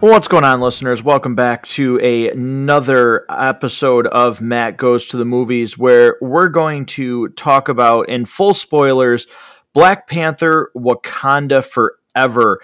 What's 0.00 0.28
going 0.28 0.44
on, 0.44 0.62
listeners? 0.62 1.02
Welcome 1.02 1.34
back 1.34 1.66
to 1.66 2.00
a, 2.02 2.30
another 2.30 3.26
episode 3.28 4.06
of 4.06 4.40
Matt 4.40 4.78
Goes 4.78 5.04
to 5.08 5.18
the 5.18 5.26
Movies, 5.26 5.76
where 5.76 6.16
we're 6.22 6.48
going 6.48 6.86
to 6.86 7.28
talk 7.28 7.68
about, 7.68 8.08
in 8.08 8.24
full 8.24 8.54
spoilers, 8.54 9.26
Black 9.74 10.08
Panther 10.08 10.70
Wakanda 10.74 11.62
Forever, 11.62 12.60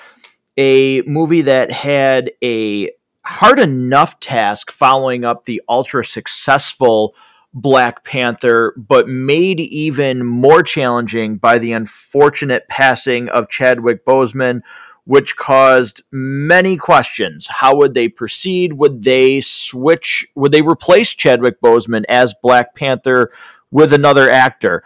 a 0.57 1.03
movie 1.03 1.43
that 1.43 1.71
had 1.71 2.30
a 2.43 2.91
hard 3.21 3.59
enough 3.59 4.18
task 4.18 4.71
following 4.71 5.27
up 5.27 5.45
the 5.45 5.61
ultra 5.68 6.07
successful 6.07 7.14
Black 7.53 8.03
Panther, 8.03 8.73
but 8.79 9.09
made 9.09 9.61
even 9.61 10.25
more 10.25 10.62
challenging 10.62 11.37
by 11.37 11.59
the 11.59 11.73
unfortunate 11.73 12.67
passing 12.68 13.29
of 13.29 13.50
Chadwick 13.50 14.07
Boseman 14.07 14.62
which 15.07 15.37
caused 15.37 16.03
many 16.11 16.77
questions. 16.77 17.46
How 17.46 17.77
would 17.77 17.95
they 17.95 18.09
proceed? 18.09 18.73
Would 18.75 19.05
they 19.05 19.41
switch? 19.41 20.27
Would 20.35 20.53
they 20.53 20.63
replace 20.63 21.15
Chadwick 21.15 21.61
Boseman 21.61 22.05
as 22.09 22.35
Black 22.43 22.75
Panther 22.75 23.31
with 23.71 23.93
another 23.93 24.29
actor? 24.29 24.82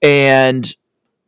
And 0.00 0.74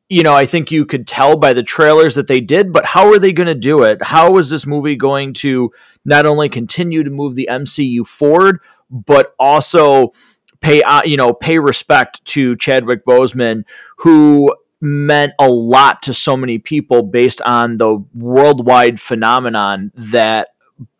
you 0.08 0.22
know, 0.22 0.34
I 0.34 0.46
think 0.46 0.70
you 0.70 0.86
could 0.86 1.06
tell 1.08 1.36
by 1.36 1.52
the 1.52 1.64
trailers 1.64 2.14
that 2.14 2.28
they 2.28 2.38
did, 2.38 2.72
but 2.72 2.84
how 2.84 3.08
are 3.08 3.18
they 3.18 3.32
going 3.32 3.48
to 3.48 3.56
do 3.56 3.82
it? 3.82 4.00
How 4.00 4.36
is 4.38 4.48
this 4.48 4.64
movie 4.64 4.94
going 4.94 5.32
to 5.34 5.72
not 6.04 6.26
only 6.26 6.48
continue 6.48 7.02
to 7.02 7.10
move 7.10 7.34
the 7.34 7.48
MCU 7.50 8.06
forward, 8.06 8.60
but 8.88 9.34
also 9.40 10.12
pay 10.60 10.82
uh, 10.82 11.02
you 11.04 11.16
know 11.16 11.32
pay 11.32 11.58
respect 11.58 12.24
to 12.26 12.54
Chadwick 12.56 13.04
Boseman, 13.04 13.64
who 13.98 14.54
meant 14.80 15.32
a 15.38 15.48
lot 15.48 16.02
to 16.02 16.12
so 16.12 16.36
many 16.36 16.58
people 16.58 17.02
based 17.02 17.40
on 17.42 17.76
the 17.76 18.04
worldwide 18.14 19.00
phenomenon 19.00 19.90
that 19.94 20.48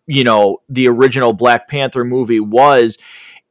you 0.06 0.24
know 0.24 0.62
the 0.68 0.88
original 0.88 1.32
Black 1.32 1.68
Panther 1.68 2.04
movie 2.04 2.40
was. 2.40 2.98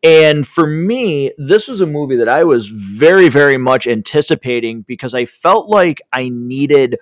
And 0.04 0.48
for 0.48 0.68
me, 0.68 1.32
this 1.40 1.68
was 1.68 1.82
a 1.82 1.88
movie 1.88 2.18
that 2.18 2.30
I 2.30 2.44
was 2.44 2.68
very, 2.68 3.28
very 3.28 3.58
much 3.58 3.88
anticipating 3.88 4.84
because 4.84 5.16
I 5.16 5.26
felt 5.26 5.68
like 5.68 6.00
I 6.14 6.30
needed 6.30 7.00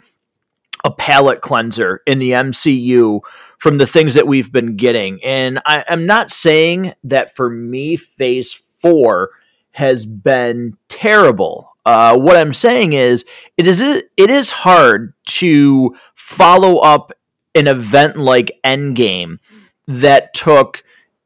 a 0.86 0.92
palate 0.92 1.42
cleanser 1.42 2.02
in 2.06 2.20
the 2.20 2.32
MCU 2.32 3.22
from 3.58 3.78
the 3.78 3.88
things 3.88 4.14
that 4.14 4.28
we've 4.28 4.52
been 4.52 4.76
getting. 4.76 5.24
And 5.24 5.60
I, 5.66 5.84
am 5.88 6.06
not 6.06 6.30
saying 6.30 6.94
that 7.06 7.36
for 7.36 7.50
me, 7.50 7.96
phase 7.96 8.54
four 8.54 9.32
has 9.72 10.06
been 10.06 10.78
terrible. 10.90 11.73
Uh, 11.86 12.18
what 12.18 12.38
I'm 12.38 12.54
saying 12.54 12.94
is, 12.94 13.26
it 13.58 13.68
is 13.68 13.82
it 13.82 14.30
is 14.30 14.52
hard 14.52 15.14
to 15.26 15.96
follow 16.16 16.78
up 16.78 17.12
an 17.56 17.68
event 17.68 18.18
like 18.18 18.60
Endgame 18.64 19.40
that 19.88 20.34
took 20.34 20.84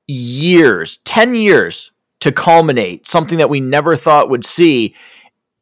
years, 0.08 0.98
ten 1.06 1.36
years 1.36 1.92
to 2.22 2.32
culminate, 2.32 3.08
something 3.08 3.38
that 3.38 3.50
we 3.50 3.60
never 3.60 3.96
thought 3.96 4.30
would 4.30 4.44
see, 4.44 4.96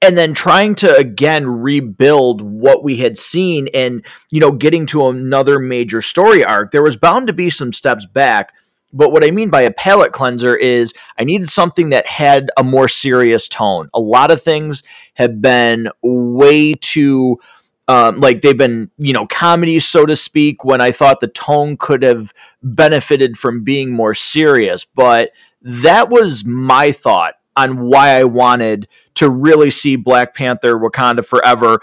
and 0.02 0.18
then 0.18 0.34
trying 0.34 0.76
to 0.76 0.96
again 0.96 1.46
rebuild 1.46 2.42
what 2.42 2.84
we 2.84 2.98
had 2.98 3.18
seen 3.18 3.68
and 3.74 4.06
you 4.32 4.40
know 4.40 4.52
getting 4.52 4.86
to 4.86 5.08
another 5.08 5.60
major 5.60 6.02
story 6.02 6.44
arc. 6.44 6.72
There 6.72 6.84
was 6.84 6.96
bound 6.96 7.28
to 7.28 7.34
be 7.34 7.50
some 7.50 7.74
steps 7.74 8.06
back 8.06 8.54
but 8.96 9.12
what 9.12 9.26
I 9.26 9.32
mean 9.32 9.50
by 9.50 9.62
a 9.62 9.72
palate 9.72 10.14
cleanser 10.14 10.56
is 10.56 10.94
I 11.20 11.26
needed 11.26 11.50
something 11.50 11.90
that 11.90 12.08
had 12.08 12.50
a 12.58 12.64
more 12.64 12.88
serious 12.88 13.50
tone. 13.50 13.90
A 13.94 14.00
lot 14.00 14.32
of 14.32 14.42
things 14.42 14.84
have 15.16 15.42
been 15.42 15.90
way 16.02 16.74
too. 16.76 17.40
Um, 17.88 18.20
like 18.20 18.42
they've 18.42 18.58
been, 18.58 18.90
you 18.98 19.14
know, 19.14 19.28
comedies, 19.28 19.86
so 19.86 20.06
to 20.06 20.16
speak, 20.16 20.64
when 20.64 20.82
I 20.82 20.92
thought 20.92 21.20
the 21.20 21.28
tone 21.28 21.78
could 21.78 22.02
have 22.02 22.34
benefited 22.64 23.38
from 23.38 23.64
being 23.64 23.92
more 23.92 24.16
serious. 24.16 24.86
But 24.86 25.32
that 25.62 26.10
was 26.10 26.46
my 26.46 26.92
thought 26.92 27.36
on 27.56 27.82
why 27.82 28.18
I 28.18 28.24
wanted 28.24 28.88
to 29.16 29.30
really 29.30 29.72
see 29.72 29.98
Black 29.98 30.34
Panther 30.34 30.80
Wakanda 30.80 31.24
Forever 31.26 31.80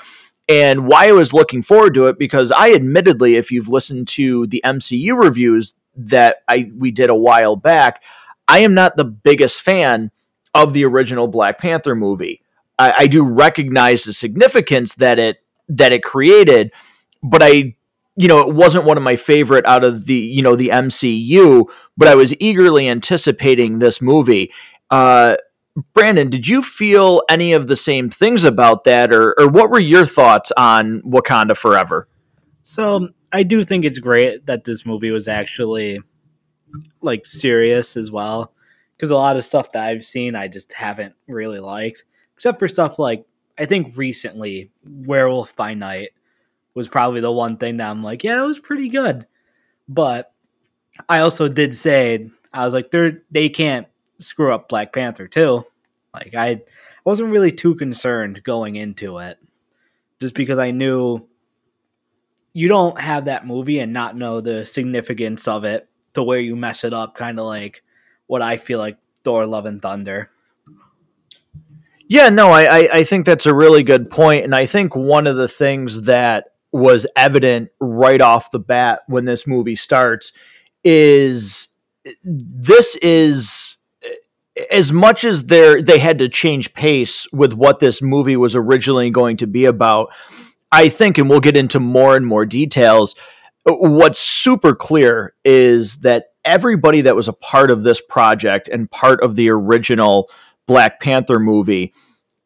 and 0.52 0.86
why 0.86 1.08
I 1.08 1.12
was 1.12 1.32
looking 1.32 1.62
forward 1.62 1.94
to 1.94 2.08
it 2.08 2.18
because 2.18 2.52
I 2.52 2.74
admittedly, 2.74 3.36
if 3.36 3.50
you've 3.50 3.68
listened 3.68 4.06
to 4.08 4.46
the 4.48 4.60
MCU 4.64 5.18
reviews, 5.18 5.74
that 5.96 6.36
I 6.46 6.70
we 6.76 6.90
did 6.90 7.08
a 7.08 7.14
while 7.14 7.56
back, 7.56 8.02
I 8.46 8.58
am 8.60 8.74
not 8.74 8.96
the 8.96 9.04
biggest 9.04 9.62
fan 9.62 10.10
of 10.54 10.74
the 10.74 10.84
original 10.84 11.26
Black 11.26 11.58
Panther 11.58 11.94
movie. 11.94 12.42
I, 12.78 12.94
I 12.98 13.06
do 13.06 13.22
recognize 13.22 14.04
the 14.04 14.12
significance 14.12 14.94
that 14.96 15.18
it 15.18 15.38
that 15.70 15.92
it 15.92 16.02
created, 16.02 16.72
but 17.22 17.42
I 17.42 17.76
you 18.14 18.28
know, 18.28 18.40
it 18.40 18.54
wasn't 18.54 18.84
one 18.84 18.98
of 18.98 19.02
my 19.02 19.16
favorite 19.16 19.64
out 19.64 19.84
of 19.84 20.04
the, 20.04 20.14
you 20.14 20.42
know, 20.42 20.54
the 20.54 20.68
MCU, 20.68 21.66
but 21.96 22.08
I 22.08 22.14
was 22.14 22.34
eagerly 22.38 22.86
anticipating 22.86 23.78
this 23.78 24.02
movie. 24.02 24.52
Uh, 24.90 25.36
Brandon, 25.94 26.28
did 26.28 26.46
you 26.46 26.62
feel 26.62 27.22
any 27.30 27.52
of 27.54 27.66
the 27.66 27.76
same 27.76 28.10
things 28.10 28.44
about 28.44 28.84
that, 28.84 29.12
or, 29.12 29.34
or 29.40 29.48
what 29.48 29.70
were 29.70 29.80
your 29.80 30.04
thoughts 30.04 30.52
on 30.56 31.00
Wakanda 31.02 31.56
Forever? 31.56 32.08
So 32.62 33.08
I 33.32 33.42
do 33.42 33.64
think 33.64 33.84
it's 33.84 33.98
great 33.98 34.46
that 34.46 34.64
this 34.64 34.84
movie 34.84 35.10
was 35.10 35.28
actually 35.28 36.00
like 37.00 37.26
serious 37.26 37.96
as 37.96 38.10
well 38.10 38.52
because 38.96 39.10
a 39.10 39.16
lot 39.16 39.36
of 39.36 39.44
stuff 39.44 39.72
that 39.72 39.84
I've 39.84 40.04
seen 40.04 40.34
I 40.34 40.48
just 40.48 40.72
haven't 40.72 41.14
really 41.26 41.60
liked 41.60 42.04
except 42.36 42.58
for 42.58 42.68
stuff 42.68 42.98
like 42.98 43.26
I 43.58 43.66
think 43.66 43.96
recently 43.96 44.70
Werewolf 44.84 45.54
by 45.54 45.74
Night 45.74 46.10
was 46.74 46.88
probably 46.88 47.20
the 47.20 47.32
one 47.32 47.56
thing 47.58 47.78
that 47.78 47.90
I'm 47.90 48.02
like 48.02 48.24
yeah 48.24 48.36
that 48.36 48.46
was 48.46 48.58
pretty 48.58 48.88
good 48.88 49.26
but 49.88 50.32
I 51.08 51.20
also 51.20 51.48
did 51.48 51.76
say 51.76 52.30
I 52.52 52.64
was 52.64 52.72
like 52.72 52.90
they 52.90 53.12
they 53.30 53.48
can't 53.48 53.86
screw 54.22 54.52
up 54.52 54.68
Black 54.68 54.92
Panther 54.92 55.28
too 55.28 55.64
like 56.14 56.34
I 56.36 56.62
wasn't 57.04 57.30
really 57.30 57.52
too 57.52 57.74
concerned 57.74 58.42
going 58.44 58.76
into 58.76 59.18
it 59.18 59.38
just 60.20 60.34
because 60.34 60.58
I 60.58 60.70
knew 60.70 61.26
you 62.52 62.68
don't 62.68 63.00
have 63.00 63.24
that 63.24 63.46
movie 63.46 63.78
and 63.78 63.92
not 63.92 64.16
know 64.16 64.40
the 64.40 64.66
significance 64.66 65.48
of 65.48 65.64
it 65.64 65.88
to 66.14 66.22
where 66.22 66.38
you 66.38 66.54
mess 66.54 66.84
it 66.84 66.92
up, 66.92 67.16
kind 67.16 67.38
of 67.38 67.46
like 67.46 67.82
what 68.26 68.42
I 68.42 68.58
feel 68.58 68.78
like 68.78 68.98
Thor: 69.24 69.46
Love 69.46 69.66
and 69.66 69.80
Thunder. 69.80 70.30
Yeah, 72.08 72.28
no, 72.28 72.50
I, 72.50 72.88
I 72.92 73.04
think 73.04 73.24
that's 73.24 73.46
a 73.46 73.54
really 73.54 73.82
good 73.82 74.10
point, 74.10 74.44
and 74.44 74.54
I 74.54 74.66
think 74.66 74.94
one 74.94 75.26
of 75.26 75.36
the 75.36 75.48
things 75.48 76.02
that 76.02 76.48
was 76.70 77.06
evident 77.16 77.70
right 77.80 78.20
off 78.20 78.50
the 78.50 78.58
bat 78.58 79.00
when 79.06 79.24
this 79.24 79.46
movie 79.46 79.76
starts 79.76 80.32
is 80.84 81.68
this 82.22 82.96
is 82.96 83.71
as 84.70 84.92
much 84.92 85.24
as 85.24 85.46
they 85.46 85.82
they 85.82 85.98
had 85.98 86.18
to 86.18 86.28
change 86.28 86.72
pace 86.74 87.26
with 87.32 87.52
what 87.52 87.80
this 87.80 88.02
movie 88.02 88.36
was 88.36 88.54
originally 88.54 89.10
going 89.10 89.36
to 89.38 89.46
be 89.46 89.64
about 89.64 90.10
I 90.72 90.88
think, 90.88 91.18
and 91.18 91.28
we'll 91.28 91.40
get 91.40 91.56
into 91.56 91.78
more 91.78 92.16
and 92.16 92.26
more 92.26 92.46
details. 92.46 93.14
What's 93.66 94.18
super 94.18 94.74
clear 94.74 95.34
is 95.44 96.00
that 96.00 96.30
everybody 96.44 97.02
that 97.02 97.14
was 97.14 97.28
a 97.28 97.34
part 97.34 97.70
of 97.70 97.84
this 97.84 98.00
project 98.00 98.68
and 98.68 98.90
part 98.90 99.22
of 99.22 99.36
the 99.36 99.50
original 99.50 100.30
Black 100.66 101.00
Panther 101.00 101.38
movie, 101.38 101.92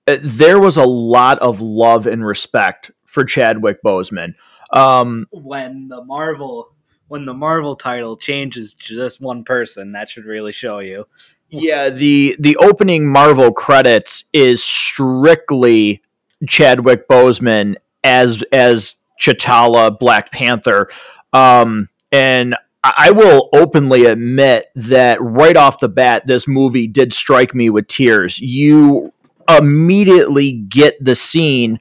uh, 0.08 0.16
there 0.22 0.58
was 0.58 0.76
a 0.76 0.84
lot 0.84 1.38
of 1.38 1.60
love 1.60 2.06
and 2.08 2.26
respect 2.26 2.90
for 3.04 3.24
Chadwick 3.24 3.82
Boseman. 3.82 4.34
Um, 4.72 5.26
when 5.30 5.88
the 5.88 6.04
Marvel 6.04 6.68
when 7.08 7.24
the 7.24 7.34
Marvel 7.34 7.76
title 7.76 8.16
changes 8.16 8.74
to 8.74 8.96
just 8.96 9.20
one 9.20 9.44
person, 9.44 9.92
that 9.92 10.10
should 10.10 10.24
really 10.24 10.52
show 10.52 10.80
you. 10.80 11.06
Yeah, 11.48 11.90
the 11.90 12.36
the 12.38 12.56
opening 12.56 13.06
Marvel 13.06 13.52
credits 13.52 14.24
is 14.32 14.62
strictly 14.62 16.02
Chadwick 16.46 17.08
Boseman 17.08 17.76
as 18.02 18.42
as 18.52 18.96
T'Challa, 19.20 19.98
Black 19.98 20.32
Panther, 20.32 20.88
um, 21.32 21.88
and 22.10 22.56
I 22.96 23.10
will 23.10 23.48
openly 23.52 24.06
admit 24.06 24.66
that 24.76 25.20
right 25.20 25.56
off 25.56 25.80
the 25.80 25.88
bat, 25.88 26.26
this 26.26 26.46
movie 26.46 26.86
did 26.86 27.12
strike 27.12 27.54
me 27.54 27.70
with 27.70 27.88
tears. 27.88 28.38
You 28.38 29.12
immediately 29.48 30.52
get 30.52 31.02
the 31.04 31.16
scene. 31.16 31.80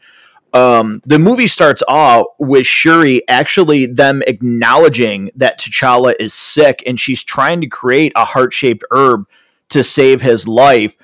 Um, 0.53 1.01
the 1.05 1.19
movie 1.19 1.47
starts 1.47 1.83
off 1.87 2.27
with 2.39 2.65
Shuri 2.65 3.27
actually 3.27 3.87
them 3.87 4.23
acknowledging 4.25 5.29
that 5.35 5.59
T'Challa 5.59 6.15
is 6.19 6.33
sick 6.33 6.81
and 6.87 6.99
she's 6.99 7.23
trying 7.23 7.61
to 7.61 7.67
create 7.67 8.13
a 8.15 8.25
heart 8.25 8.53
shaped 8.53 8.83
herb 8.91 9.25
to 9.69 9.83
save 9.83 10.21
his 10.21 10.47
life. 10.47 10.95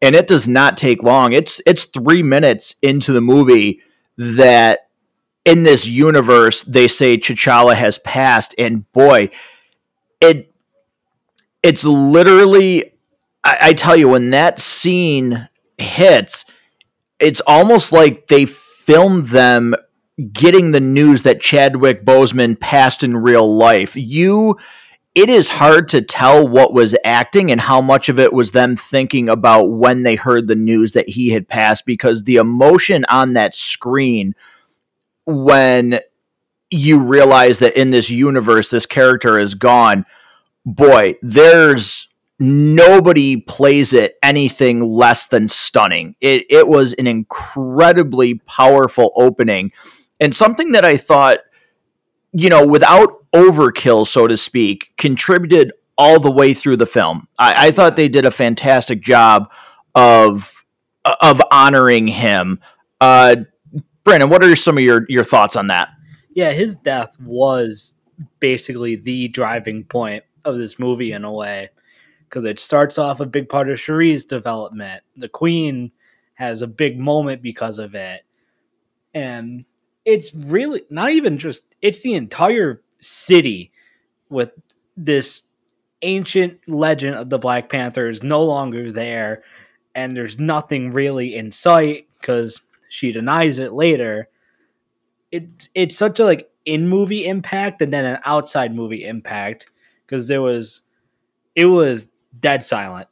And 0.00 0.14
it 0.14 0.28
does 0.28 0.46
not 0.46 0.76
take 0.76 1.02
long. 1.02 1.32
It's 1.32 1.60
it's 1.66 1.84
three 1.84 2.22
minutes 2.22 2.76
into 2.82 3.12
the 3.12 3.20
movie 3.20 3.80
that 4.16 4.88
in 5.44 5.64
this 5.64 5.86
universe 5.86 6.62
they 6.62 6.88
say 6.88 7.16
T'Challa 7.16 7.74
has 7.74 7.98
passed, 7.98 8.54
and 8.58 8.90
boy, 8.92 9.30
it 10.20 10.52
it's 11.62 11.84
literally 11.84 12.92
I, 13.42 13.58
I 13.60 13.72
tell 13.72 13.96
you 13.96 14.08
when 14.08 14.30
that 14.30 14.60
scene 14.60 15.48
hits, 15.78 16.44
it's 17.18 17.40
almost 17.46 17.92
like 17.92 18.26
they 18.26 18.44
filmed 18.44 19.26
them 19.26 19.74
getting 20.32 20.72
the 20.72 20.80
news 20.80 21.22
that 21.22 21.40
Chadwick 21.40 22.04
Boseman 22.04 22.58
passed 22.58 23.02
in 23.02 23.16
real 23.16 23.56
life. 23.56 23.96
You 23.96 24.58
it 25.18 25.28
is 25.28 25.48
hard 25.48 25.88
to 25.88 26.00
tell 26.00 26.46
what 26.46 26.72
was 26.72 26.94
acting 27.04 27.50
and 27.50 27.60
how 27.60 27.80
much 27.80 28.08
of 28.08 28.20
it 28.20 28.32
was 28.32 28.52
them 28.52 28.76
thinking 28.76 29.28
about 29.28 29.64
when 29.64 30.04
they 30.04 30.14
heard 30.14 30.46
the 30.46 30.54
news 30.54 30.92
that 30.92 31.08
he 31.08 31.30
had 31.30 31.48
passed 31.48 31.84
because 31.84 32.22
the 32.22 32.36
emotion 32.36 33.04
on 33.08 33.32
that 33.32 33.52
screen 33.52 34.32
when 35.26 35.98
you 36.70 37.00
realize 37.00 37.58
that 37.58 37.76
in 37.76 37.90
this 37.90 38.08
universe 38.10 38.70
this 38.70 38.86
character 38.86 39.40
is 39.40 39.56
gone 39.56 40.06
boy 40.64 41.16
there's 41.20 42.06
nobody 42.38 43.38
plays 43.38 43.92
it 43.92 44.16
anything 44.22 44.80
less 44.88 45.26
than 45.26 45.48
stunning. 45.48 46.14
It, 46.20 46.46
it 46.48 46.68
was 46.68 46.92
an 46.92 47.08
incredibly 47.08 48.34
powerful 48.34 49.10
opening. 49.16 49.72
And 50.20 50.34
something 50.34 50.72
that 50.72 50.84
i 50.84 50.96
thought 50.96 51.40
you 52.32 52.48
know 52.48 52.66
without 52.66 53.24
overkill 53.32 54.06
so 54.06 54.26
to 54.26 54.36
speak 54.36 54.92
contributed 54.96 55.72
all 55.96 56.20
the 56.20 56.30
way 56.30 56.54
through 56.54 56.76
the 56.76 56.86
film 56.86 57.26
i, 57.38 57.68
I 57.68 57.70
thought 57.70 57.96
they 57.96 58.08
did 58.08 58.24
a 58.24 58.30
fantastic 58.30 59.00
job 59.00 59.52
of 59.94 60.64
of 61.20 61.40
honoring 61.50 62.06
him 62.06 62.60
uh 63.00 63.36
brandon 64.04 64.30
what 64.30 64.44
are 64.44 64.56
some 64.56 64.78
of 64.78 64.84
your 64.84 65.04
your 65.08 65.24
thoughts 65.24 65.56
on 65.56 65.68
that 65.68 65.88
yeah, 66.38 66.52
his 66.52 66.76
death 66.76 67.20
was 67.20 67.94
basically 68.38 68.94
the 68.94 69.26
driving 69.26 69.82
point 69.82 70.22
of 70.44 70.56
this 70.56 70.78
movie 70.78 71.10
in 71.10 71.24
a 71.24 71.32
way 71.32 71.70
because 72.28 72.44
it 72.44 72.60
starts 72.60 72.96
off 72.96 73.18
a 73.18 73.26
big 73.26 73.48
part 73.48 73.68
of 73.68 73.80
Shuri's 73.80 74.22
development. 74.22 75.02
The 75.16 75.28
Queen 75.28 75.90
has 76.34 76.62
a 76.62 76.68
big 76.68 76.96
moment 76.96 77.42
because 77.42 77.80
of 77.80 77.96
it. 77.96 78.22
And 79.14 79.64
it's 80.08 80.34
really 80.34 80.82
not 80.88 81.10
even 81.10 81.36
just 81.36 81.64
it's 81.82 82.00
the 82.00 82.14
entire 82.14 82.80
city 82.98 83.70
with 84.30 84.50
this 84.96 85.42
ancient 86.00 86.58
legend 86.66 87.14
of 87.14 87.28
the 87.28 87.38
Black 87.38 87.68
Panther 87.68 88.08
is 88.08 88.22
no 88.22 88.42
longer 88.42 88.90
there 88.90 89.42
and 89.94 90.16
there's 90.16 90.38
nothing 90.38 90.92
really 90.92 91.36
in 91.36 91.52
sight 91.52 92.08
because 92.18 92.62
she 92.88 93.12
denies 93.12 93.58
it 93.58 93.74
later. 93.74 94.28
It 95.30 95.68
it's 95.74 95.98
such 95.98 96.20
a 96.20 96.24
like 96.24 96.50
in 96.64 96.88
movie 96.88 97.26
impact 97.26 97.82
and 97.82 97.92
then 97.92 98.06
an 98.06 98.18
outside 98.24 98.74
movie 98.74 99.04
impact 99.04 99.66
because 100.06 100.26
there 100.26 100.40
was 100.40 100.80
it 101.54 101.66
was 101.66 102.08
dead 102.40 102.64
silent 102.64 103.08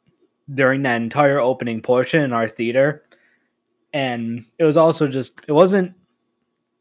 during 0.51 0.81
that 0.81 0.99
entire 0.99 1.39
opening 1.39 1.79
portion 1.79 2.21
in 2.21 2.33
our 2.33 2.47
theater. 2.47 3.03
And 3.93 4.45
it 4.57 4.63
was 4.63 4.77
also 4.77 5.07
just 5.07 5.33
it 5.47 5.51
wasn't 5.51 5.93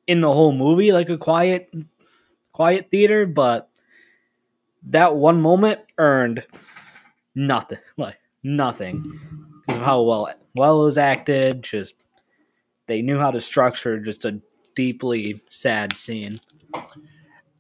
in 0.07 0.21
the 0.21 0.33
whole 0.33 0.53
movie 0.53 0.93
like 0.93 1.09
a 1.09 1.19
quiet 1.19 1.73
quiet 2.53 2.91
theater 2.91 3.27
but 3.27 3.69
that 4.83 5.17
one 5.17 5.41
moment 5.41 5.81
earned 5.99 6.45
nothing 7.35 7.79
like 7.97 8.19
nothing 8.43 9.03
because 9.67 9.81
of 9.81 9.85
how 9.85 10.03
well 10.03 10.29
well 10.55 10.83
it 10.83 10.85
was 10.85 10.99
acted 10.99 11.63
just 11.63 11.95
they 12.87 13.03
knew 13.03 13.19
how 13.19 13.31
to 13.31 13.41
structure 13.41 13.99
just 13.99 14.25
a 14.25 14.41
deeply 14.77 15.43
sad 15.51 15.97
scene. 15.97 16.41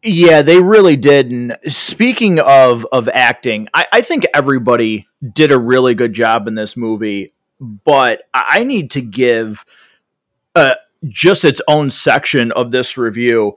Yeah, 0.02 0.42
they 0.42 0.62
really 0.62 0.94
did. 0.94 1.32
And 1.32 1.56
speaking 1.66 2.38
of 2.38 2.86
of 2.92 3.08
acting, 3.08 3.68
I, 3.74 3.86
I 3.92 4.00
think 4.02 4.24
everybody 4.32 5.08
did 5.32 5.50
a 5.50 5.58
really 5.58 5.96
good 5.96 6.12
job 6.12 6.46
in 6.46 6.54
this 6.54 6.76
movie. 6.76 7.34
But 7.58 8.22
I 8.32 8.62
need 8.62 8.92
to 8.92 9.00
give 9.00 9.64
uh, 10.54 10.74
just 11.08 11.44
its 11.44 11.60
own 11.68 11.90
section 11.90 12.52
of 12.52 12.70
this 12.70 12.96
review. 12.96 13.56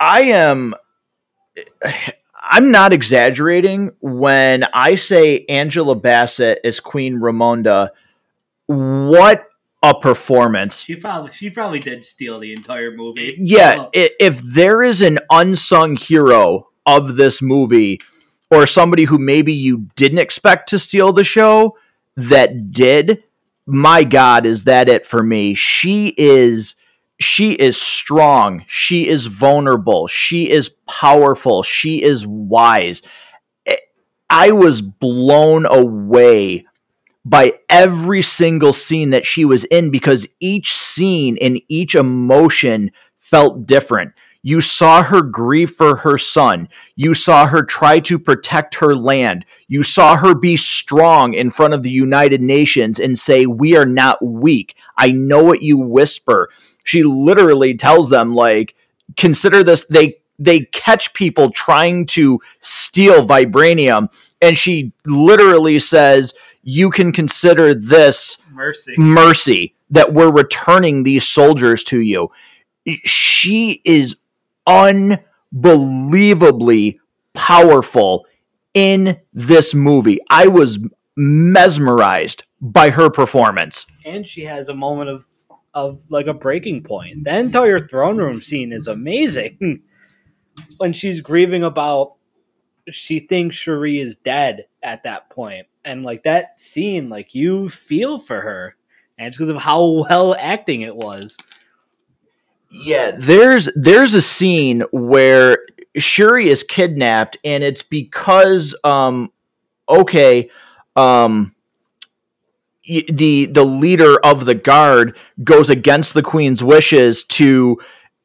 I 0.00 0.22
am. 0.22 0.74
I'm 2.42 2.70
not 2.70 2.92
exaggerating 2.92 3.90
when 4.00 4.64
I 4.74 4.96
say 4.96 5.46
Angela 5.48 5.94
Bassett 5.94 6.60
is 6.62 6.78
Queen 6.80 7.18
Ramonda. 7.18 7.90
What 8.66 9.46
a 9.82 9.94
performance. 9.94 10.80
She 10.80 10.96
probably 10.96 11.30
she 11.34 11.50
probably 11.50 11.78
did 11.78 12.04
steal 12.04 12.40
the 12.40 12.52
entire 12.52 12.90
movie. 12.90 13.36
Yeah, 13.38 13.86
oh. 13.86 13.90
if 13.92 14.40
there 14.40 14.82
is 14.82 15.02
an 15.02 15.18
unsung 15.30 15.96
hero 15.96 16.68
of 16.86 17.16
this 17.16 17.42
movie 17.42 18.00
or 18.50 18.66
somebody 18.66 19.04
who 19.04 19.18
maybe 19.18 19.52
you 19.52 19.88
didn't 19.94 20.18
expect 20.18 20.70
to 20.70 20.78
steal 20.78 21.12
the 21.12 21.24
show 21.24 21.76
that 22.16 22.72
did, 22.72 23.24
my 23.66 24.04
god, 24.04 24.46
is 24.46 24.64
that 24.64 24.88
it 24.88 25.06
for 25.06 25.22
me? 25.22 25.54
She 25.54 26.14
is 26.16 26.74
she 27.20 27.52
is 27.52 27.80
strong, 27.80 28.64
she 28.66 29.06
is 29.08 29.26
vulnerable, 29.26 30.06
she 30.06 30.50
is 30.50 30.70
powerful, 30.88 31.62
she 31.62 32.02
is 32.02 32.26
wise. 32.26 33.02
Eh, 33.66 33.76
I 34.28 34.50
was 34.52 34.82
blown 34.82 35.66
away 35.66 36.66
by 37.24 37.54
every 37.70 38.22
single 38.22 38.72
scene 38.72 39.10
that 39.10 39.24
she 39.24 39.44
was 39.44 39.64
in 39.64 39.90
because 39.90 40.26
each 40.40 40.74
scene 40.74 41.38
and 41.40 41.60
each 41.68 41.94
emotion 41.94 42.90
felt 43.18 43.66
different. 43.66 44.12
You 44.46 44.60
saw 44.60 45.02
her 45.02 45.22
grieve 45.22 45.70
for 45.70 45.96
her 45.96 46.18
son. 46.18 46.68
You 46.96 47.14
saw 47.14 47.46
her 47.46 47.62
try 47.62 47.98
to 48.00 48.18
protect 48.18 48.74
her 48.74 48.94
land. 48.94 49.46
You 49.68 49.82
saw 49.82 50.16
her 50.16 50.34
be 50.34 50.58
strong 50.58 51.32
in 51.32 51.50
front 51.50 51.72
of 51.72 51.82
the 51.82 51.90
United 51.90 52.42
Nations 52.42 53.00
and 53.00 53.18
say, 53.18 53.46
We 53.46 53.74
are 53.74 53.86
not 53.86 54.22
weak. 54.22 54.76
I 54.98 55.12
know 55.12 55.42
what 55.42 55.62
you 55.62 55.78
whisper. 55.78 56.50
She 56.84 57.02
literally 57.02 57.74
tells 57.74 58.10
them, 58.10 58.34
like, 58.34 58.74
consider 59.16 59.64
this. 59.64 59.86
They 59.86 60.18
they 60.38 60.60
catch 60.60 61.14
people 61.14 61.50
trying 61.50 62.04
to 62.04 62.38
steal 62.58 63.26
vibranium 63.26 64.08
and 64.42 64.58
she 64.58 64.92
literally 65.06 65.78
says 65.78 66.34
you 66.64 66.90
can 66.90 67.12
consider 67.12 67.72
this 67.72 68.38
mercy 68.50 68.96
mercy 68.98 69.76
that 69.90 70.12
we're 70.12 70.32
returning 70.32 71.04
these 71.04 71.24
soldiers 71.28 71.84
to 71.84 72.00
you 72.00 72.28
she 73.04 73.80
is 73.84 74.16
unbelievably 74.66 77.00
powerful 77.34 78.26
in 78.74 79.18
this 79.32 79.74
movie 79.74 80.18
i 80.30 80.46
was 80.46 80.78
mesmerized 81.16 82.44
by 82.60 82.90
her 82.90 83.10
performance 83.10 83.86
and 84.04 84.26
she 84.26 84.44
has 84.44 84.68
a 84.68 84.74
moment 84.74 85.10
of 85.10 85.26
of 85.74 86.00
like 86.10 86.26
a 86.26 86.34
breaking 86.34 86.82
point 86.82 87.24
the 87.24 87.36
entire 87.36 87.80
throne 87.80 88.16
room 88.16 88.40
scene 88.40 88.72
is 88.72 88.88
amazing 88.88 89.82
when 90.78 90.92
she's 90.92 91.20
grieving 91.20 91.64
about 91.64 92.14
she 92.90 93.18
thinks 93.18 93.56
Shuri 93.56 93.98
is 93.98 94.16
dead 94.16 94.66
at 94.82 95.02
that 95.04 95.30
point. 95.30 95.66
And 95.84 96.02
like 96.02 96.22
that 96.24 96.60
scene, 96.60 97.08
like 97.08 97.34
you 97.34 97.68
feel 97.68 98.18
for 98.18 98.40
her. 98.40 98.74
And 99.18 99.28
it's 99.28 99.36
because 99.36 99.50
of 99.50 99.56
how 99.56 100.04
well 100.08 100.34
acting 100.38 100.82
it 100.82 100.96
was. 100.96 101.36
Yeah, 102.82 103.12
there's 103.16 103.68
there's 103.74 104.14
a 104.14 104.20
scene 104.20 104.82
where 104.90 105.58
Shuri 105.96 106.48
is 106.48 106.62
kidnapped 106.62 107.36
and 107.44 107.62
it's 107.62 107.82
because 107.82 108.74
um 108.84 109.30
okay, 109.88 110.50
um 110.96 111.54
the 112.86 113.46
the 113.46 113.64
leader 113.64 114.18
of 114.20 114.44
the 114.44 114.54
guard 114.54 115.16
goes 115.42 115.70
against 115.70 116.14
the 116.14 116.22
queen's 116.22 116.62
wishes 116.62 117.24
to 117.24 117.78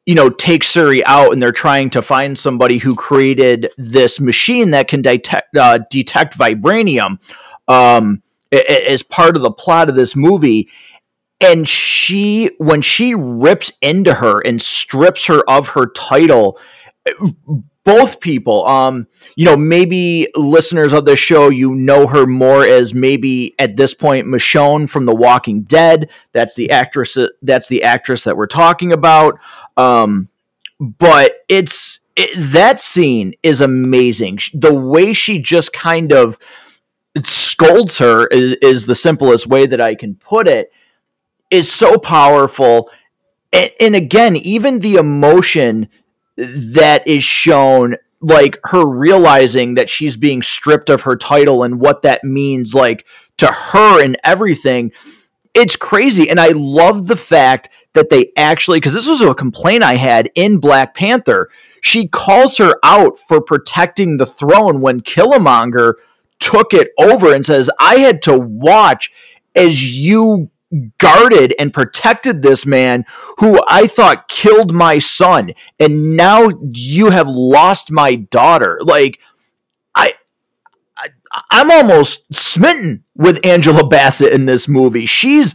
you 0.06 0.14
know, 0.14 0.30
take 0.30 0.62
Shuri 0.64 1.04
out 1.04 1.32
and 1.32 1.40
they're 1.40 1.52
trying 1.52 1.90
to 1.90 2.02
find 2.02 2.36
somebody 2.38 2.78
who 2.78 2.96
created 2.96 3.70
this 3.76 4.18
machine 4.18 4.70
that 4.72 4.88
can 4.88 5.02
detect 5.02 5.56
uh, 5.56 5.78
detect 5.90 6.36
vibranium 6.36 7.20
um, 7.68 8.22
as 8.50 9.02
part 9.04 9.36
of 9.36 9.42
the 9.42 9.52
plot 9.52 9.88
of 9.88 9.94
this 9.94 10.16
movie. 10.16 10.68
And 11.40 11.68
she, 11.68 12.50
when 12.58 12.82
she 12.82 13.14
rips 13.14 13.72
into 13.80 14.14
her 14.14 14.40
and 14.40 14.60
strips 14.60 15.26
her 15.26 15.40
of 15.48 15.68
her 15.70 15.86
title, 15.86 16.58
both 17.84 18.20
people 18.20 18.66
um 18.66 19.06
you 19.36 19.44
know 19.44 19.56
maybe 19.56 20.28
listeners 20.36 20.92
of 20.92 21.04
this 21.04 21.18
show 21.18 21.48
you 21.48 21.74
know 21.74 22.06
her 22.06 22.26
more 22.26 22.64
as 22.64 22.92
maybe 22.92 23.54
at 23.58 23.76
this 23.76 23.94
point 23.94 24.26
michonne 24.26 24.88
from 24.88 25.06
the 25.06 25.14
walking 25.14 25.62
dead. 25.62 26.10
That's 26.32 26.54
the 26.54 26.70
actress 26.70 27.16
that's 27.42 27.68
the 27.68 27.82
actress 27.82 28.24
that 28.24 28.36
we're 28.36 28.46
talking 28.46 28.92
about. 28.92 29.38
Um 29.76 30.28
but 30.78 31.36
it's 31.48 32.00
it, 32.16 32.30
that 32.52 32.80
scene 32.80 33.34
is 33.42 33.60
amazing. 33.60 34.38
The 34.52 34.74
way 34.74 35.12
she 35.12 35.38
just 35.38 35.72
kind 35.72 36.12
of 36.12 36.38
scolds 37.24 37.98
her 37.98 38.26
is, 38.26 38.56
is 38.62 38.86
the 38.86 38.94
simplest 38.94 39.46
way 39.48 39.66
that 39.66 39.80
i 39.80 39.96
can 39.96 40.14
put 40.14 40.46
it 40.46 40.70
is 41.50 41.70
so 41.70 41.98
powerful 41.98 42.90
and, 43.52 43.70
and 43.80 43.94
again 43.94 44.36
even 44.36 44.78
the 44.80 44.96
emotion 44.96 45.88
that 46.36 47.06
is 47.06 47.24
shown 47.24 47.96
like 48.20 48.58
her 48.64 48.86
realizing 48.86 49.74
that 49.74 49.88
she's 49.88 50.16
being 50.16 50.42
stripped 50.42 50.90
of 50.90 51.02
her 51.02 51.16
title 51.16 51.62
and 51.62 51.80
what 51.80 52.02
that 52.02 52.22
means 52.22 52.74
like 52.74 53.06
to 53.38 53.46
her 53.46 54.04
and 54.04 54.16
everything 54.24 54.92
it's 55.54 55.76
crazy. 55.76 56.30
And 56.30 56.38
I 56.38 56.48
love 56.48 57.06
the 57.06 57.16
fact 57.16 57.70
that 57.94 58.08
they 58.08 58.32
actually, 58.36 58.78
because 58.78 58.94
this 58.94 59.08
was 59.08 59.20
a 59.20 59.34
complaint 59.34 59.82
I 59.82 59.94
had 59.94 60.30
in 60.34 60.58
Black 60.58 60.94
Panther. 60.94 61.50
She 61.80 62.08
calls 62.08 62.58
her 62.58 62.74
out 62.84 63.18
for 63.18 63.40
protecting 63.40 64.16
the 64.16 64.26
throne 64.26 64.80
when 64.80 65.00
Killmonger 65.00 65.94
took 66.38 66.72
it 66.72 66.90
over 66.98 67.34
and 67.34 67.44
says, 67.44 67.70
I 67.78 67.96
had 67.96 68.22
to 68.22 68.38
watch 68.38 69.12
as 69.54 69.98
you 69.98 70.50
guarded 70.98 71.54
and 71.58 71.74
protected 71.74 72.42
this 72.42 72.64
man 72.64 73.04
who 73.38 73.62
I 73.68 73.86
thought 73.86 74.28
killed 74.28 74.72
my 74.72 74.98
son. 74.98 75.52
And 75.78 76.16
now 76.16 76.48
you 76.70 77.10
have 77.10 77.28
lost 77.28 77.90
my 77.90 78.14
daughter. 78.14 78.80
Like, 78.82 79.18
I, 79.94 80.14
I'm 81.50 81.70
almost 81.70 82.32
smitten 82.34 83.04
with 83.16 83.44
Angela 83.44 83.86
Bassett 83.86 84.32
in 84.32 84.46
this 84.46 84.68
movie. 84.68 85.06
She's 85.06 85.54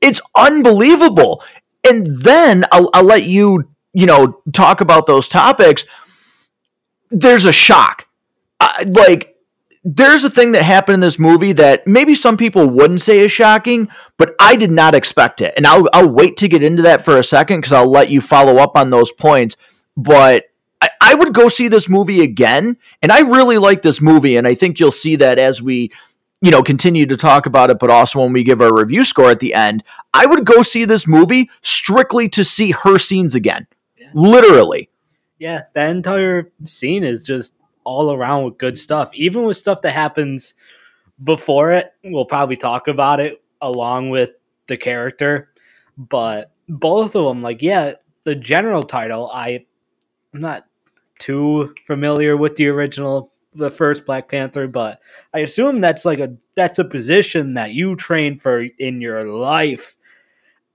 it's 0.00 0.20
unbelievable. 0.34 1.42
And 1.88 2.06
then 2.06 2.64
I'll, 2.72 2.90
I'll 2.92 3.04
let 3.04 3.24
you, 3.24 3.70
you 3.92 4.06
know, 4.06 4.42
talk 4.52 4.80
about 4.80 5.06
those 5.06 5.28
topics. 5.28 5.84
There's 7.10 7.44
a 7.44 7.52
shock. 7.52 8.06
Uh, 8.60 8.84
like 8.88 9.35
there's 9.88 10.24
a 10.24 10.30
thing 10.30 10.50
that 10.50 10.64
happened 10.64 10.94
in 10.94 11.00
this 11.00 11.18
movie 11.18 11.52
that 11.52 11.86
maybe 11.86 12.16
some 12.16 12.36
people 12.36 12.66
wouldn't 12.66 13.00
say 13.00 13.20
is 13.20 13.30
shocking, 13.30 13.88
but 14.16 14.34
I 14.40 14.56
did 14.56 14.72
not 14.72 14.96
expect 14.96 15.40
it. 15.40 15.54
And 15.56 15.64
I'll 15.64 15.88
I'll 15.92 16.08
wait 16.08 16.36
to 16.38 16.48
get 16.48 16.64
into 16.64 16.82
that 16.82 17.04
for 17.04 17.18
a 17.18 17.22
second 17.22 17.60
because 17.60 17.72
I'll 17.72 17.90
let 17.90 18.10
you 18.10 18.20
follow 18.20 18.56
up 18.56 18.76
on 18.76 18.90
those 18.90 19.12
points. 19.12 19.56
But 19.96 20.46
I, 20.82 20.88
I 21.00 21.14
would 21.14 21.32
go 21.32 21.46
see 21.46 21.68
this 21.68 21.88
movie 21.88 22.22
again, 22.22 22.78
and 23.00 23.12
I 23.12 23.20
really 23.20 23.58
like 23.58 23.82
this 23.82 24.00
movie, 24.00 24.36
and 24.36 24.46
I 24.46 24.54
think 24.54 24.80
you'll 24.80 24.90
see 24.90 25.14
that 25.16 25.38
as 25.38 25.62
we 25.62 25.92
you 26.42 26.50
know 26.50 26.64
continue 26.64 27.06
to 27.06 27.16
talk 27.16 27.46
about 27.46 27.70
it 27.70 27.78
but 27.78 27.88
also 27.88 28.20
when 28.20 28.30
we 28.30 28.44
give 28.44 28.60
our 28.60 28.70
review 28.76 29.02
score 29.04 29.30
at 29.30 29.40
the 29.40 29.54
end 29.54 29.82
i 30.12 30.26
would 30.26 30.44
go 30.44 30.60
see 30.60 30.84
this 30.84 31.06
movie 31.06 31.48
strictly 31.62 32.28
to 32.28 32.44
see 32.44 32.72
her 32.72 32.98
scenes 32.98 33.34
again 33.34 33.66
yeah. 33.96 34.08
literally 34.12 34.90
yeah 35.38 35.62
that 35.72 35.88
entire 35.88 36.52
scene 36.66 37.02
is 37.02 37.24
just 37.24 37.55
all 37.86 38.12
around 38.12 38.44
with 38.44 38.58
good 38.58 38.76
stuff 38.76 39.10
even 39.14 39.44
with 39.44 39.56
stuff 39.56 39.80
that 39.82 39.92
happens 39.92 40.54
before 41.24 41.72
it 41.72 41.92
we'll 42.04 42.26
probably 42.26 42.56
talk 42.56 42.88
about 42.88 43.20
it 43.20 43.42
along 43.62 44.10
with 44.10 44.32
the 44.66 44.76
character 44.76 45.48
but 45.96 46.52
both 46.68 47.16
of 47.16 47.24
them 47.24 47.40
like 47.40 47.62
yeah 47.62 47.92
the 48.24 48.34
general 48.34 48.82
title 48.82 49.30
i 49.32 49.64
I'm 50.34 50.42
not 50.42 50.66
too 51.18 51.74
familiar 51.84 52.36
with 52.36 52.56
the 52.56 52.68
original 52.68 53.32
the 53.54 53.70
first 53.70 54.04
Black 54.04 54.28
Panther, 54.28 54.68
but 54.68 55.00
I 55.32 55.38
assume 55.40 55.80
that's 55.80 56.04
like 56.04 56.18
a 56.18 56.36
that's 56.54 56.78
a 56.78 56.84
position 56.84 57.54
that 57.54 57.72
you 57.72 57.96
train 57.96 58.38
for 58.38 58.66
in 58.78 59.00
your 59.00 59.24
life. 59.24 59.96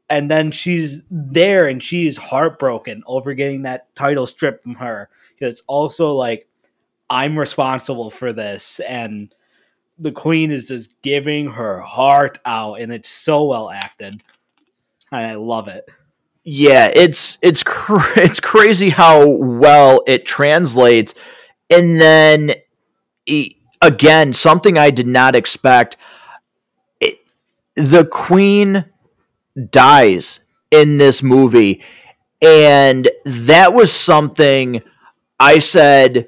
And 0.10 0.30
then 0.30 0.52
she's 0.52 1.04
there 1.10 1.68
and 1.68 1.82
she's 1.82 2.18
heartbroken 2.18 3.04
over 3.06 3.34
getting 3.34 3.62
that 3.62 3.94
title 3.96 4.28
stripped 4.28 4.64
from 4.64 4.76
her. 4.76 5.10
It's 5.38 5.62
also 5.68 6.14
like 6.14 6.48
I'm 7.12 7.38
responsible 7.38 8.10
for 8.10 8.34
this 8.34 8.80
and 8.80 9.34
the 10.00 10.12
queen 10.12 10.50
is 10.50 10.68
just 10.68 11.00
giving 11.04 11.52
her 11.52 11.80
heart 11.82 12.40
out 12.46 12.76
and 12.76 12.92
it's 12.92 13.10
so 13.10 13.44
well 13.44 13.70
acted. 13.70 14.24
I 15.12 15.36
love 15.36 15.68
it 15.68 15.88
yeah, 16.44 16.92
it's 16.94 17.38
it's 17.42 17.64
cr- 17.64 17.98
it's 18.20 18.40
crazy 18.40 18.90
how 18.90 19.28
well 19.28 20.02
it 20.08 20.26
translates, 20.26 21.14
and 21.70 22.00
then 22.02 22.54
again, 23.82 24.34
something 24.34 24.78
I 24.78 24.90
did 24.90 25.08
not 25.08 25.36
expect. 25.36 25.98
It, 27.00 27.18
the 27.76 28.06
queen 28.06 28.86
dies 29.70 30.40
in 30.72 30.98
this 30.98 31.22
movie, 31.22 31.84
and 32.42 33.10
that 33.26 33.74
was 33.74 33.92
something 33.92 34.82
I 35.40 35.60
said. 35.60 36.28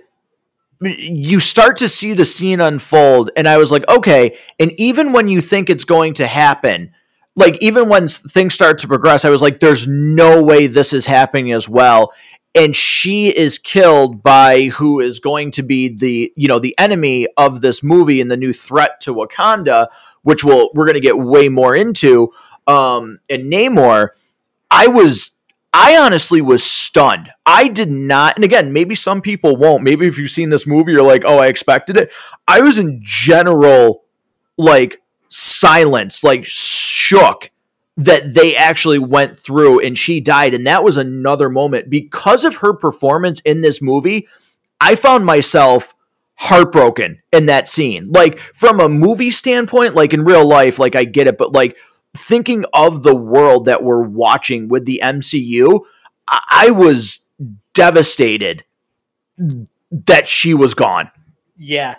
You 0.85 1.39
start 1.39 1.77
to 1.77 1.89
see 1.89 2.13
the 2.13 2.25
scene 2.25 2.59
unfold, 2.59 3.31
and 3.35 3.47
I 3.47 3.57
was 3.57 3.71
like, 3.71 3.87
okay. 3.87 4.37
And 4.59 4.73
even 4.79 5.13
when 5.13 5.27
you 5.27 5.41
think 5.41 5.69
it's 5.69 5.85
going 5.85 6.15
to 6.15 6.27
happen, 6.27 6.91
like 7.35 7.61
even 7.61 7.89
when 7.89 8.07
things 8.07 8.53
start 8.53 8.79
to 8.79 8.87
progress, 8.87 9.25
I 9.25 9.29
was 9.29 9.41
like, 9.41 9.59
there's 9.59 9.87
no 9.87 10.43
way 10.43 10.67
this 10.67 10.93
is 10.93 11.05
happening 11.05 11.51
as 11.51 11.67
well. 11.67 12.13
And 12.55 12.75
she 12.75 13.35
is 13.35 13.57
killed 13.57 14.21
by 14.21 14.65
who 14.65 14.99
is 14.99 15.19
going 15.19 15.51
to 15.51 15.63
be 15.63 15.89
the, 15.89 16.31
you 16.35 16.47
know, 16.47 16.59
the 16.59 16.75
enemy 16.77 17.27
of 17.35 17.61
this 17.61 17.81
movie 17.81 18.21
and 18.21 18.29
the 18.29 18.37
new 18.37 18.53
threat 18.53 19.01
to 19.01 19.15
Wakanda, 19.15 19.87
which 20.21 20.43
we'll 20.43 20.69
we're 20.75 20.85
gonna 20.85 20.99
get 20.99 21.17
way 21.17 21.49
more 21.49 21.75
into. 21.75 22.31
Um 22.67 23.19
and 23.27 23.51
Namor, 23.51 24.09
I 24.69 24.87
was 24.87 25.31
I 25.73 25.97
honestly 25.97 26.39
was 26.39 26.63
stunned. 26.63 27.31
I 27.45 27.67
did 27.67 27.89
not, 27.89 28.35
and 28.35 28.45
again, 28.45 28.71
maybe 28.71 28.93
some 28.93 29.21
people 29.21 29.55
won't. 29.55 29.83
Maybe 29.83 30.07
if 30.07 30.19
you've 30.19 30.29
seen 30.29 30.49
this 30.49 30.67
movie, 30.67 30.91
you're 30.91 31.01
like, 31.01 31.23
oh, 31.25 31.39
I 31.39 31.47
expected 31.47 31.97
it. 31.97 32.11
I 32.47 32.61
was 32.61 32.77
in 32.77 33.01
general 33.03 34.03
like 34.57 35.01
silence, 35.29 36.23
like 36.23 36.45
shook 36.45 37.49
that 37.97 38.33
they 38.33 38.55
actually 38.55 38.99
went 38.99 39.37
through 39.37 39.79
and 39.79 39.97
she 39.97 40.19
died. 40.19 40.53
And 40.53 40.67
that 40.67 40.83
was 40.83 40.97
another 40.97 41.49
moment 41.49 41.89
because 41.89 42.43
of 42.43 42.57
her 42.57 42.73
performance 42.73 43.39
in 43.41 43.61
this 43.61 43.81
movie. 43.81 44.27
I 44.79 44.95
found 44.95 45.25
myself 45.25 45.93
heartbroken 46.35 47.21
in 47.31 47.45
that 47.47 47.67
scene. 47.67 48.05
Like 48.09 48.39
from 48.39 48.79
a 48.79 48.89
movie 48.89 49.31
standpoint, 49.31 49.95
like 49.95 50.13
in 50.13 50.23
real 50.23 50.47
life, 50.47 50.79
like 50.79 50.95
I 50.95 51.03
get 51.05 51.27
it, 51.27 51.37
but 51.37 51.53
like 51.53 51.77
thinking 52.15 52.65
of 52.73 53.03
the 53.03 53.15
world 53.15 53.65
that 53.65 53.83
we're 53.83 54.03
watching 54.03 54.67
with 54.67 54.85
the 54.85 55.01
MCU, 55.03 55.81
I 56.27 56.71
was 56.71 57.19
devastated 57.73 58.63
that 59.37 60.27
she 60.27 60.53
was 60.53 60.73
gone. 60.73 61.09
Yeah 61.57 61.95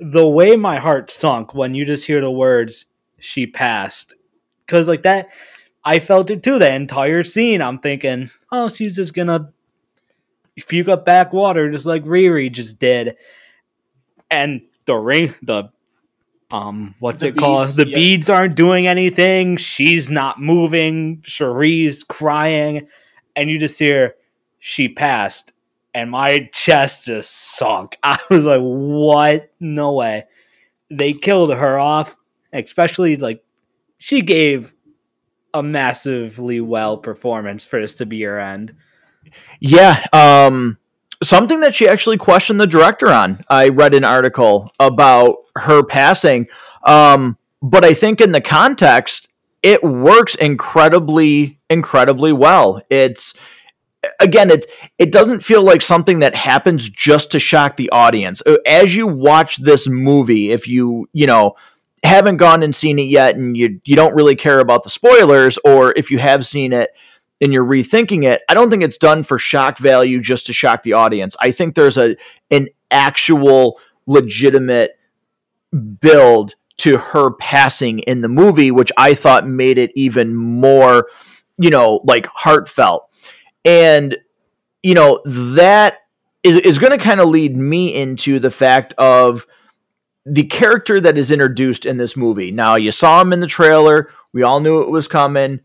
the 0.00 0.26
way 0.26 0.56
my 0.56 0.78
heart 0.78 1.10
sunk 1.10 1.54
when 1.54 1.74
you 1.74 1.84
just 1.84 2.06
hear 2.06 2.20
the 2.20 2.30
words 2.30 2.86
"she 3.18 3.46
passed," 3.46 4.14
because 4.64 4.88
like 4.88 5.02
that, 5.02 5.28
I 5.84 5.98
felt 5.98 6.30
it 6.30 6.42
too. 6.42 6.58
The 6.58 6.72
entire 6.72 7.22
scene, 7.22 7.60
I'm 7.60 7.78
thinking, 7.78 8.30
oh, 8.50 8.68
she's 8.68 8.96
just 8.96 9.12
gonna 9.12 9.52
puke 10.68 10.88
up 10.88 11.04
backwater 11.04 11.70
just 11.70 11.86
like 11.86 12.04
Riri 12.04 12.50
just 12.50 12.80
did, 12.80 13.16
and 14.30 14.62
the 14.86 14.96
ring, 14.96 15.34
the 15.42 15.70
um, 16.50 16.94
what's 16.98 17.20
the 17.20 17.28
it 17.28 17.32
beads, 17.32 17.40
called? 17.40 17.66
The 17.68 17.84
beads 17.84 18.30
aren't 18.30 18.56
doing 18.56 18.86
anything. 18.86 19.56
She's 19.56 20.10
not 20.10 20.40
moving. 20.40 21.22
Shuri's 21.22 22.02
crying, 22.04 22.88
and 23.36 23.48
you 23.50 23.58
just 23.58 23.78
hear 23.78 24.14
she 24.58 24.88
passed 24.88 25.52
and 25.94 26.10
my 26.10 26.50
chest 26.52 27.06
just 27.06 27.30
sunk. 27.56 27.96
I 28.02 28.18
was 28.30 28.46
like, 28.46 28.60
what? 28.60 29.50
No 29.60 29.92
way. 29.92 30.24
They 30.90 31.12
killed 31.12 31.54
her 31.54 31.78
off, 31.78 32.16
especially 32.52 33.16
like 33.16 33.44
she 33.98 34.22
gave 34.22 34.74
a 35.54 35.62
massively 35.62 36.60
well 36.60 36.96
performance 36.96 37.64
for 37.64 37.80
this 37.80 37.94
to 37.96 38.06
be 38.06 38.22
her 38.22 38.38
end. 38.38 38.74
Yeah, 39.60 40.04
um 40.12 40.78
something 41.22 41.60
that 41.60 41.74
she 41.74 41.88
actually 41.88 42.16
questioned 42.16 42.60
the 42.60 42.66
director 42.66 43.08
on. 43.08 43.40
I 43.48 43.68
read 43.68 43.94
an 43.94 44.04
article 44.04 44.70
about 44.78 45.36
her 45.56 45.82
passing. 45.82 46.48
Um 46.84 47.36
but 47.62 47.84
I 47.84 47.92
think 47.92 48.20
in 48.20 48.32
the 48.32 48.40
context 48.40 49.28
it 49.62 49.82
works 49.82 50.34
incredibly 50.34 51.60
incredibly 51.68 52.32
well. 52.32 52.82
It's 52.88 53.34
again 54.18 54.50
it 54.50 54.66
it 54.98 55.12
doesn't 55.12 55.40
feel 55.40 55.62
like 55.62 55.82
something 55.82 56.20
that 56.20 56.34
happens 56.34 56.88
just 56.88 57.32
to 57.32 57.38
shock 57.38 57.76
the 57.76 57.90
audience 57.90 58.42
uh, 58.46 58.56
as 58.66 58.96
you 58.96 59.06
watch 59.06 59.58
this 59.58 59.86
movie 59.86 60.50
if 60.50 60.66
you 60.66 61.06
you 61.12 61.26
know 61.26 61.54
haven't 62.02 62.38
gone 62.38 62.62
and 62.62 62.74
seen 62.74 62.98
it 62.98 63.08
yet 63.08 63.36
and 63.36 63.56
you 63.58 63.78
you 63.84 63.94
don't 63.94 64.14
really 64.14 64.34
care 64.34 64.60
about 64.60 64.84
the 64.84 64.90
spoilers 64.90 65.58
or 65.64 65.92
if 65.96 66.10
you 66.10 66.18
have 66.18 66.46
seen 66.46 66.72
it 66.72 66.90
and 67.40 67.52
you're 67.52 67.64
rethinking 67.64 68.24
it 68.24 68.42
i 68.48 68.54
don't 68.54 68.70
think 68.70 68.82
it's 68.82 68.98
done 68.98 69.22
for 69.22 69.38
shock 69.38 69.78
value 69.78 70.20
just 70.20 70.46
to 70.46 70.52
shock 70.52 70.82
the 70.82 70.92
audience 70.92 71.36
i 71.40 71.50
think 71.50 71.74
there's 71.74 71.98
a 71.98 72.16
an 72.50 72.68
actual 72.90 73.80
legitimate 74.06 74.98
build 76.00 76.54
to 76.76 76.96
her 76.96 77.32
passing 77.32 78.00
in 78.00 78.20
the 78.20 78.28
movie 78.28 78.70
which 78.70 78.90
i 78.96 79.14
thought 79.14 79.46
made 79.46 79.78
it 79.78 79.92
even 79.94 80.34
more 80.34 81.08
you 81.58 81.70
know 81.70 82.00
like 82.04 82.26
heartfelt 82.34 83.10
and, 83.64 84.16
you 84.82 84.94
know, 84.94 85.20
that 85.26 85.98
is, 86.42 86.56
is 86.56 86.78
going 86.78 86.92
to 86.92 87.04
kind 87.04 87.20
of 87.20 87.28
lead 87.28 87.56
me 87.56 87.94
into 87.94 88.38
the 88.38 88.50
fact 88.50 88.94
of 88.98 89.46
the 90.24 90.44
character 90.44 91.00
that 91.00 91.18
is 91.18 91.30
introduced 91.30 91.86
in 91.86 91.96
this 91.96 92.16
movie. 92.16 92.50
Now, 92.50 92.76
you 92.76 92.90
saw 92.90 93.20
him 93.20 93.32
in 93.32 93.40
the 93.40 93.46
trailer. 93.46 94.10
We 94.32 94.42
all 94.42 94.60
knew 94.60 94.80
it 94.80 94.90
was 94.90 95.08
coming. 95.08 95.60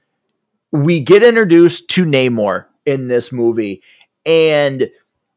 We 0.75 1.00
get 1.00 1.24
introduced 1.24 1.89
to 1.91 2.05
Namor 2.05 2.65
in 2.86 3.08
this 3.08 3.32
movie. 3.32 3.82
And 4.25 4.89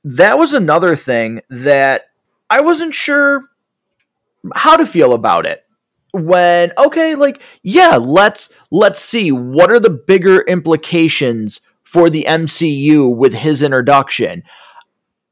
that 0.04 0.38
was 0.38 0.52
another 0.52 0.96
thing 0.96 1.40
that 1.50 2.06
I 2.50 2.60
wasn't 2.60 2.94
sure 2.94 3.48
how 4.54 4.76
to 4.76 4.86
feel 4.86 5.12
about 5.12 5.46
it. 5.46 5.64
when 6.12 6.72
okay, 6.78 7.14
like 7.14 7.42
yeah, 7.62 7.96
let's 7.96 8.48
let's 8.70 9.00
see 9.00 9.30
what 9.30 9.70
are 9.70 9.80
the 9.80 9.90
bigger 9.90 10.40
implications 10.42 11.60
for 11.82 12.10
the 12.10 12.24
MCU 12.28 13.14
with 13.14 13.34
his 13.34 13.62
introduction. 13.62 14.42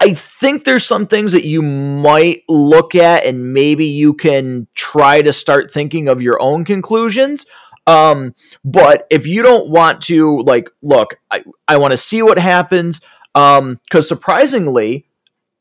I 0.00 0.12
think 0.12 0.64
there's 0.64 0.84
some 0.84 1.06
things 1.06 1.32
that 1.32 1.46
you 1.46 1.62
might 1.62 2.42
look 2.48 2.94
at 2.94 3.24
and 3.24 3.54
maybe 3.54 3.86
you 3.86 4.12
can 4.12 4.66
try 4.74 5.22
to 5.22 5.32
start 5.32 5.70
thinking 5.70 6.08
of 6.08 6.20
your 6.20 6.40
own 6.40 6.66
conclusions. 6.66 7.46
Um, 7.86 8.34
but 8.64 9.06
if 9.10 9.26
you 9.26 9.42
don't 9.42 9.68
want 9.68 10.02
to, 10.02 10.40
like, 10.42 10.70
look, 10.82 11.18
I, 11.30 11.44
I 11.68 11.76
want 11.76 11.92
to 11.92 11.96
see 11.96 12.22
what 12.22 12.38
happens. 12.38 13.00
Um, 13.34 13.80
because 13.84 14.08
surprisingly, 14.08 15.06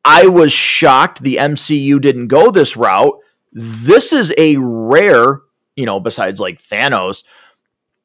I 0.03 0.27
was 0.27 0.51
shocked 0.51 1.21
the 1.21 1.37
MCU 1.37 2.01
didn't 2.01 2.27
go 2.27 2.51
this 2.51 2.77
route. 2.77 3.19
This 3.51 4.13
is 4.13 4.33
a 4.37 4.57
rare, 4.57 5.41
you 5.75 5.85
know, 5.85 5.99
besides 5.99 6.39
like 6.39 6.61
Thanos 6.61 7.23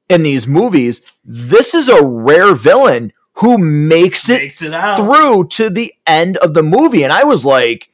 in 0.08 0.22
these 0.22 0.46
movies, 0.46 1.02
this 1.24 1.72
is 1.72 1.88
a 1.88 2.04
rare 2.04 2.54
villain 2.54 3.12
who 3.34 3.56
makes 3.58 4.28
it, 4.28 4.42
Makes 4.42 4.62
it 4.62 4.96
through 4.96 5.48
to 5.48 5.70
the 5.70 5.94
end 6.06 6.36
of 6.38 6.52
the 6.52 6.62
movie. 6.62 7.04
And 7.04 7.12
I 7.12 7.24
was 7.24 7.44
like, 7.44 7.90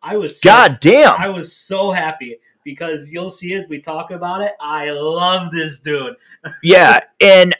I 0.00 0.16
was 0.16 0.40
so, 0.40 0.48
God 0.48 0.78
damn. 0.80 1.20
I 1.20 1.28
was 1.28 1.52
so 1.52 1.90
happy 1.90 2.38
because 2.68 3.10
you'll 3.10 3.30
see 3.30 3.54
as 3.54 3.66
we 3.66 3.80
talk 3.80 4.10
about 4.10 4.42
it. 4.42 4.52
I 4.60 4.90
love 4.90 5.50
this 5.50 5.80
dude. 5.80 6.16
yeah. 6.62 6.98
And 7.18 7.54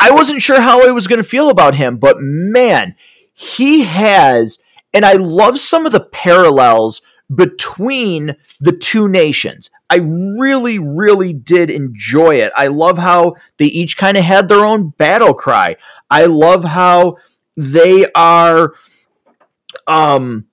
I 0.00 0.10
wasn't 0.10 0.40
sure 0.40 0.58
how 0.58 0.88
I 0.88 0.90
was 0.90 1.06
going 1.06 1.18
to 1.18 1.28
feel 1.28 1.50
about 1.50 1.74
him, 1.74 1.98
but 1.98 2.16
man, 2.18 2.96
he 3.34 3.82
has, 3.82 4.58
and 4.94 5.04
I 5.04 5.12
love 5.14 5.58
some 5.58 5.84
of 5.84 5.92
the 5.92 6.06
parallels 6.06 7.02
between 7.34 8.36
the 8.58 8.72
two 8.72 9.06
nations. 9.06 9.68
I 9.90 9.96
really, 9.96 10.78
really 10.78 11.34
did 11.34 11.68
enjoy 11.68 12.36
it. 12.36 12.50
I 12.56 12.68
love 12.68 12.96
how 12.96 13.34
they 13.58 13.66
each 13.66 13.98
kind 13.98 14.16
of 14.16 14.24
had 14.24 14.48
their 14.48 14.64
own 14.64 14.94
battle 14.96 15.34
cry. 15.34 15.76
I 16.10 16.24
love 16.24 16.64
how 16.64 17.18
they 17.54 18.06
are 18.14 18.72
um 19.86 20.46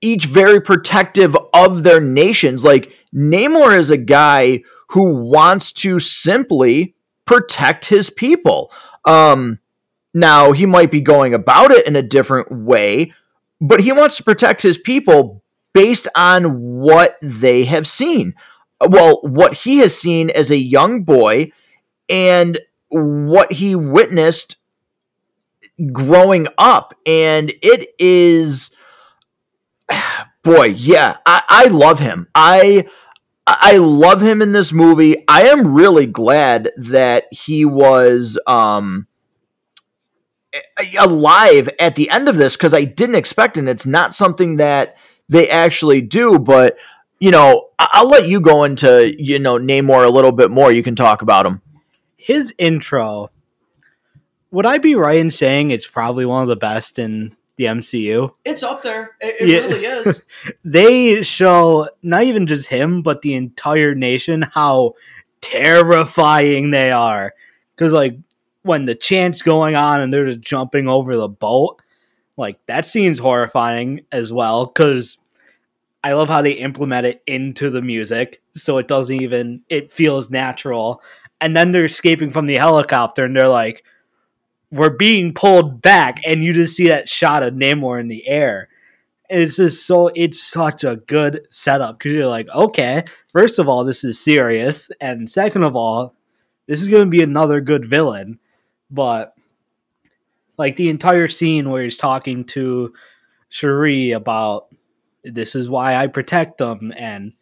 each 0.00 0.26
very 0.26 0.60
protective 0.60 1.36
of 1.52 1.82
their 1.82 2.00
nations. 2.00 2.64
Like 2.64 2.92
Namor 3.14 3.78
is 3.78 3.90
a 3.90 3.96
guy 3.96 4.62
who 4.90 5.14
wants 5.24 5.72
to 5.72 5.98
simply 5.98 6.94
protect 7.24 7.86
his 7.86 8.10
people. 8.10 8.72
Um 9.04 9.58
now 10.14 10.52
he 10.52 10.66
might 10.66 10.90
be 10.90 11.00
going 11.00 11.34
about 11.34 11.70
it 11.70 11.86
in 11.86 11.96
a 11.96 12.02
different 12.02 12.50
way, 12.50 13.12
but 13.60 13.80
he 13.80 13.92
wants 13.92 14.16
to 14.16 14.24
protect 14.24 14.62
his 14.62 14.78
people 14.78 15.42
based 15.74 16.08
on 16.14 16.60
what 16.60 17.18
they 17.22 17.64
have 17.64 17.86
seen. 17.86 18.34
Well, 18.80 19.20
what 19.22 19.54
he 19.54 19.78
has 19.78 19.96
seen 19.96 20.30
as 20.30 20.50
a 20.50 20.56
young 20.56 21.02
boy 21.02 21.52
and 22.08 22.58
what 22.88 23.52
he 23.52 23.74
witnessed 23.74 24.56
growing 25.92 26.48
up. 26.56 26.94
And 27.06 27.52
it 27.62 27.90
is, 27.98 28.70
boy, 30.42 30.66
yeah, 30.66 31.16
I, 31.26 31.42
I 31.48 31.64
love 31.68 31.98
him. 31.98 32.28
I. 32.34 32.86
I 33.50 33.78
love 33.78 34.20
him 34.20 34.42
in 34.42 34.52
this 34.52 34.72
movie. 34.74 35.24
I 35.26 35.44
am 35.44 35.72
really 35.72 36.04
glad 36.04 36.70
that 36.76 37.24
he 37.30 37.64
was 37.64 38.38
um, 38.46 39.06
alive 40.98 41.68
at 41.78 41.96
the 41.96 42.10
end 42.10 42.28
of 42.28 42.36
this 42.36 42.56
because 42.56 42.74
I 42.74 42.84
didn't 42.84 43.14
expect. 43.14 43.56
And 43.56 43.66
it's 43.66 43.86
not 43.86 44.14
something 44.14 44.56
that 44.56 44.96
they 45.30 45.48
actually 45.48 46.00
do. 46.02 46.38
But 46.38 46.76
you 47.20 47.30
know, 47.30 47.70
I- 47.78 48.02
will 48.02 48.10
let 48.10 48.28
you 48.28 48.40
go 48.40 48.64
into 48.64 49.14
you 49.18 49.38
know 49.38 49.58
Namor 49.58 50.04
a 50.04 50.10
little 50.10 50.32
bit 50.32 50.50
more. 50.50 50.70
You 50.70 50.82
can 50.82 50.94
talk 50.96 51.22
about 51.22 51.46
him. 51.46 51.62
His 52.16 52.54
intro. 52.58 53.30
Would 54.50 54.66
I 54.66 54.78
be 54.78 54.94
right 54.94 55.18
in 55.18 55.30
saying 55.30 55.70
it's 55.70 55.86
probably 55.86 56.24
one 56.24 56.42
of 56.42 56.48
the 56.48 56.56
best 56.56 56.98
in 56.98 57.36
the 57.58 57.64
MCU? 57.64 58.32
It's 58.46 58.62
up 58.62 58.80
there. 58.82 59.16
It, 59.20 59.36
it 59.42 59.48
Yeah. 59.50 59.58
really 59.66 59.84
is. 59.84 60.20
They 60.64 61.22
show 61.22 61.88
not 62.02 62.22
even 62.24 62.46
just 62.46 62.68
him, 62.68 63.02
but 63.02 63.20
the 63.20 63.34
entire 63.34 63.94
nation 63.94 64.42
how 64.54 64.94
terrifying 65.42 66.70
they 66.70 66.90
are. 66.90 67.34
Because 67.74 67.92
like 67.92 68.16
when 68.62 68.84
the 68.84 68.94
chant's 68.94 69.42
going 69.42 69.74
on 69.76 70.00
and 70.00 70.12
they're 70.12 70.26
just 70.26 70.40
jumping 70.40 70.88
over 70.88 71.16
the 71.16 71.28
boat, 71.28 71.80
like 72.36 72.56
that 72.66 72.86
scene's 72.86 73.18
horrifying 73.18 74.00
as 74.12 74.32
well. 74.32 74.66
Because 74.66 75.18
I 76.04 76.12
love 76.12 76.28
how 76.28 76.42
they 76.42 76.52
implement 76.52 77.06
it 77.06 77.22
into 77.26 77.70
the 77.70 77.82
music, 77.82 78.40
so 78.54 78.78
it 78.78 78.88
doesn't 78.88 79.20
even 79.20 79.62
it 79.68 79.90
feels 79.90 80.30
natural. 80.30 81.02
And 81.40 81.56
then 81.56 81.72
they're 81.72 81.84
escaping 81.84 82.30
from 82.30 82.46
the 82.46 82.56
helicopter, 82.56 83.24
and 83.24 83.36
they're 83.36 83.48
like, 83.48 83.84
"We're 84.70 84.90
being 84.90 85.34
pulled 85.34 85.82
back," 85.82 86.20
and 86.26 86.44
you 86.44 86.52
just 86.52 86.76
see 86.76 86.88
that 86.88 87.08
shot 87.08 87.42
of 87.42 87.54
Namor 87.54 88.00
in 88.00 88.08
the 88.08 88.26
air. 88.26 88.68
And 89.30 89.42
it's 89.42 89.56
just 89.56 89.86
so 89.86 90.08
it's 90.14 90.42
such 90.42 90.84
a 90.84 90.96
good 90.96 91.46
setup 91.50 91.98
because 91.98 92.12
you're 92.12 92.26
like, 92.26 92.48
okay, 92.48 93.04
first 93.30 93.58
of 93.58 93.68
all, 93.68 93.84
this 93.84 94.02
is 94.04 94.18
serious, 94.18 94.90
and 95.00 95.30
second 95.30 95.64
of 95.64 95.76
all, 95.76 96.14
this 96.66 96.80
is 96.80 96.88
going 96.88 97.04
to 97.04 97.10
be 97.10 97.22
another 97.22 97.60
good 97.60 97.84
villain. 97.84 98.38
But 98.90 99.34
like 100.56 100.76
the 100.76 100.88
entire 100.90 101.28
scene 101.28 101.70
where 101.70 101.84
he's 101.84 101.96
talking 101.96 102.44
to 102.44 102.94
Shuri 103.50 104.12
about 104.12 104.68
this 105.24 105.54
is 105.54 105.68
why 105.68 105.94
I 105.94 106.06
protect 106.06 106.58
them 106.58 106.92
and 106.96 107.32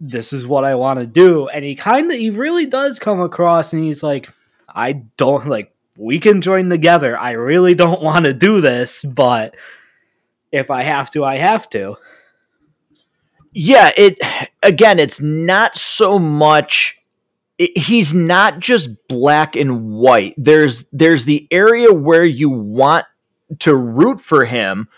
this 0.00 0.32
is 0.32 0.46
what 0.46 0.64
I 0.64 0.74
want 0.76 1.00
to 1.00 1.06
do, 1.06 1.48
and 1.48 1.64
he 1.64 1.74
kind 1.74 2.10
of 2.10 2.16
he 2.16 2.30
really 2.30 2.66
does 2.66 2.98
come 2.98 3.20
across, 3.20 3.72
and 3.72 3.82
he's 3.82 4.02
like, 4.02 4.30
I 4.68 4.92
don't 5.16 5.48
like 5.48 5.74
we 5.98 6.20
can 6.20 6.42
join 6.42 6.70
together. 6.70 7.18
I 7.18 7.32
really 7.32 7.74
don't 7.74 8.02
want 8.02 8.24
to 8.26 8.34
do 8.34 8.62
this, 8.62 9.04
but 9.04 9.56
if 10.52 10.70
I 10.70 10.84
have 10.84 11.10
to, 11.12 11.24
I 11.24 11.38
have 11.38 11.68
to. 11.70 11.96
yeah 13.52 13.90
it 13.96 14.18
again 14.62 14.98
it's 14.98 15.20
not 15.20 15.76
so 15.76 16.18
much 16.18 16.96
he's 17.58 18.14
not 18.14 18.60
just 18.60 18.90
black 19.08 19.56
and 19.56 19.90
white 19.90 20.34
there's 20.36 20.84
there's 20.92 21.24
the 21.24 21.48
area 21.50 21.92
where 21.92 22.24
you 22.24 22.50
want 22.50 23.06
to 23.58 23.74
root 23.74 24.20
for 24.20 24.44
him 24.44 24.88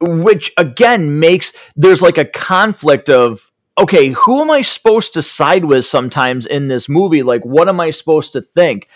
which 0.00 0.52
again 0.58 1.20
makes 1.20 1.52
there's 1.76 2.02
like 2.02 2.18
a 2.18 2.24
conflict 2.24 3.08
of 3.08 3.50
okay 3.78 4.08
who 4.10 4.42
am 4.42 4.50
i 4.50 4.62
supposed 4.62 5.14
to 5.14 5.22
side 5.22 5.64
with 5.64 5.84
sometimes 5.84 6.44
in 6.44 6.68
this 6.68 6.88
movie 6.88 7.22
like 7.22 7.44
what 7.46 7.68
am 7.68 7.80
i 7.80 7.90
supposed 7.90 8.32
to 8.32 8.42
think 8.42 8.88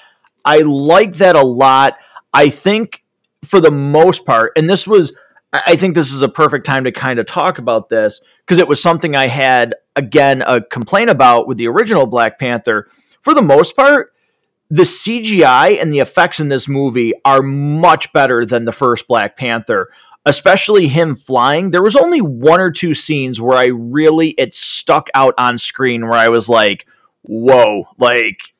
i 0.46 0.60
like 0.60 1.14
that 1.14 1.36
a 1.36 1.44
lot 1.44 1.98
i 2.32 2.48
think 2.48 3.04
for 3.44 3.60
the 3.60 3.70
most 3.70 4.24
part 4.24 4.52
and 4.56 4.70
this 4.70 4.86
was 4.86 5.12
I 5.52 5.76
think 5.76 5.94
this 5.94 6.12
is 6.12 6.22
a 6.22 6.28
perfect 6.28 6.66
time 6.66 6.84
to 6.84 6.92
kind 6.92 7.18
of 7.18 7.26
talk 7.26 7.58
about 7.58 7.88
this 7.88 8.20
because 8.44 8.58
it 8.58 8.68
was 8.68 8.82
something 8.82 9.14
I 9.14 9.28
had 9.28 9.74
again 9.94 10.42
a 10.42 10.60
complaint 10.60 11.10
about 11.10 11.46
with 11.46 11.56
the 11.56 11.68
original 11.68 12.06
Black 12.06 12.38
Panther. 12.38 12.88
For 13.22 13.32
the 13.32 13.42
most 13.42 13.76
part, 13.76 14.12
the 14.70 14.82
CGI 14.82 15.80
and 15.80 15.92
the 15.92 16.00
effects 16.00 16.40
in 16.40 16.48
this 16.48 16.68
movie 16.68 17.14
are 17.24 17.42
much 17.42 18.12
better 18.12 18.44
than 18.44 18.64
the 18.64 18.72
first 18.72 19.06
Black 19.06 19.36
Panther, 19.36 19.90
especially 20.24 20.88
him 20.88 21.14
flying. 21.14 21.70
There 21.70 21.82
was 21.82 21.96
only 21.96 22.20
one 22.20 22.60
or 22.60 22.70
two 22.70 22.94
scenes 22.94 23.40
where 23.40 23.56
I 23.56 23.66
really 23.66 24.30
it 24.30 24.54
stuck 24.54 25.08
out 25.14 25.34
on 25.38 25.58
screen 25.58 26.06
where 26.06 26.18
I 26.18 26.28
was 26.28 26.48
like, 26.48 26.86
"Whoa!" 27.22 27.84
Like, 27.98 28.52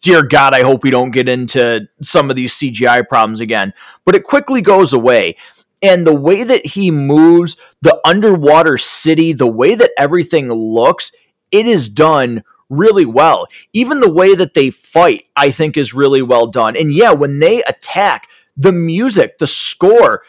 dear 0.00 0.22
God, 0.22 0.54
I 0.54 0.62
hope 0.62 0.82
we 0.82 0.90
don't 0.90 1.10
get 1.10 1.28
into 1.28 1.88
some 2.02 2.30
of 2.30 2.36
these 2.36 2.54
CGI 2.54 3.08
problems 3.08 3.40
again. 3.40 3.72
But 4.04 4.14
it 4.14 4.24
quickly 4.24 4.60
goes 4.60 4.92
away. 4.92 5.36
And 5.82 6.06
the 6.06 6.14
way 6.14 6.44
that 6.44 6.64
he 6.64 6.90
moves 6.90 7.56
the 7.80 8.00
underwater 8.04 8.78
city 8.78 9.32
the 9.32 9.48
way 9.48 9.74
that 9.74 9.90
everything 9.98 10.50
looks 10.50 11.12
it 11.50 11.66
is 11.66 11.88
done 11.88 12.44
really 12.70 13.04
well. 13.04 13.46
Even 13.72 14.00
the 14.00 14.12
way 14.12 14.34
that 14.34 14.54
they 14.54 14.70
fight 14.70 15.28
i 15.36 15.50
think 15.50 15.76
is 15.76 15.92
really 15.92 16.22
well 16.22 16.46
done. 16.46 16.76
And 16.76 16.92
yeah 16.92 17.12
when 17.12 17.40
they 17.40 17.62
attack 17.64 18.28
the 18.56 18.72
music 18.72 19.38
the 19.38 19.46
score 19.46 20.22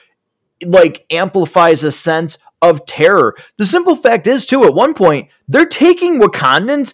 like 0.66 1.06
amplifies 1.12 1.84
a 1.84 1.92
sense 1.92 2.38
of 2.62 2.86
terror. 2.86 3.36
The 3.58 3.66
simple 3.66 3.96
fact 3.96 4.26
is 4.26 4.46
too 4.46 4.64
at 4.64 4.74
one 4.74 4.94
point 4.94 5.30
they're 5.48 5.66
taking 5.66 6.20
wakandans 6.20 6.94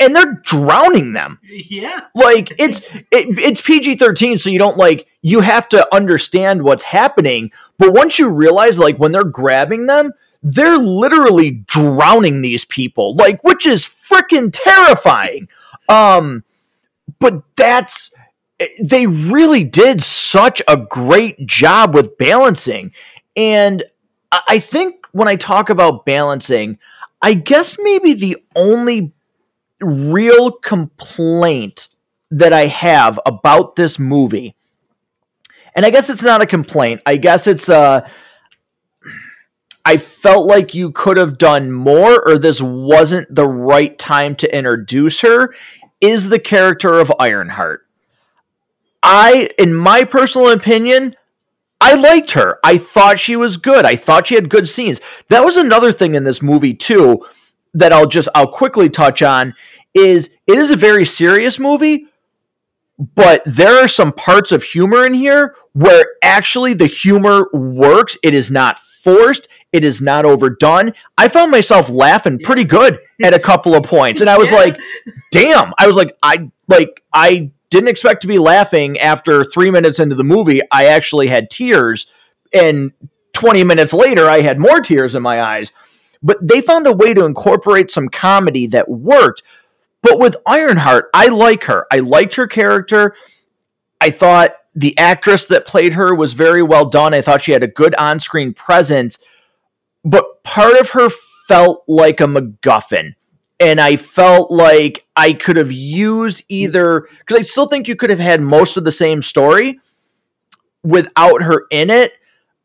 and 0.00 0.14
they're 0.14 0.40
drowning 0.44 1.12
them 1.12 1.38
Yeah. 1.44 2.00
like 2.14 2.52
it's 2.58 2.86
it, 3.10 3.38
it's 3.38 3.60
PG-13 3.60 4.38
so 4.40 4.50
you 4.50 4.58
don't 4.58 4.76
like 4.76 5.06
you 5.22 5.40
have 5.40 5.68
to 5.70 5.94
understand 5.94 6.62
what's 6.62 6.84
happening 6.84 7.50
but 7.78 7.92
once 7.92 8.18
you 8.18 8.28
realize 8.28 8.78
like 8.78 8.98
when 8.98 9.12
they're 9.12 9.24
grabbing 9.24 9.86
them 9.86 10.12
they're 10.42 10.78
literally 10.78 11.50
drowning 11.66 12.42
these 12.42 12.64
people 12.64 13.16
like 13.16 13.42
which 13.42 13.66
is 13.66 13.84
freaking 13.84 14.50
terrifying 14.52 15.48
um 15.88 16.44
but 17.18 17.42
that's 17.56 18.12
they 18.82 19.06
really 19.06 19.64
did 19.64 20.02
such 20.02 20.60
a 20.68 20.76
great 20.76 21.44
job 21.46 21.94
with 21.94 22.16
balancing 22.18 22.92
and 23.36 23.82
I 24.30 24.40
I 24.48 24.58
think 24.58 24.96
when 25.12 25.26
I 25.28 25.36
talk 25.36 25.70
about 25.70 26.04
balancing 26.06 26.78
I 27.22 27.34
guess 27.34 27.76
maybe 27.80 28.14
the 28.14 28.36
only 28.54 29.12
real 29.80 30.52
complaint 30.52 31.88
that 32.30 32.52
I 32.52 32.66
have 32.66 33.18
about 33.24 33.76
this 33.76 33.98
movie, 33.98 34.54
and 35.74 35.86
I 35.86 35.90
guess 35.90 36.10
it's 36.10 36.22
not 36.22 36.42
a 36.42 36.46
complaint. 36.46 37.00
I 37.06 37.16
guess 37.16 37.46
it's 37.46 37.68
a. 37.68 38.10
I 39.84 39.96
felt 39.96 40.46
like 40.46 40.74
you 40.74 40.90
could 40.90 41.16
have 41.16 41.38
done 41.38 41.72
more, 41.72 42.22
or 42.28 42.38
this 42.38 42.60
wasn't 42.60 43.34
the 43.34 43.48
right 43.48 43.98
time 43.98 44.36
to 44.36 44.56
introduce 44.56 45.20
her. 45.20 45.54
Is 46.00 46.28
the 46.28 46.38
character 46.38 46.98
of 46.98 47.12
Ironheart? 47.18 47.86
I, 49.02 49.48
in 49.58 49.72
my 49.72 50.04
personal 50.04 50.50
opinion, 50.50 51.16
I 51.80 51.94
liked 51.94 52.32
her. 52.32 52.58
I 52.62 52.76
thought 52.76 53.18
she 53.18 53.36
was 53.36 53.56
good. 53.56 53.84
I 53.84 53.96
thought 53.96 54.26
she 54.26 54.34
had 54.34 54.50
good 54.50 54.68
scenes. 54.68 55.00
That 55.28 55.44
was 55.44 55.56
another 55.56 55.92
thing 55.92 56.14
in 56.14 56.24
this 56.24 56.42
movie 56.42 56.74
too 56.74 57.24
that 57.74 57.92
I'll 57.92 58.06
just 58.06 58.28
I'll 58.34 58.50
quickly 58.50 58.88
touch 58.88 59.22
on 59.22 59.54
is 59.94 60.30
it 60.46 60.58
is 60.58 60.70
a 60.70 60.76
very 60.76 61.04
serious 61.04 61.58
movie, 61.58 62.06
but 63.14 63.42
there 63.46 63.82
are 63.82 63.88
some 63.88 64.12
parts 64.12 64.52
of 64.52 64.62
humor 64.62 65.06
in 65.06 65.14
here 65.14 65.54
where 65.72 66.04
actually 66.22 66.74
the 66.74 66.86
humor 66.86 67.48
works. 67.52 68.16
It 68.22 68.34
is 68.34 68.50
not 68.50 68.78
forced. 68.78 69.48
It 69.72 69.84
is 69.84 70.00
not 70.00 70.24
overdone. 70.24 70.92
I 71.16 71.28
found 71.28 71.50
myself 71.50 71.90
laughing 71.90 72.38
pretty 72.42 72.64
good 72.64 72.98
at 73.22 73.34
a 73.34 73.38
couple 73.38 73.74
of 73.74 73.84
points, 73.84 74.20
and 74.20 74.30
I 74.30 74.38
was 74.38 74.50
yeah. 74.52 74.56
like, 74.56 74.80
"Damn!" 75.30 75.72
I 75.78 75.86
was 75.86 75.96
like, 75.96 76.16
"I 76.22 76.50
like 76.68 77.02
I 77.12 77.50
didn't 77.70 77.88
expect 77.88 78.22
to 78.22 78.28
be 78.28 78.38
laughing 78.38 78.98
after 78.98 79.44
three 79.44 79.70
minutes 79.70 80.00
into 80.00 80.14
the 80.14 80.24
movie. 80.24 80.60
I 80.70 80.86
actually 80.86 81.28
had 81.28 81.50
tears, 81.50 82.06
and 82.52 82.92
20 83.34 83.62
minutes 83.64 83.92
later, 83.92 84.28
I 84.28 84.40
had 84.40 84.58
more 84.58 84.80
tears 84.80 85.14
in 85.14 85.22
my 85.22 85.42
eyes. 85.42 85.72
But 86.22 86.46
they 86.46 86.60
found 86.60 86.86
a 86.86 86.92
way 86.92 87.14
to 87.14 87.24
incorporate 87.24 87.90
some 87.90 88.08
comedy 88.08 88.66
that 88.68 88.88
worked. 88.88 89.42
But 90.02 90.18
with 90.18 90.36
Ironheart, 90.46 91.10
I 91.14 91.28
like 91.28 91.64
her. 91.64 91.86
I 91.92 91.98
liked 91.98 92.34
her 92.36 92.46
character. 92.46 93.14
I 94.00 94.10
thought 94.10 94.54
the 94.74 94.96
actress 94.96 95.46
that 95.46 95.66
played 95.66 95.94
her 95.94 96.14
was 96.14 96.32
very 96.32 96.62
well 96.62 96.84
done. 96.84 97.14
I 97.14 97.20
thought 97.20 97.42
she 97.42 97.52
had 97.52 97.64
a 97.64 97.68
good 97.68 97.94
on 97.96 98.20
screen 98.20 98.54
presence. 98.54 99.18
But 100.04 100.42
part 100.44 100.76
of 100.78 100.90
her 100.90 101.10
felt 101.48 101.84
like 101.88 102.20
a 102.20 102.24
MacGuffin 102.24 103.14
and 103.60 103.80
I 103.80 103.96
felt 103.96 104.50
like 104.50 105.06
I 105.16 105.32
could 105.32 105.56
have 105.56 105.72
used 105.72 106.44
either 106.48 107.08
because 107.18 107.40
I 107.40 107.42
still 107.42 107.66
think 107.66 107.88
you 107.88 107.96
could 107.96 108.10
have 108.10 108.18
had 108.18 108.40
most 108.40 108.76
of 108.76 108.84
the 108.84 108.92
same 108.92 109.22
story 109.22 109.80
without 110.82 111.42
her 111.42 111.66
in 111.70 111.90
it. 111.90 112.12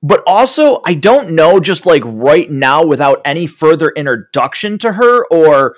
But 0.05 0.21
also, 0.27 0.81
I 0.85 0.95
don't 0.95 1.31
know, 1.31 1.61
just 1.61 1.85
like 1.85 2.03
right 2.05 2.51
now, 2.51 2.85
without 2.85 3.21
any 3.23 3.47
further 3.47 3.89
introduction 3.95 4.77
to 4.79 4.91
her, 4.91 5.25
or 5.27 5.77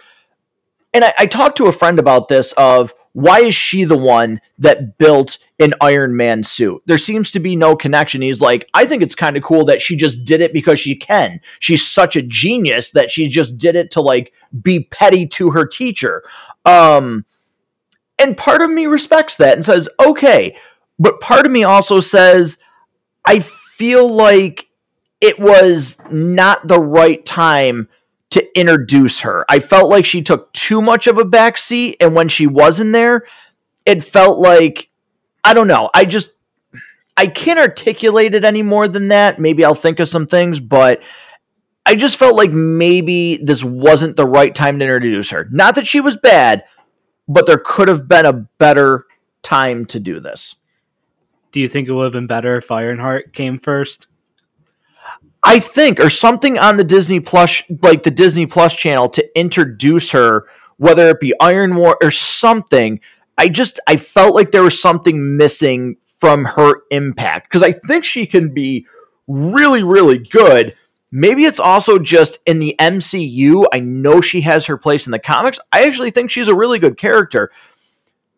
and 0.94 1.06
I, 1.06 1.14
I 1.20 1.26
talked 1.28 1.58
to 1.58 1.68
a 1.68 1.72
friend 1.72 2.00
about 2.00 2.28
this 2.28 2.52
of 2.54 2.94
why 3.14 3.42
is 3.42 3.56
she 3.56 3.86
the 3.86 3.98
one 3.98 4.42
that 4.60 4.98
built 4.98 5.38
an 5.60 5.74
Iron 5.80 6.18
Man 6.18 6.44
suit? 6.44 6.82
There 6.86 6.98
seems 6.98 7.32
to 7.32 7.40
be 7.40 7.56
no 7.56 7.76
connection. 7.76 8.22
He's 8.22 8.42
like, 8.42 8.68
I 8.74 8.86
think 8.86 9.04
it's 9.04 9.16
kind 9.16 9.38
of 9.38 9.44
cool 9.44 9.64
that 9.66 9.82
she 9.82 9.96
just 9.96 10.26
did 10.26 10.42
it 10.42 10.52
because 10.52 10.80
she 10.80 10.96
can. 10.96 11.40
She's 11.62 11.88
such 11.88 12.18
a 12.18 12.22
genius 12.22 12.92
that 12.92 13.12
she 13.12 13.30
just 13.30 13.58
did 13.58 13.76
it 13.76 13.92
to 13.92 14.02
like 14.02 14.34
be 14.62 14.82
petty 14.82 15.28
to 15.28 15.52
her 15.52 15.66
teacher. 15.66 16.24
Um, 16.66 17.26
and 18.20 18.36
part 18.36 18.62
of 18.62 18.70
me 18.70 18.88
respects 18.88 19.38
that 19.38 19.54
and 19.54 19.64
says, 19.64 19.88
okay. 20.06 20.58
But 21.00 21.22
part 21.22 21.46
of 21.46 21.52
me 21.52 21.64
also 21.64 22.02
says, 22.02 22.58
I 23.26 23.40
feel 23.78 24.10
like 24.10 24.68
it 25.22 25.40
was 25.40 25.98
not 26.10 26.68
the 26.68 26.80
right 26.80 27.26
time 27.26 27.90
to 28.30 28.60
introduce 28.60 29.22
her. 29.22 29.46
I 29.50 29.60
felt 29.60 29.90
like 29.90 30.06
she 30.06 30.22
took 30.22 30.52
too 30.54 30.82
much 30.82 31.08
of 31.08 31.18
a 31.18 31.24
backseat, 31.24 31.96
and 32.00 32.16
when 32.16 32.28
she 32.28 32.48
wasn't 32.48 32.94
there, 32.94 33.26
it 33.86 34.04
felt 34.04 34.40
like 34.40 34.90
I 35.44 35.54
don't 35.54 35.68
know. 35.68 35.90
I 35.94 36.06
just 36.06 36.32
I 37.18 37.28
can't 37.28 37.60
articulate 37.60 38.34
it 38.34 38.44
any 38.44 38.62
more 38.62 38.88
than 38.88 39.10
that. 39.10 39.40
Maybe 39.40 39.64
I'll 39.64 39.76
think 39.76 40.00
of 40.00 40.10
some 40.10 40.28
things, 40.28 40.60
but 40.60 41.02
I 41.86 41.96
just 41.96 42.18
felt 42.18 42.36
like 42.36 42.52
maybe 42.52 43.38
this 43.38 43.64
wasn't 43.64 44.16
the 44.16 44.28
right 44.28 44.54
time 44.54 44.80
to 44.80 44.86
introduce 44.86 45.30
her. 45.30 45.48
Not 45.52 45.76
that 45.76 45.88
she 45.88 46.02
was 46.02 46.18
bad, 46.18 46.64
but 47.28 47.46
there 47.46 47.62
could 47.64 47.88
have 47.88 48.08
been 48.08 48.26
a 48.26 48.34
better 48.34 49.06
time 49.44 49.86
to 49.88 50.00
do 50.00 50.20
this. 50.20 50.56
Do 51.56 51.62
you 51.62 51.70
think 51.70 51.88
it 51.88 51.94
would 51.94 52.04
have 52.04 52.12
been 52.12 52.28
better 52.28 52.58
if 52.58 52.70
Ironheart 52.70 53.32
came 53.32 53.60
first? 53.60 54.08
I 55.42 55.60
think, 55.60 56.02
or 56.02 56.10
something 56.10 56.60
on 56.60 56.76
the 56.76 56.84
Disney 56.84 57.22
Plus, 57.22 57.64
like 57.82 58.04
the 58.04 58.12
Disney 58.12 58.46
Plus 58.46 58.76
channel, 58.76 59.08
to 59.12 59.40
introduce 59.40 60.12
her, 60.12 60.48
whether 60.76 61.08
it 61.08 61.22
be 61.22 61.34
Iron 61.40 61.78
War 61.78 61.98
or 62.02 62.12
something. 62.12 63.00
I 63.38 63.48
just 63.48 63.80
I 63.88 63.96
felt 63.96 64.36
like 64.36 64.52
there 64.52 64.64
was 64.64 64.82
something 64.82 65.38
missing 65.38 65.96
from 66.18 66.44
her 66.44 66.82
impact 66.92 67.50
because 67.50 67.66
I 67.66 67.72
think 67.72 68.04
she 68.04 68.26
can 68.28 68.54
be 68.54 68.86
really, 69.26 69.82
really 69.82 70.18
good. 70.18 70.76
Maybe 71.10 71.46
it's 71.46 71.62
also 71.62 72.00
just 72.00 72.40
in 72.46 72.60
the 72.60 72.76
MCU. 72.80 73.66
I 73.72 73.80
know 73.80 74.20
she 74.20 74.42
has 74.42 74.66
her 74.66 74.78
place 74.78 75.06
in 75.06 75.14
the 75.14 75.20
comics. 75.20 75.62
I 75.72 75.88
actually 75.88 76.12
think 76.12 76.32
she's 76.32 76.50
a 76.50 76.56
really 76.56 76.80
good 76.80 76.98
character. 76.98 77.50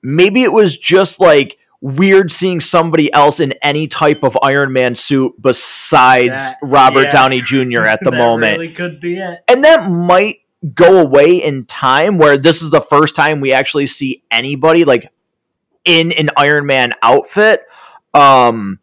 Maybe 0.04 0.44
it 0.44 0.54
was 0.54 0.78
just 0.78 1.20
like 1.20 1.58
weird 1.82 2.32
seeing 2.32 2.60
somebody 2.60 3.12
else 3.14 3.40
in 3.40 3.54
any 3.62 3.88
type 3.88 4.24
of 4.24 4.38
Iron 4.42 4.74
Man 4.74 4.96
suit 4.96 5.34
besides 5.42 6.36
that, 6.36 6.58
Robert 6.62 7.06
yeah. 7.06 7.12
Downey 7.12 7.42
Jr. 7.42 7.84
at 7.84 8.00
the 8.04 8.12
moment. 8.12 8.60
Really 8.60 8.74
could 8.74 9.00
be 9.00 9.18
it. 9.18 9.44
And 9.48 9.64
that 9.64 9.90
might 9.90 10.40
go 10.74 11.00
away 11.00 11.38
in 11.38 11.66
time 11.66 12.18
where 12.18 12.38
this 12.38 12.62
is 12.62 12.72
the 12.72 12.82
first 12.82 13.16
time 13.16 13.42
we 13.42 13.54
actually 13.54 13.88
see 13.88 14.24
anybody 14.32 14.86
like 14.86 15.12
in 15.86 16.12
an 16.14 16.30
Iron 16.38 16.66
Man 16.66 16.94
outfit. 17.02 17.62
Um 18.14 18.80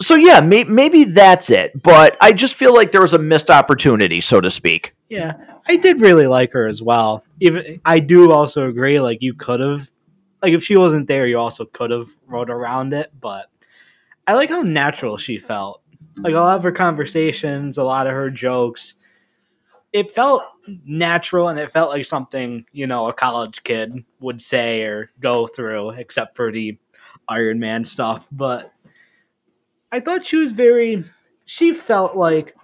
so 0.00 0.14
yeah, 0.14 0.40
may- 0.40 0.64
maybe 0.64 1.04
that's 1.04 1.50
it, 1.50 1.82
but 1.82 2.16
I 2.20 2.32
just 2.32 2.54
feel 2.54 2.72
like 2.72 2.92
there 2.92 3.00
was 3.00 3.14
a 3.14 3.18
missed 3.18 3.50
opportunity, 3.50 4.20
so 4.20 4.40
to 4.40 4.48
speak. 4.48 4.94
Yeah, 5.08 5.34
I 5.66 5.76
did 5.76 6.00
really 6.00 6.28
like 6.28 6.52
her 6.52 6.66
as 6.66 6.80
well. 6.80 7.24
Even 7.40 7.80
I 7.84 7.98
do 7.98 8.30
also 8.30 8.68
agree, 8.68 9.00
like 9.00 9.22
you 9.22 9.34
could 9.34 9.58
have 9.58 9.90
like 10.42 10.52
if 10.52 10.62
she 10.62 10.76
wasn't 10.76 11.08
there, 11.08 11.26
you 11.26 11.38
also 11.38 11.64
could 11.64 11.90
have 11.90 12.08
wrote 12.26 12.50
around 12.50 12.92
it. 12.92 13.12
But 13.20 13.46
I 14.26 14.34
like 14.34 14.50
how 14.50 14.62
natural 14.62 15.16
she 15.16 15.38
felt. 15.38 15.82
Like 16.18 16.34
a 16.34 16.40
lot 16.40 16.56
of 16.56 16.62
her 16.62 16.72
conversations, 16.72 17.78
a 17.78 17.84
lot 17.84 18.06
of 18.06 18.12
her 18.12 18.30
jokes, 18.30 18.94
it 19.92 20.10
felt 20.10 20.42
natural 20.84 21.48
and 21.48 21.58
it 21.58 21.72
felt 21.72 21.90
like 21.90 22.04
something 22.04 22.64
you 22.72 22.86
know 22.86 23.08
a 23.08 23.12
college 23.12 23.62
kid 23.64 24.04
would 24.20 24.42
say 24.42 24.82
or 24.82 25.10
go 25.20 25.46
through, 25.46 25.90
except 25.90 26.36
for 26.36 26.52
the 26.52 26.78
Iron 27.28 27.58
Man 27.58 27.84
stuff. 27.84 28.28
But 28.32 28.72
I 29.92 30.00
thought 30.00 30.26
she 30.26 30.36
was 30.36 30.52
very. 30.52 31.04
She 31.46 31.72
felt 31.72 32.16
like 32.16 32.54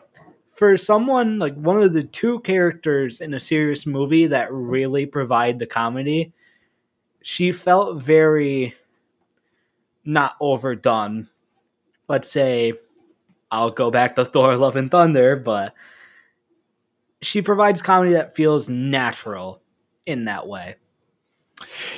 for 0.50 0.76
someone 0.76 1.38
like 1.38 1.54
one 1.54 1.82
of 1.82 1.94
the 1.94 2.04
two 2.04 2.40
characters 2.40 3.20
in 3.20 3.34
a 3.34 3.40
serious 3.40 3.86
movie 3.86 4.26
that 4.26 4.52
really 4.52 5.06
provide 5.06 5.58
the 5.58 5.66
comedy 5.66 6.32
she 7.24 7.52
felt 7.52 8.02
very 8.02 8.74
not 10.04 10.36
overdone. 10.40 11.26
Let's 12.06 12.30
say 12.30 12.74
I'll 13.50 13.70
go 13.70 13.90
back 13.90 14.14
to 14.16 14.24
Thor 14.26 14.54
Love 14.56 14.76
and 14.76 14.90
Thunder, 14.90 15.34
but 15.34 15.74
she 17.22 17.40
provides 17.40 17.80
comedy 17.80 18.12
that 18.12 18.36
feels 18.36 18.68
natural 18.68 19.62
in 20.04 20.26
that 20.26 20.46
way. 20.46 20.76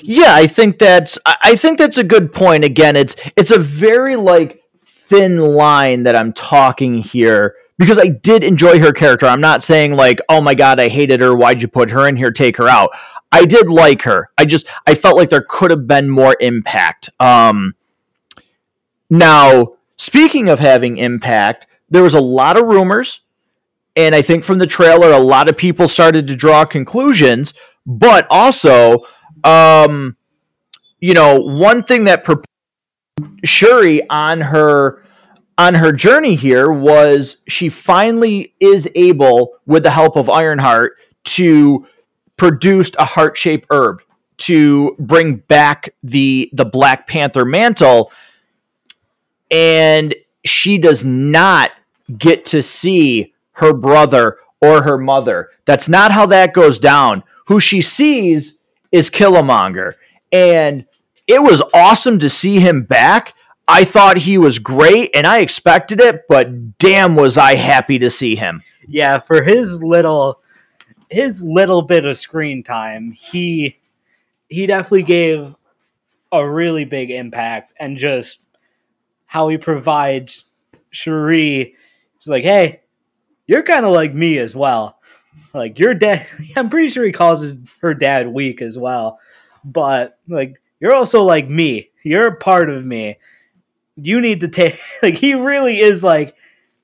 Yeah, 0.01 0.33
I 0.33 0.47
think 0.47 0.79
that's 0.79 1.19
I 1.27 1.57
think 1.57 1.79
that's 1.79 1.99
a 1.99 2.05
good 2.05 2.33
point. 2.33 2.65
Again, 2.65 2.95
it's 2.95 3.17
it's 3.37 3.51
a 3.51 3.59
very 3.59 4.15
like 4.15 4.63
thin 4.85 5.41
line 5.41 6.05
that 6.05 6.15
I'm 6.15 6.33
talking 6.35 6.99
here 6.99 7.57
because 7.79 7.99
I 7.99 8.09
did 8.09 8.43
enjoy 8.43 8.79
her 8.81 8.93
character. 8.93 9.27
I'm 9.27 9.41
not 9.41 9.63
saying 9.63 9.95
like, 9.95 10.21
"Oh 10.29 10.41
my 10.41 10.55
god, 10.55 10.81
I 10.81 10.89
hated 10.89 11.21
her. 11.21 11.35
Why'd 11.35 11.63
you 11.63 11.69
put 11.69 11.91
her 11.91 12.07
in 12.09 12.17
here? 12.17 12.31
Take 12.31 12.57
her 12.57 12.69
out." 12.69 12.91
I 13.33 13.45
did 13.45 13.69
like 13.69 14.03
her. 14.03 14.31
I 14.39 14.45
just 14.45 14.67
I 14.87 14.95
felt 14.95 15.17
like 15.17 15.31
there 15.31 15.45
could 15.47 15.71
have 15.71 15.87
been 15.87 16.09
more 16.09 16.37
impact. 16.41 17.11
Um, 17.21 17.75
now, 19.11 19.75
speaking 19.97 20.49
of 20.49 20.59
having 20.59 20.99
impact, 20.99 21.67
there 21.91 22.03
was 22.03 22.15
a 22.15 22.21
lot 22.21 22.57
of 22.57 22.67
rumors, 22.67 23.21
and 23.95 24.15
I 24.15 24.23
think 24.23 24.45
from 24.45 24.59
the 24.59 24.67
trailer, 24.67 25.13
a 25.13 25.19
lot 25.19 25.49
of 25.49 25.57
people 25.57 25.89
started 25.89 26.29
to 26.29 26.37
draw 26.37 26.65
conclusions. 26.65 27.55
But 27.85 28.27
also, 28.31 29.07
um, 29.45 30.17
you 31.01 31.15
know, 31.15 31.39
one 31.39 31.85
thing 31.85 32.05
that 32.05 32.25
pre- 32.25 32.37
Shuri 33.45 34.09
on 34.09 34.41
her 34.41 35.05
on 35.59 35.75
her 35.75 35.93
journey 35.93 36.35
here 36.35 36.71
was 36.71 37.39
she 37.49 37.69
finally 37.69 38.55
is 38.61 38.89
able, 38.95 39.55
with 39.67 39.83
the 39.83 39.91
help 39.91 40.17
of 40.17 40.29
Ironheart, 40.29 40.97
to 41.25 41.87
produce 42.37 42.91
a 42.99 43.05
heart 43.05 43.37
shaped 43.37 43.67
herb 43.71 44.03
to 44.39 44.95
bring 44.99 45.37
back 45.37 45.89
the 46.03 46.51
the 46.53 46.67
Black 46.67 47.07
Panther 47.07 47.45
mantle, 47.45 48.13
and 49.51 50.15
she 50.45 50.79
does 50.79 51.05
not 51.05 51.71
get 52.19 52.45
to 52.47 52.63
see 52.63 53.33
her 53.53 53.73
brother 53.73 54.37
or 54.61 54.83
her 54.83 54.99
mother. 54.99 55.51
That's 55.65 55.89
not 55.89 56.13
how 56.13 56.27
that 56.27 56.53
goes 56.53 56.79
down. 56.79 57.23
Who 57.47 57.61
she 57.61 57.81
sees 57.81 58.59
is 58.93 59.11
Killmonger. 59.11 59.95
And 60.33 60.85
it 61.27 61.43
was 61.43 61.63
awesome 61.75 62.19
to 62.21 62.31
see 62.31 62.61
him 62.61 62.83
back. 62.83 63.35
I 63.69 63.85
thought 63.85 64.17
he 64.17 64.39
was 64.39 64.59
great 64.59 65.11
and 65.15 65.27
I 65.27 65.39
expected 65.39 66.01
it, 66.01 66.25
but 66.29 66.79
damn 66.79 67.17
was 67.17 67.37
I 67.37 67.57
happy 67.57 67.99
to 67.99 68.11
see 68.11 68.37
him. 68.37 68.63
Yeah, 68.87 69.19
for 69.19 69.43
his 69.43 69.83
little 69.83 70.41
his 71.11 71.43
little 71.43 71.83
bit 71.83 72.05
of 72.05 72.19
screen 72.19 72.63
time, 72.63 73.13
he 73.13 73.79
he 74.49 74.67
definitely 74.67 75.03
gave 75.03 75.55
a 76.33 76.49
really 76.49 76.85
big 76.85 77.11
impact 77.11 77.73
and 77.79 77.99
just 77.99 78.43
how 79.27 79.49
he 79.49 79.59
provides 79.59 80.45
Shuri. 80.91 81.75
He's 82.19 82.27
like, 82.27 82.45
hey, 82.45 82.83
you're 83.47 83.63
kind 83.63 83.85
of 83.85 83.93
like 83.93 84.15
me 84.15 84.39
as 84.39 84.55
well. 84.55 84.99
Like 85.53 85.79
your 85.79 85.95
dad, 85.95 86.27
I'm 86.57 86.71
pretty 86.71 86.91
sure 86.91 87.05
he 87.05 87.13
calls 87.13 87.41
his, 87.41 87.59
her 87.81 87.95
dad 87.95 88.29
weak 88.29 88.63
as 88.63 88.79
well. 88.79 89.19
But 89.65 90.19
like, 90.29 90.61
you're 90.81 90.95
also 90.95 91.23
like 91.25 91.49
me. 91.49 91.91
You're 92.05 92.29
a 92.29 92.37
part 92.37 92.71
of 92.71 92.85
me. 92.85 93.19
You 93.97 94.21
need 94.21 94.41
to 94.41 94.49
take. 94.49 94.81
Like 95.03 95.17
he 95.17 95.35
really 95.35 95.81
is 95.81 96.03
like. 96.03 96.35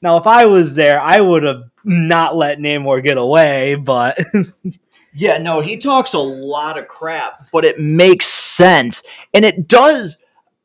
Now, 0.01 0.19
if 0.19 0.27
I 0.27 0.47
was 0.47 0.75
there, 0.75 1.01
I 1.01 1.21
would 1.21 1.45
have 1.45 1.63
not 1.85 2.37
let 2.37 2.59
Namor 2.59 3.03
get 3.05 3.17
away. 3.17 3.77
But 3.77 4.19
yeah, 5.15 5.39
no, 5.39 5.61
he 5.61 5.77
talks 5.77 6.15
a 6.15 6.19
lot 6.19 6.79
of 6.79 6.89
crap, 6.89 7.47
but 7.53 7.65
it 7.65 7.79
makes 7.79 8.27
sense, 8.27 9.03
and 9.33 9.45
it 9.45 9.69
does. 9.69 10.17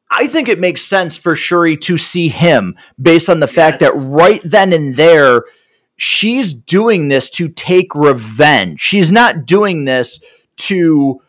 I 0.10 0.28
think 0.28 0.48
it 0.48 0.60
makes 0.60 0.82
sense 0.84 1.18
for 1.18 1.36
Shuri 1.36 1.76
to 1.78 1.98
see 1.98 2.30
him 2.30 2.78
based 3.02 3.30
on 3.30 3.42
the 3.42 3.48
fact 3.48 3.82
that 3.82 3.92
right 3.94 4.42
then 4.44 4.72
and 4.72 4.96
there, 4.96 5.44
she's 5.98 6.54
doing 6.54 7.10
this 7.10 7.30
to 7.32 7.50
take 7.50 7.94
revenge. 7.94 8.80
She's 8.80 9.12
not 9.12 9.46
doing 9.46 9.84
this 9.84 10.22
to 10.58 11.22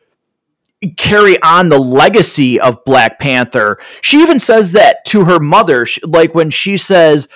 carry 0.96 1.40
on 1.42 1.68
the 1.68 1.78
legacy 1.78 2.60
of 2.60 2.84
Black 2.84 3.18
Panther. 3.18 3.78
She 4.00 4.20
even 4.20 4.38
says 4.38 4.72
that 4.72 5.04
to 5.06 5.24
her 5.24 5.40
mother, 5.40 5.86
like 6.04 6.34
when 6.34 6.50
she 6.50 6.76
says, 6.76 7.28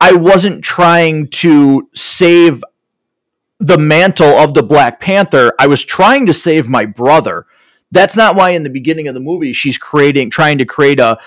I 0.00 0.12
wasn't 0.12 0.62
trying 0.62 1.28
to 1.28 1.88
save 1.94 2.62
the 3.60 3.78
mantle 3.78 4.26
of 4.26 4.52
the 4.52 4.62
Black 4.62 5.00
Panther. 5.00 5.52
I 5.58 5.66
was 5.66 5.82
trying 5.84 6.26
to 6.26 6.34
save 6.34 6.68
my 6.68 6.84
brother. 6.84 7.46
That's 7.90 8.16
not 8.16 8.36
why 8.36 8.50
in 8.50 8.64
the 8.64 8.70
beginning 8.70 9.08
of 9.08 9.14
the 9.14 9.20
movie 9.20 9.52
she's 9.52 9.78
creating, 9.78 10.30
trying 10.30 10.58
to 10.58 10.64
create 10.64 11.00
a 11.00 11.18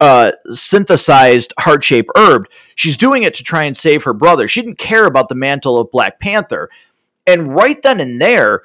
uh, 0.00 0.32
synthesized 0.50 1.52
heart 1.58 1.84
shaped 1.84 2.10
herb. 2.16 2.46
She's 2.74 2.96
doing 2.96 3.22
it 3.22 3.34
to 3.34 3.44
try 3.44 3.64
and 3.64 3.76
save 3.76 4.02
her 4.04 4.12
brother. 4.12 4.48
She 4.48 4.60
didn't 4.60 4.78
care 4.78 5.06
about 5.06 5.28
the 5.28 5.34
mantle 5.34 5.78
of 5.78 5.90
Black 5.90 6.18
Panther. 6.18 6.68
And 7.26 7.54
right 7.54 7.80
then 7.82 8.00
and 8.00 8.20
there, 8.20 8.62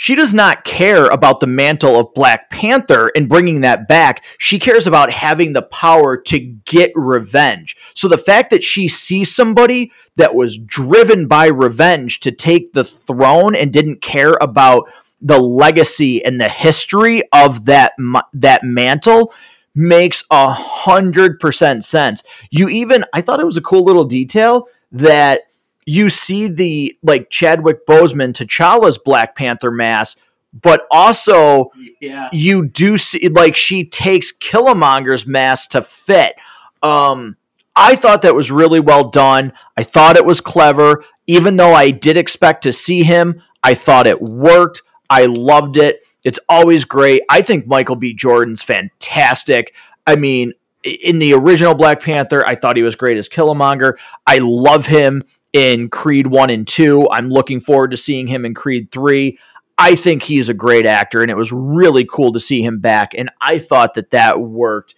she 0.00 0.14
does 0.14 0.32
not 0.32 0.62
care 0.62 1.06
about 1.06 1.40
the 1.40 1.48
mantle 1.48 1.98
of 1.98 2.14
Black 2.14 2.50
Panther 2.50 3.10
and 3.16 3.28
bringing 3.28 3.62
that 3.62 3.88
back. 3.88 4.24
She 4.38 4.60
cares 4.60 4.86
about 4.86 5.10
having 5.10 5.54
the 5.54 5.62
power 5.62 6.16
to 6.16 6.38
get 6.38 6.92
revenge. 6.94 7.76
So 7.94 8.06
the 8.06 8.16
fact 8.16 8.50
that 8.50 8.62
she 8.62 8.86
sees 8.86 9.34
somebody 9.34 9.90
that 10.14 10.36
was 10.36 10.56
driven 10.56 11.26
by 11.26 11.46
revenge 11.46 12.20
to 12.20 12.30
take 12.30 12.74
the 12.74 12.84
throne 12.84 13.56
and 13.56 13.72
didn't 13.72 14.00
care 14.00 14.34
about 14.40 14.88
the 15.20 15.40
legacy 15.40 16.24
and 16.24 16.40
the 16.40 16.48
history 16.48 17.24
of 17.32 17.64
that 17.64 17.94
that 18.34 18.62
mantle 18.62 19.34
makes 19.74 20.22
a 20.30 20.52
hundred 20.52 21.40
percent 21.40 21.82
sense. 21.82 22.22
You 22.52 22.68
even 22.68 23.04
I 23.12 23.20
thought 23.20 23.40
it 23.40 23.46
was 23.46 23.56
a 23.56 23.62
cool 23.62 23.84
little 23.84 24.04
detail 24.04 24.68
that 24.92 25.40
you 25.88 26.10
see 26.10 26.48
the 26.48 26.94
like 27.02 27.30
Chadwick 27.30 27.86
Boseman 27.86 28.34
T'Challa's 28.34 28.98
Black 28.98 29.34
Panther 29.34 29.70
mask, 29.70 30.18
but 30.52 30.86
also 30.90 31.70
yeah. 31.98 32.28
you 32.30 32.66
do 32.66 32.98
see 32.98 33.28
like 33.28 33.56
she 33.56 33.86
takes 33.86 34.30
Killmonger's 34.30 35.26
mask 35.26 35.70
to 35.70 35.80
fit. 35.80 36.34
Um, 36.82 37.38
I 37.74 37.96
thought 37.96 38.20
that 38.22 38.34
was 38.34 38.50
really 38.50 38.80
well 38.80 39.08
done. 39.08 39.54
I 39.78 39.82
thought 39.82 40.18
it 40.18 40.26
was 40.26 40.42
clever, 40.42 41.06
even 41.26 41.56
though 41.56 41.72
I 41.72 41.90
did 41.90 42.18
expect 42.18 42.64
to 42.64 42.72
see 42.72 43.02
him. 43.02 43.40
I 43.62 43.72
thought 43.72 44.06
it 44.06 44.20
worked. 44.20 44.82
I 45.08 45.24
loved 45.24 45.78
it. 45.78 46.04
It's 46.22 46.38
always 46.50 46.84
great. 46.84 47.22
I 47.30 47.40
think 47.40 47.66
Michael 47.66 47.96
B. 47.96 48.12
Jordan's 48.12 48.62
fantastic. 48.62 49.72
I 50.06 50.16
mean, 50.16 50.52
in 50.84 51.18
the 51.18 51.32
original 51.32 51.74
Black 51.74 52.02
Panther, 52.02 52.46
I 52.46 52.56
thought 52.56 52.76
he 52.76 52.82
was 52.82 52.94
great 52.94 53.16
as 53.16 53.26
Killmonger. 53.28 53.94
I 54.26 54.38
love 54.38 54.84
him 54.86 55.22
in 55.52 55.88
Creed 55.88 56.26
1 56.26 56.50
and 56.50 56.66
2. 56.66 57.08
I'm 57.10 57.30
looking 57.30 57.60
forward 57.60 57.90
to 57.92 57.96
seeing 57.96 58.26
him 58.26 58.44
in 58.44 58.54
Creed 58.54 58.90
3. 58.90 59.38
I 59.78 59.94
think 59.94 60.22
he's 60.22 60.48
a 60.48 60.54
great 60.54 60.86
actor, 60.86 61.22
and 61.22 61.30
it 61.30 61.36
was 61.36 61.52
really 61.52 62.04
cool 62.04 62.32
to 62.32 62.40
see 62.40 62.62
him 62.62 62.80
back. 62.80 63.14
And 63.14 63.30
I 63.40 63.58
thought 63.58 63.94
that 63.94 64.10
that 64.10 64.40
worked 64.40 64.94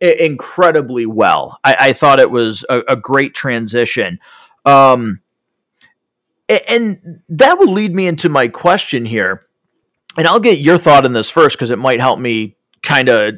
incredibly 0.00 1.06
well. 1.06 1.58
I, 1.62 1.76
I 1.78 1.92
thought 1.92 2.18
it 2.18 2.30
was 2.30 2.64
a, 2.68 2.82
a 2.88 2.96
great 2.96 3.34
transition. 3.34 4.18
Um, 4.64 5.20
and 6.48 7.22
that 7.28 7.58
would 7.58 7.70
lead 7.70 7.94
me 7.94 8.06
into 8.06 8.28
my 8.28 8.48
question 8.48 9.04
here. 9.04 9.46
And 10.16 10.26
I'll 10.26 10.40
get 10.40 10.58
your 10.58 10.78
thought 10.78 11.04
on 11.04 11.12
this 11.12 11.30
first 11.30 11.56
because 11.56 11.70
it 11.70 11.78
might 11.78 12.00
help 12.00 12.18
me 12.18 12.56
kind 12.82 13.08
of 13.08 13.34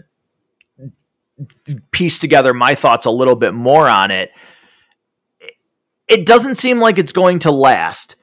piece 1.90 2.18
together 2.18 2.55
my 2.55 2.74
thoughts 2.74 3.07
a 3.07 3.11
little 3.11 3.37
bit 3.37 3.55
more 3.55 3.88
on 3.88 4.11
it 4.11 4.31
it 6.09 6.27
doesn't 6.27 6.57
seem 6.57 6.81
like 6.81 6.99
it's 6.99 7.12
going 7.12 7.40
to 7.40 7.51
last, 7.51 8.17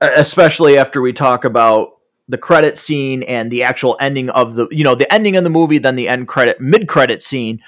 especially 0.00 0.78
after 0.78 1.00
we 1.00 1.12
talk 1.12 1.44
about 1.44 1.90
the 2.28 2.38
credit 2.38 2.78
scene 2.78 3.22
and 3.22 3.50
the 3.50 3.62
actual 3.62 3.96
ending 4.00 4.30
of 4.30 4.54
the 4.54 4.66
you 4.70 4.82
know 4.82 4.94
the 4.94 5.12
ending 5.12 5.36
of 5.36 5.44
the 5.44 5.50
movie, 5.50 5.78
then 5.78 5.94
the 5.94 6.08
end 6.08 6.28
credit 6.28 6.60
mid 6.60 6.88
credit 6.88 7.22
scene. 7.22 7.60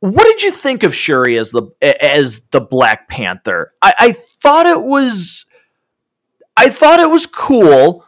What 0.00 0.24
did 0.24 0.42
you 0.42 0.50
think 0.50 0.82
of 0.82 0.94
Shuri 0.94 1.38
as 1.38 1.50
the 1.50 1.68
as 1.80 2.40
the 2.50 2.60
Black 2.60 3.08
Panther? 3.08 3.72
I, 3.80 3.94
I 3.98 4.12
thought 4.12 4.66
it 4.66 4.82
was, 4.82 5.46
I 6.56 6.70
thought 6.70 6.98
it 6.98 7.10
was 7.10 7.26
cool. 7.26 8.04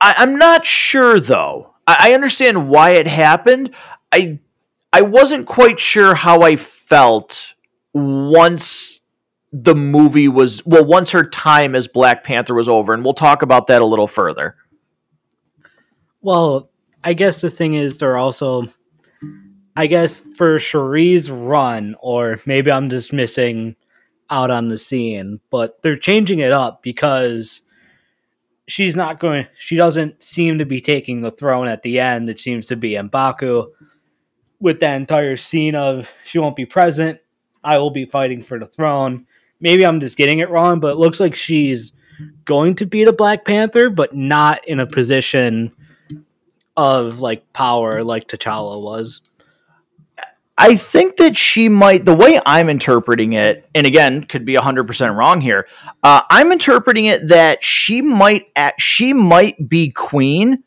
I, 0.00 0.22
am 0.22 0.36
not 0.36 0.64
sure 0.64 1.20
though. 1.20 1.74
I, 1.86 2.10
I 2.10 2.14
understand 2.14 2.68
why 2.68 2.92
it 2.92 3.06
happened. 3.06 3.74
I 4.12 4.38
I 4.92 5.02
wasn't 5.02 5.46
quite 5.46 5.80
sure 5.80 6.14
how 6.14 6.42
I 6.42 6.56
felt 6.56 7.53
once 7.94 9.00
the 9.52 9.74
movie 9.74 10.26
was 10.26 10.66
well 10.66 10.84
once 10.84 11.12
her 11.12 11.22
time 11.28 11.76
as 11.76 11.86
Black 11.86 12.24
Panther 12.24 12.54
was 12.54 12.68
over 12.68 12.92
and 12.92 13.04
we'll 13.04 13.14
talk 13.14 13.40
about 13.42 13.68
that 13.68 13.80
a 13.80 13.86
little 13.86 14.08
further. 14.08 14.56
Well, 16.20 16.70
I 17.04 17.14
guess 17.14 17.40
the 17.40 17.50
thing 17.50 17.74
is 17.74 17.98
they're 17.98 18.16
also 18.16 18.66
I 19.76 19.86
guess 19.86 20.22
for 20.36 20.58
Shuri's 20.58 21.30
run 21.30 21.94
or 22.00 22.40
maybe 22.46 22.70
I'm 22.72 22.90
just 22.90 23.12
missing 23.12 23.76
out 24.28 24.50
on 24.50 24.68
the 24.68 24.78
scene, 24.78 25.38
but 25.50 25.80
they're 25.82 25.96
changing 25.96 26.40
it 26.40 26.50
up 26.50 26.82
because 26.82 27.62
she's 28.66 28.96
not 28.96 29.20
going 29.20 29.46
she 29.58 29.76
doesn't 29.76 30.20
seem 30.20 30.58
to 30.58 30.66
be 30.66 30.80
taking 30.80 31.20
the 31.20 31.30
throne 31.30 31.68
at 31.68 31.82
the 31.82 32.00
end. 32.00 32.28
It 32.28 32.40
seems 32.40 32.66
to 32.66 32.76
be 32.76 32.94
Mbaku 32.94 33.68
with 34.58 34.80
that 34.80 34.96
entire 34.96 35.36
scene 35.36 35.76
of 35.76 36.10
she 36.24 36.40
won't 36.40 36.56
be 36.56 36.66
present 36.66 37.20
I 37.64 37.78
will 37.78 37.90
be 37.90 38.04
fighting 38.04 38.42
for 38.42 38.58
the 38.58 38.66
throne. 38.66 39.26
Maybe 39.60 39.86
I'm 39.86 40.00
just 40.00 40.16
getting 40.16 40.40
it 40.40 40.50
wrong, 40.50 40.80
but 40.80 40.92
it 40.92 40.98
looks 40.98 41.20
like 41.20 41.34
she's 41.34 41.92
going 42.44 42.74
to 42.76 42.86
beat 42.86 43.08
a 43.08 43.12
Black 43.12 43.44
Panther, 43.44 43.90
but 43.90 44.14
not 44.14 44.66
in 44.68 44.80
a 44.80 44.86
position 44.86 45.72
of 46.76 47.20
like 47.20 47.52
power 47.52 48.02
like 48.04 48.28
T'Challa 48.28 48.80
was. 48.80 49.22
I 50.56 50.76
think 50.76 51.16
that 51.16 51.36
she 51.36 51.68
might, 51.68 52.04
the 52.04 52.14
way 52.14 52.40
I'm 52.46 52.68
interpreting 52.68 53.32
it, 53.32 53.68
and 53.74 53.86
again, 53.86 54.22
could 54.22 54.44
be 54.44 54.54
100% 54.54 55.16
wrong 55.16 55.40
here. 55.40 55.66
Uh, 56.02 56.20
I'm 56.30 56.52
interpreting 56.52 57.06
it 57.06 57.26
that 57.28 57.64
she 57.64 58.00
might, 58.00 58.46
act, 58.54 58.80
she 58.80 59.12
might 59.12 59.68
be 59.68 59.90
queen, 59.90 60.62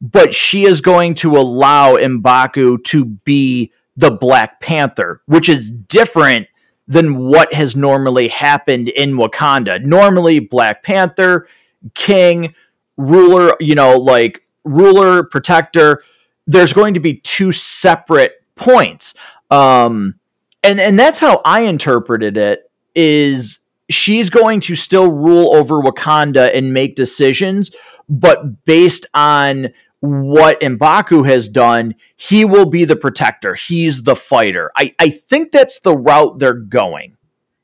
but 0.00 0.32
she 0.32 0.64
is 0.64 0.80
going 0.80 1.14
to 1.14 1.36
allow 1.36 1.96
Mbaku 1.96 2.84
to 2.84 3.04
be 3.04 3.72
the 3.96 4.10
Black 4.10 4.60
Panther, 4.60 5.22
which 5.26 5.48
is 5.48 5.70
different 5.70 6.48
than 6.86 7.16
what 7.16 7.52
has 7.54 7.76
normally 7.76 8.28
happened 8.28 8.88
in 8.90 9.12
Wakanda. 9.12 9.82
Normally, 9.82 10.40
Black 10.40 10.82
Panther, 10.82 11.46
King, 11.94 12.54
ruler, 12.96 13.54
you 13.60 13.74
know, 13.74 13.96
like 13.98 14.42
ruler, 14.64 15.24
protector, 15.24 16.02
there's 16.46 16.72
going 16.72 16.94
to 16.94 17.00
be 17.00 17.16
two 17.16 17.52
separate 17.52 18.42
points. 18.56 19.14
Um, 19.50 20.16
and, 20.62 20.80
and 20.80 20.98
that's 20.98 21.18
how 21.18 21.40
I 21.44 21.62
interpreted 21.62 22.36
it 22.36 22.70
is 22.94 23.60
she's 23.90 24.30
going 24.30 24.60
to 24.60 24.74
still 24.74 25.10
rule 25.10 25.54
over 25.54 25.80
Wakanda 25.80 26.54
and 26.54 26.72
make 26.72 26.96
decisions, 26.96 27.70
but 28.08 28.64
based 28.64 29.06
on 29.14 29.68
what 30.04 30.60
Mbaku 30.60 31.26
has 31.26 31.48
done, 31.48 31.94
he 32.16 32.44
will 32.44 32.66
be 32.66 32.84
the 32.84 32.96
protector. 32.96 33.54
He's 33.54 34.02
the 34.02 34.14
fighter. 34.14 34.70
I, 34.76 34.94
I 34.98 35.08
think 35.08 35.50
that's 35.50 35.80
the 35.80 35.96
route 35.96 36.38
they're 36.38 36.52
going. 36.52 37.16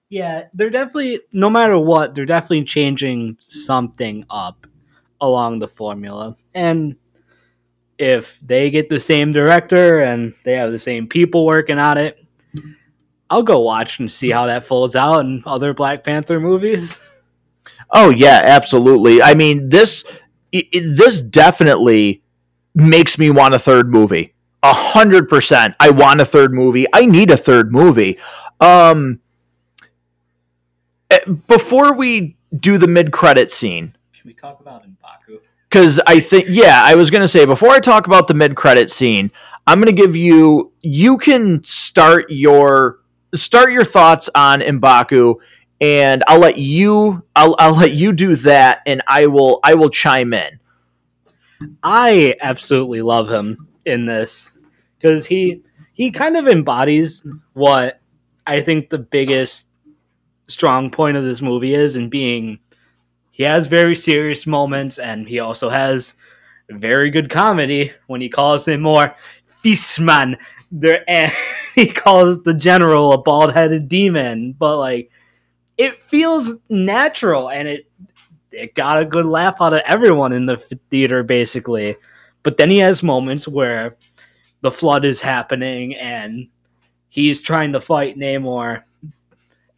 Yeah, 0.08 0.44
they're 0.54 0.70
definitely 0.70 1.20
no 1.32 1.50
matter 1.50 1.78
what, 1.78 2.14
they're 2.14 2.24
definitely 2.24 2.64
changing 2.64 3.36
something 3.48 4.24
up 4.30 4.66
along 5.20 5.58
the 5.58 5.68
formula. 5.68 6.36
And 6.54 6.96
if 7.98 8.38
they 8.42 8.70
get 8.70 8.88
the 8.88 8.98
same 8.98 9.32
director 9.32 10.00
and 10.00 10.32
they 10.44 10.54
have 10.54 10.72
the 10.72 10.78
same 10.78 11.06
people 11.08 11.44
working 11.44 11.78
on 11.78 11.98
it, 11.98 12.24
I'll 13.28 13.42
go 13.42 13.60
watch 13.60 14.00
and 14.00 14.10
see 14.10 14.30
how 14.30 14.46
that 14.46 14.64
folds 14.64 14.96
out 14.96 15.20
in 15.20 15.42
other 15.44 15.74
Black 15.74 16.04
Panther 16.04 16.40
movies. 16.40 16.98
Oh 17.92 18.10
yeah, 18.10 18.42
absolutely. 18.44 19.20
I 19.20 19.34
mean, 19.34 19.68
this 19.68 20.04
it, 20.52 20.96
this 20.96 21.20
definitely 21.22 22.22
makes 22.74 23.18
me 23.18 23.30
want 23.30 23.54
a 23.54 23.58
third 23.58 23.90
movie. 23.90 24.34
A 24.62 24.72
hundred 24.72 25.28
percent. 25.28 25.74
I 25.80 25.90
want 25.90 26.20
a 26.20 26.24
third 26.24 26.52
movie. 26.52 26.86
I 26.92 27.06
need 27.06 27.30
a 27.30 27.36
third 27.36 27.72
movie. 27.72 28.18
Um, 28.60 29.20
eh, 31.10 31.18
before 31.46 31.94
we 31.94 32.36
do 32.54 32.76
the 32.76 32.88
mid 32.88 33.12
credit 33.12 33.50
scene, 33.50 33.96
can 34.12 34.22
we 34.24 34.34
talk 34.34 34.60
about 34.60 34.84
Mbaku? 34.84 35.38
Because 35.68 36.00
I 36.06 36.20
think, 36.20 36.46
yeah, 36.48 36.80
I 36.82 36.94
was 36.94 37.10
going 37.10 37.22
to 37.22 37.28
say 37.28 37.46
before 37.46 37.70
I 37.70 37.78
talk 37.78 38.06
about 38.06 38.28
the 38.28 38.34
mid 38.34 38.54
credit 38.54 38.90
scene, 38.90 39.30
I'm 39.66 39.80
going 39.80 39.94
to 39.94 40.02
give 40.02 40.14
you. 40.14 40.72
You 40.82 41.16
can 41.16 41.62
start 41.64 42.26
your 42.30 43.00
start 43.34 43.72
your 43.72 43.84
thoughts 43.84 44.28
on 44.34 44.60
Mbaku 44.60 45.36
and 45.80 46.22
I'll 46.28 46.38
let 46.38 46.58
you 46.58 47.22
I'll, 47.34 47.56
I'll 47.58 47.74
let 47.74 47.92
you 47.92 48.12
do 48.12 48.36
that 48.36 48.82
and 48.86 49.02
I 49.06 49.26
will 49.26 49.60
I 49.64 49.74
will 49.74 49.90
chime 49.90 50.32
in. 50.32 50.58
I 51.82 52.36
absolutely 52.40 53.02
love 53.02 53.30
him 53.30 53.68
in 53.84 54.06
this 54.06 54.58
cuz 55.00 55.26
he 55.26 55.62
he 55.92 56.10
kind 56.10 56.36
of 56.36 56.48
embodies 56.48 57.24
what 57.52 58.00
I 58.46 58.60
think 58.60 58.88
the 58.88 58.98
biggest 58.98 59.66
strong 60.46 60.90
point 60.90 61.16
of 61.16 61.24
this 61.24 61.40
movie 61.40 61.74
is 61.74 61.96
in 61.96 62.08
being 62.08 62.58
he 63.30 63.42
has 63.44 63.66
very 63.66 63.94
serious 63.96 64.46
moments 64.46 64.98
and 64.98 65.28
he 65.28 65.38
also 65.38 65.68
has 65.68 66.14
very 66.70 67.10
good 67.10 67.30
comedy 67.30 67.92
when 68.06 68.20
he 68.20 68.28
calls 68.28 68.66
him 68.66 68.82
more 68.82 69.14
Fishman 69.62 70.36
there 70.70 71.04
and 71.08 71.32
he 71.74 71.86
calls 71.86 72.42
the 72.42 72.54
general 72.54 73.12
a 73.12 73.18
bald-headed 73.18 73.88
demon 73.88 74.54
but 74.58 74.78
like 74.78 75.10
it 75.78 75.92
feels 75.92 76.54
natural 76.68 77.50
and 77.50 77.66
it 77.66 77.89
it 78.52 78.74
got 78.74 79.02
a 79.02 79.06
good 79.06 79.26
laugh 79.26 79.60
out 79.60 79.74
of 79.74 79.82
everyone 79.86 80.32
in 80.32 80.46
the 80.46 80.56
theater 80.90 81.22
basically. 81.22 81.96
But 82.42 82.56
then 82.56 82.70
he 82.70 82.78
has 82.78 83.02
moments 83.02 83.46
where 83.46 83.96
the 84.62 84.70
flood 84.70 85.04
is 85.04 85.20
happening 85.20 85.94
and 85.96 86.48
he's 87.08 87.40
trying 87.40 87.72
to 87.72 87.80
fight 87.80 88.18
Namor 88.18 88.82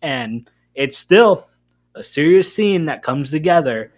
and 0.01 0.49
it's 0.75 0.99
still 0.99 1.49
a 1.95 2.03
serious 2.03 2.53
scene 2.53 2.85
that 2.87 3.03
comes 3.03 3.31
together 3.31 3.93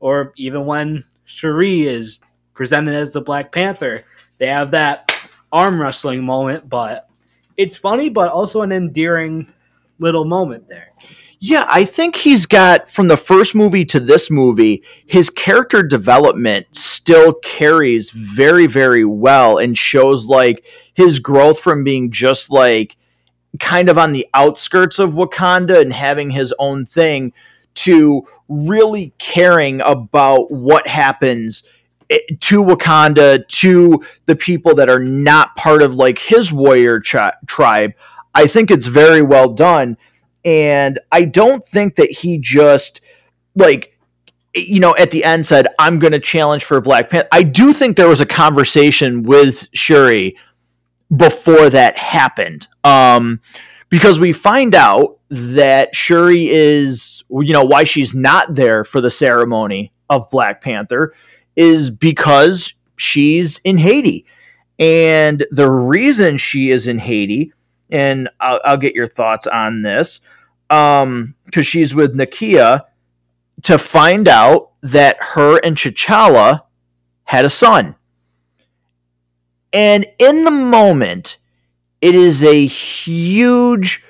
or 0.00 0.32
even 0.36 0.66
when 0.66 1.04
Shuri 1.24 1.86
is 1.86 2.20
presented 2.54 2.94
as 2.94 3.12
the 3.12 3.20
Black 3.20 3.52
Panther, 3.52 4.04
they 4.38 4.46
have 4.46 4.70
that 4.70 5.30
arm 5.52 5.80
wrestling 5.80 6.24
moment, 6.24 6.68
but 6.68 7.08
it's 7.56 7.76
funny 7.76 8.08
but 8.08 8.30
also 8.30 8.62
an 8.62 8.72
endearing 8.72 9.52
little 9.98 10.24
moment 10.24 10.68
there. 10.68 10.92
Yeah, 11.40 11.66
I 11.68 11.84
think 11.84 12.16
he's 12.16 12.46
got 12.46 12.90
from 12.90 13.06
the 13.06 13.16
first 13.16 13.54
movie 13.54 13.84
to 13.86 14.00
this 14.00 14.28
movie, 14.28 14.82
his 15.06 15.30
character 15.30 15.84
development 15.84 16.66
still 16.72 17.32
carries 17.34 18.10
very, 18.10 18.66
very 18.66 19.04
well 19.04 19.58
and 19.58 19.78
shows 19.78 20.26
like 20.26 20.64
his 20.94 21.20
growth 21.20 21.60
from 21.60 21.84
being 21.84 22.10
just 22.10 22.50
like 22.50 22.96
kind 23.60 23.88
of 23.88 23.98
on 23.98 24.12
the 24.12 24.26
outskirts 24.34 24.98
of 24.98 25.12
Wakanda 25.12 25.80
and 25.80 25.92
having 25.92 26.30
his 26.30 26.52
own 26.58 26.84
thing 26.84 27.32
to 27.74 28.26
really 28.48 29.12
caring 29.18 29.80
about 29.82 30.50
what 30.50 30.88
happens 30.88 31.62
eh, 32.10 32.18
to 32.40 32.64
Wakanda, 32.64 33.46
to 33.46 34.02
the 34.26 34.34
people 34.34 34.74
that 34.74 34.90
are 34.90 34.98
not 34.98 35.54
part 35.54 35.82
of 35.82 35.94
like 35.94 36.18
his 36.18 36.52
warrior 36.52 36.98
tri- 36.98 37.34
tribe. 37.46 37.92
I 38.34 38.48
think 38.48 38.72
it's 38.72 38.88
very 38.88 39.22
well 39.22 39.52
done 39.52 39.96
and 40.48 40.98
I 41.12 41.26
don't 41.26 41.62
think 41.62 41.96
that 41.96 42.10
he 42.10 42.38
just 42.38 43.02
like 43.54 43.94
you 44.56 44.80
know 44.80 44.96
at 44.96 45.10
the 45.10 45.22
end 45.22 45.44
said 45.44 45.68
I'm 45.78 45.98
going 45.98 46.14
to 46.14 46.18
challenge 46.18 46.64
for 46.64 46.80
Black 46.80 47.10
Panther. 47.10 47.28
I 47.32 47.42
do 47.42 47.74
think 47.74 47.96
there 47.96 48.08
was 48.08 48.22
a 48.22 48.26
conversation 48.26 49.24
with 49.24 49.68
Shuri 49.74 50.36
before 51.14 51.68
that 51.68 51.98
happened. 51.98 52.66
Um 52.82 53.40
because 53.90 54.18
we 54.18 54.32
find 54.32 54.74
out 54.74 55.18
that 55.28 55.94
Shuri 55.94 56.48
is 56.48 57.22
you 57.28 57.52
know 57.52 57.64
why 57.64 57.84
she's 57.84 58.14
not 58.14 58.54
there 58.54 58.84
for 58.84 59.02
the 59.02 59.10
ceremony 59.10 59.92
of 60.08 60.30
Black 60.30 60.62
Panther 60.62 61.12
is 61.56 61.90
because 61.90 62.72
she's 62.96 63.58
in 63.64 63.76
Haiti. 63.76 64.24
And 64.78 65.44
the 65.50 65.70
reason 65.70 66.38
she 66.38 66.70
is 66.70 66.86
in 66.86 66.98
Haiti 66.98 67.52
and 67.90 68.28
I'll, 68.40 68.60
I'll 68.64 68.76
get 68.76 68.94
your 68.94 69.08
thoughts 69.08 69.46
on 69.46 69.82
this, 69.82 70.20
um, 70.70 71.34
because 71.44 71.66
she's 71.66 71.94
with 71.94 72.16
Nakia, 72.16 72.82
to 73.62 73.78
find 73.78 74.28
out 74.28 74.72
that 74.82 75.16
her 75.20 75.58
and 75.58 75.76
T'Challa 75.76 76.62
had 77.24 77.44
a 77.44 77.50
son. 77.50 77.94
And 79.72 80.06
in 80.18 80.44
the 80.44 80.50
moment, 80.50 81.38
it 82.00 82.14
is 82.14 82.42
a 82.42 82.66
huge, 82.66 84.04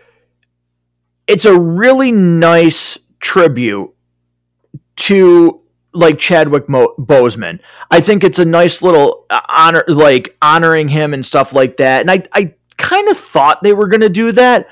it's 1.26 1.44
a 1.44 1.58
really 1.58 2.12
nice 2.12 2.98
tribute 3.18 3.92
to 4.96 5.62
like 5.92 6.18
Chadwick 6.18 6.68
Mo- 6.68 6.94
Boseman. 6.98 7.60
I 7.90 8.00
think 8.00 8.22
it's 8.22 8.38
a 8.38 8.44
nice 8.44 8.82
little 8.82 9.26
uh, 9.30 9.40
honor, 9.48 9.84
like 9.88 10.36
honoring 10.42 10.88
him 10.88 11.14
and 11.14 11.24
stuff 11.24 11.52
like 11.52 11.78
that. 11.78 12.02
And 12.02 12.10
I, 12.10 12.22
I 12.32 12.54
kind 12.76 13.08
of 13.08 13.16
thought 13.16 13.62
they 13.62 13.72
were 13.72 13.88
going 13.88 14.02
to 14.02 14.08
do 14.08 14.30
that, 14.32 14.68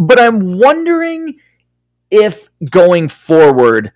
but 0.00 0.18
I'm 0.18 0.58
wondering 0.58 1.36
if 2.10 2.48
going 2.70 3.08
forward 3.08 3.92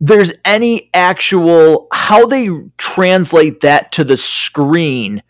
there's 0.00 0.32
any 0.44 0.88
actual 0.94 1.88
how 1.92 2.26
they 2.26 2.48
translate 2.78 3.60
that 3.60 3.90
to 3.92 4.04
the 4.04 4.16
screen 4.16 5.22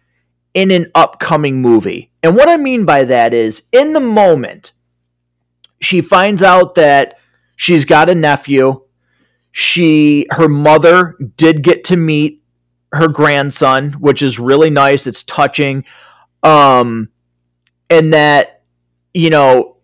in 0.53 0.71
an 0.71 0.91
upcoming 0.95 1.63
movie. 1.63 2.11
And 2.23 2.37
what 2.37 2.49
I 2.49 2.57
mean 2.57 2.85
by 2.85 3.05
that 3.05 3.33
is 3.33 3.63
in 3.73 3.95
the 3.95 4.01
moment 4.01 4.73
she 5.81 6.01
finds 6.01 6.43
out 6.43 6.75
that 6.75 7.15
she's 7.57 7.85
got 7.85 8.11
a 8.11 8.15
nephew. 8.15 8.83
She 9.51 10.27
her 10.31 10.49
mother 10.49 11.17
did 11.37 11.63
get 11.63 11.85
to 11.85 11.97
meet 11.97 12.43
her 12.93 13.09
grandson, 13.09 13.93
which 13.93 14.21
is 14.21 14.39
really 14.39 14.71
nice. 14.71 15.07
It's 15.07 15.23
touching 15.23 15.85
um, 16.43 17.09
and 17.89 18.13
that 18.13 18.54
you 19.15 19.31
know 19.31 19.77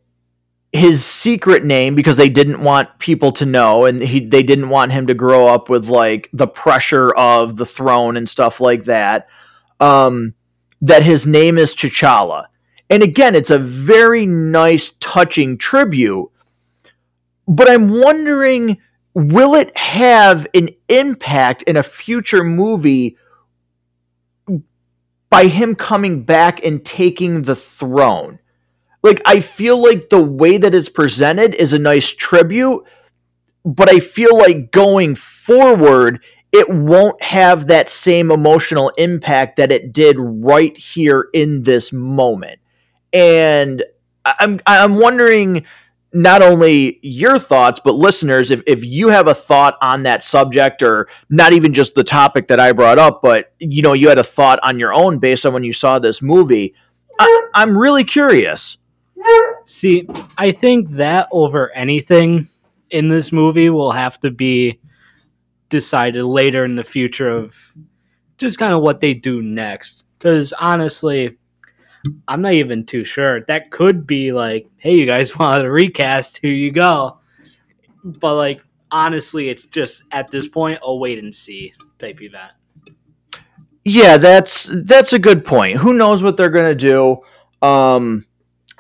his 0.73 1.05
secret 1.05 1.65
name 1.65 1.95
because 1.95 2.17
they 2.17 2.29
didn't 2.29 2.63
want 2.63 2.99
people 2.99 3.33
to 3.33 3.47
know 3.47 3.87
and 3.87 4.03
he 4.03 4.21
they 4.21 4.43
didn't 4.43 4.69
want 4.69 4.93
him 4.93 5.07
to 5.07 5.15
grow 5.15 5.49
up 5.49 5.69
with 5.69 5.89
like 5.89 6.29
the 6.33 6.47
pressure 6.47 7.15
of 7.15 7.57
the 7.57 7.67
throne 7.67 8.17
and 8.17 8.29
stuff 8.29 8.61
like 8.61 8.85
that 8.85 9.29
um 9.81 10.35
that 10.81 11.03
his 11.03 11.27
name 11.27 11.59
is 11.59 11.75
T'Challa 11.75 12.47
and 12.89 13.03
again 13.03 13.35
it's 13.35 13.51
a 13.51 13.59
very 13.59 14.27
nice 14.27 14.93
touching 15.01 15.59
tribute 15.59 16.31
but 17.49 17.69
i'm 17.69 17.89
wondering 17.89 18.79
will 19.15 19.55
it 19.57 19.77
have 19.77 20.47
an 20.55 20.69
impact 20.89 21.63
in 21.65 21.77
a 21.77 21.83
future 21.83 22.45
movie 22.45 23.17
by 25.31 25.47
him 25.47 25.77
coming 25.77 26.25
back 26.25 26.65
and 26.65 26.85
taking 26.85 27.43
the 27.43 27.55
throne. 27.55 28.40
Like 29.03 29.23
I 29.25 29.41
feel 29.41 29.83
like 29.83 30.11
the 30.11 30.23
way 30.23 30.59
that 30.59 30.75
it's 30.75 30.89
presented 30.89 31.55
is 31.55 31.73
a 31.73 31.79
nice 31.79 32.09
tribute, 32.09 32.85
but 33.65 33.91
I 33.91 34.01
feel 34.01 34.37
like 34.37 34.71
going 34.71 35.15
forward 35.15 36.23
it 36.53 36.69
won't 36.69 37.23
have 37.23 37.69
that 37.69 37.89
same 37.89 38.31
emotional 38.31 38.89
impact 38.99 39.57
that 39.57 39.71
it 39.71 39.93
did 39.93 40.17
right 40.19 40.77
here 40.77 41.29
in 41.33 41.63
this 41.63 41.93
moment. 41.93 42.59
And 43.13 43.85
I'm 44.25 44.61
I'm 44.67 44.97
wondering 44.97 45.65
not 46.13 46.43
only 46.43 46.99
your 47.03 47.39
thoughts, 47.39 47.81
but 47.85 47.95
listeners, 47.95 48.51
if, 48.51 48.63
if 48.67 48.85
you 48.85 49.09
have 49.11 49.29
a 49.29 49.35
thought 49.35 49.79
on 49.81 50.03
that 50.03 50.25
subject 50.25 50.83
or 50.83 51.09
not 51.29 51.53
even 51.53 51.73
just 51.73 51.95
the 51.95 52.03
topic 52.03 52.49
that 52.49 52.59
I 52.59 52.73
brought 52.73 52.99
up, 52.99 53.21
but 53.23 53.53
you 53.59 53.83
know, 53.83 53.93
you 53.93 54.09
had 54.09 54.19
a 54.19 54.25
thought 54.25 54.59
on 54.65 54.79
your 54.79 54.93
own 54.93 55.19
based 55.19 55.47
on 55.47 55.53
when 55.53 55.63
you 55.63 55.73
saw 55.73 55.99
this 55.99 56.21
movie, 56.21 56.75
I, 57.19 57.49
I'm 57.55 57.79
really 57.79 58.03
curious. 58.03 58.77
See, 59.67 60.09
I 60.37 60.51
think 60.51 60.91
that 60.91 61.29
over 61.31 61.71
anything 61.73 62.49
in 62.91 63.09
this 63.09 63.33
movie 63.33 63.71
will 63.71 63.93
have 63.93 64.19
to 64.21 64.31
be 64.31 64.81
decided 65.69 66.25
later 66.25 66.65
in 66.65 66.77
the 66.77 66.85
future 66.85 67.29
of 67.29 67.75
just 68.39 68.59
kind 68.59 68.75
of 68.75 68.83
what 68.83 69.01
they 69.01 69.15
do 69.15 69.43
next. 69.43 70.07
Because 70.19 70.53
honestly, 70.55 71.39
I'm 72.29 72.43
not 72.43 72.55
even 72.55 72.85
too 72.85 73.05
sure. 73.05 73.43
That 73.45 73.71
could 73.71 74.07
be 74.07 74.33
like, 74.33 74.69
hey, 74.77 74.97
you 74.97 75.07
guys 75.07 75.37
want 75.39 75.63
to 75.63 75.71
recast? 75.71 76.39
Here 76.39 76.53
you 76.53 76.73
go. 76.73 77.19
But 78.05 78.35
like, 78.35 78.61
honestly, 78.91 79.49
it's 79.49 79.67
just 79.67 80.03
at 80.11 80.31
this 80.31 80.49
point 80.49 80.81
a 80.83 80.95
wait 80.95 81.19
and 81.19 81.35
see 81.35 81.73
type 81.99 82.21
event. 82.23 82.53
Yeah, 83.85 84.19
that's 84.19 84.69
that's 84.85 85.15
a 85.15 85.19
good 85.19 85.45
point. 85.45 85.79
Who 85.79 85.95
knows 85.95 86.23
what 86.23 86.37
they're 86.37 86.51
gonna 86.51 86.75
do? 86.75 87.19
Um, 87.63 88.27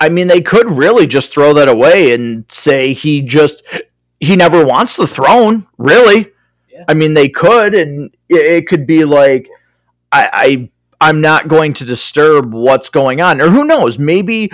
I 0.00 0.08
mean, 0.08 0.26
they 0.26 0.40
could 0.40 0.70
really 0.70 1.06
just 1.06 1.32
throw 1.32 1.52
that 1.54 1.68
away 1.68 2.14
and 2.14 2.44
say 2.50 2.94
he 2.94 3.20
just 3.20 3.62
he 4.18 4.34
never 4.34 4.64
wants 4.64 4.96
the 4.96 5.06
throne. 5.06 5.66
Really, 5.76 6.32
yeah. 6.70 6.84
I 6.88 6.94
mean, 6.94 7.14
they 7.14 7.28
could, 7.28 7.74
and 7.74 8.10
it 8.28 8.66
could 8.66 8.86
be 8.86 9.04
like, 9.04 9.48
I, 10.10 10.30
I 10.32 10.70
I'm 11.08 11.20
not 11.20 11.48
going 11.48 11.74
to 11.74 11.84
disturb 11.84 12.52
what's 12.52 12.88
going 12.88 13.20
on, 13.20 13.40
or 13.40 13.50
who 13.50 13.64
knows? 13.64 13.98
Maybe 13.98 14.50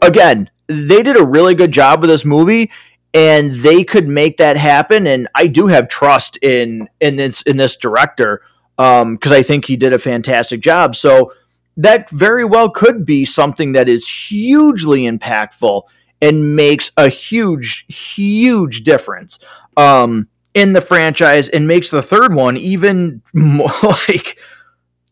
again, 0.00 0.50
they 0.66 1.02
did 1.02 1.16
a 1.16 1.26
really 1.26 1.54
good 1.54 1.72
job 1.72 2.00
with 2.00 2.08
this 2.08 2.24
movie, 2.24 2.70
and 3.12 3.52
they 3.52 3.84
could 3.84 4.08
make 4.08 4.38
that 4.38 4.56
happen. 4.56 5.06
And 5.06 5.28
I 5.34 5.48
do 5.48 5.66
have 5.66 5.88
trust 5.88 6.38
in 6.38 6.88
in 7.00 7.16
this 7.16 7.42
in 7.42 7.58
this 7.58 7.76
director 7.76 8.42
because 8.76 9.02
um, 9.02 9.18
I 9.32 9.42
think 9.42 9.66
he 9.66 9.76
did 9.76 9.92
a 9.92 9.98
fantastic 9.98 10.60
job. 10.60 10.96
So 10.96 11.32
that 11.78 12.10
very 12.10 12.44
well 12.44 12.68
could 12.68 13.06
be 13.06 13.24
something 13.24 13.72
that 13.72 13.88
is 13.88 14.06
hugely 14.06 15.02
impactful 15.02 15.82
and 16.20 16.56
makes 16.56 16.90
a 16.96 17.08
huge, 17.08 17.86
huge 17.88 18.82
difference 18.82 19.38
um, 19.76 20.28
in 20.54 20.72
the 20.72 20.80
franchise 20.80 21.48
and 21.48 21.68
makes 21.68 21.90
the 21.90 22.02
third 22.02 22.34
one 22.34 22.56
even 22.56 23.22
more 23.32 23.70
like, 24.08 24.38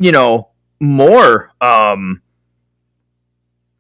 you 0.01 0.11
know, 0.11 0.51
more 0.81 1.53
um, 1.61 2.21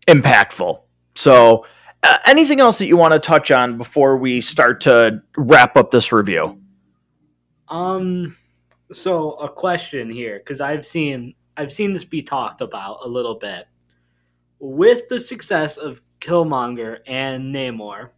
impactful. 0.07 0.81
So, 1.17 1.67
uh, 2.05 2.19
anything 2.27 2.61
else 2.61 2.79
that 2.79 2.87
you 2.87 2.97
want 2.97 3.15
to 3.15 3.19
touch 3.19 3.51
on 3.51 3.79
before 3.79 4.17
we 4.17 4.41
start 4.41 4.81
to 4.83 5.23
wrap 5.37 5.77
up 5.77 5.91
this 5.91 6.13
review? 6.13 6.61
Um, 7.69 8.37
so 8.93 9.33
a 9.33 9.49
question 9.49 10.09
here 10.09 10.39
because 10.39 10.61
I've 10.61 10.87
seen 10.87 11.35
I've 11.57 11.73
seen 11.73 11.93
this 11.93 12.05
be 12.05 12.23
talked 12.23 12.61
about 12.61 13.01
a 13.05 13.09
little 13.09 13.35
bit. 13.35 13.67
With 14.59 15.09
the 15.09 15.21
success 15.21 15.77
of 15.77 16.01
Killmonger 16.21 16.99
and 17.07 17.55
Namor, 17.55 18.11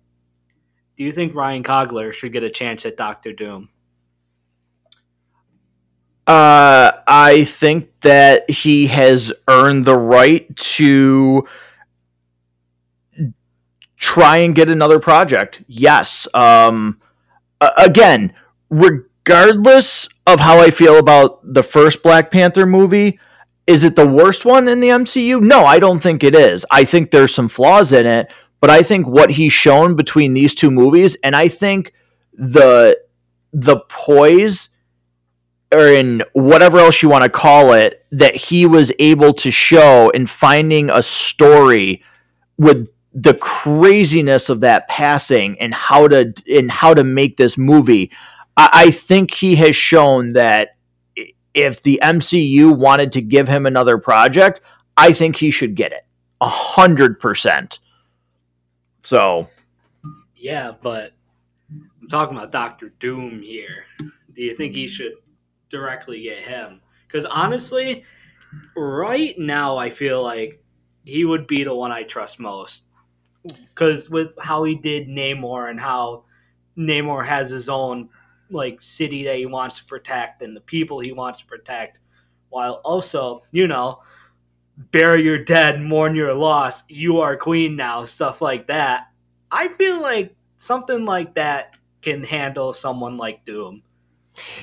do 0.96 1.04
you 1.04 1.12
think 1.12 1.34
Ryan 1.34 1.62
Coogler 1.62 2.12
should 2.12 2.32
get 2.32 2.42
a 2.42 2.50
chance 2.50 2.84
at 2.84 2.96
Doctor 2.96 3.32
Doom? 3.32 3.68
Uh, 6.26 6.92
I 7.06 7.44
think 7.44 7.90
that 8.00 8.50
he 8.50 8.86
has 8.88 9.32
earned 9.48 9.84
the 9.86 9.96
right 9.96 10.54
to 10.56 11.48
try 13.96 14.38
and 14.38 14.54
get 14.54 14.68
another 14.68 14.98
project. 14.98 15.62
Yes. 15.66 16.28
Um, 16.34 17.00
again, 17.78 18.34
regardless 18.68 20.08
of 20.26 20.40
how 20.40 20.60
I 20.60 20.70
feel 20.70 20.98
about 20.98 21.40
the 21.54 21.62
first 21.62 22.02
Black 22.02 22.30
Panther 22.30 22.66
movie, 22.66 23.18
is 23.68 23.84
it 23.84 23.96
the 23.96 24.08
worst 24.08 24.46
one 24.46 24.66
in 24.66 24.80
the 24.80 24.88
MCU? 24.88 25.42
No, 25.42 25.66
I 25.66 25.78
don't 25.78 26.00
think 26.00 26.24
it 26.24 26.34
is. 26.34 26.64
I 26.70 26.84
think 26.84 27.10
there's 27.10 27.34
some 27.34 27.48
flaws 27.48 27.92
in 27.92 28.06
it, 28.06 28.32
but 28.62 28.70
I 28.70 28.82
think 28.82 29.06
what 29.06 29.30
he's 29.30 29.52
shown 29.52 29.94
between 29.94 30.32
these 30.32 30.54
two 30.54 30.70
movies, 30.70 31.18
and 31.22 31.36
I 31.36 31.48
think 31.48 31.92
the 32.32 32.98
the 33.52 33.80
poise 33.88 34.70
or 35.70 35.86
in 35.86 36.22
whatever 36.32 36.78
else 36.78 37.02
you 37.02 37.10
want 37.10 37.24
to 37.24 37.30
call 37.30 37.74
it 37.74 38.06
that 38.10 38.34
he 38.34 38.64
was 38.64 38.90
able 38.98 39.34
to 39.34 39.50
show 39.50 40.08
in 40.10 40.26
finding 40.26 40.88
a 40.88 41.02
story 41.02 42.02
with 42.56 42.88
the 43.12 43.34
craziness 43.34 44.48
of 44.48 44.60
that 44.60 44.88
passing 44.88 45.58
and 45.60 45.74
how 45.74 46.08
to 46.08 46.32
and 46.46 46.70
how 46.70 46.94
to 46.94 47.04
make 47.04 47.36
this 47.36 47.58
movie 47.58 48.10
I, 48.56 48.70
I 48.72 48.90
think 48.90 49.32
he 49.32 49.56
has 49.56 49.76
shown 49.76 50.34
that 50.34 50.77
if 51.58 51.82
the 51.82 51.98
MCU 52.04 52.74
wanted 52.76 53.10
to 53.12 53.20
give 53.20 53.48
him 53.48 53.66
another 53.66 53.98
project, 53.98 54.60
I 54.96 55.12
think 55.12 55.36
he 55.36 55.50
should 55.50 55.74
get 55.74 55.92
it 55.92 56.06
a 56.40 56.48
hundred 56.48 57.18
percent. 57.18 57.80
So, 59.02 59.48
yeah, 60.36 60.72
but 60.80 61.14
I'm 61.70 62.08
talking 62.08 62.36
about 62.36 62.52
Doctor 62.52 62.92
Doom 63.00 63.42
here. 63.42 63.84
Do 63.98 64.42
you 64.42 64.56
think 64.56 64.74
he 64.74 64.86
should 64.88 65.14
directly 65.68 66.22
get 66.22 66.38
him? 66.38 66.80
Because 67.06 67.24
honestly, 67.24 68.04
right 68.76 69.36
now 69.36 69.76
I 69.76 69.90
feel 69.90 70.22
like 70.22 70.62
he 71.04 71.24
would 71.24 71.48
be 71.48 71.64
the 71.64 71.74
one 71.74 71.90
I 71.90 72.04
trust 72.04 72.38
most. 72.38 72.84
Because 73.42 74.10
with 74.10 74.32
how 74.40 74.62
he 74.62 74.76
did 74.76 75.08
Namor 75.08 75.70
and 75.70 75.80
how 75.80 76.24
Namor 76.76 77.26
has 77.26 77.50
his 77.50 77.68
own 77.68 78.10
like 78.50 78.82
city 78.82 79.24
that 79.24 79.36
he 79.36 79.46
wants 79.46 79.78
to 79.78 79.84
protect 79.84 80.42
and 80.42 80.56
the 80.56 80.60
people 80.60 81.00
he 81.00 81.12
wants 81.12 81.40
to 81.40 81.46
protect, 81.46 82.00
while 82.48 82.80
also, 82.84 83.42
you 83.50 83.68
know, 83.68 84.00
bury 84.90 85.22
your 85.22 85.44
dead, 85.44 85.80
mourn 85.80 86.14
your 86.14 86.34
loss, 86.34 86.84
you 86.88 87.20
are 87.20 87.36
queen 87.36 87.76
now, 87.76 88.04
stuff 88.04 88.40
like 88.40 88.66
that. 88.68 89.08
I 89.50 89.68
feel 89.68 90.00
like 90.00 90.34
something 90.58 91.04
like 91.04 91.34
that 91.34 91.72
can 92.02 92.22
handle 92.22 92.72
someone 92.72 93.16
like 93.16 93.44
Doom. 93.44 93.82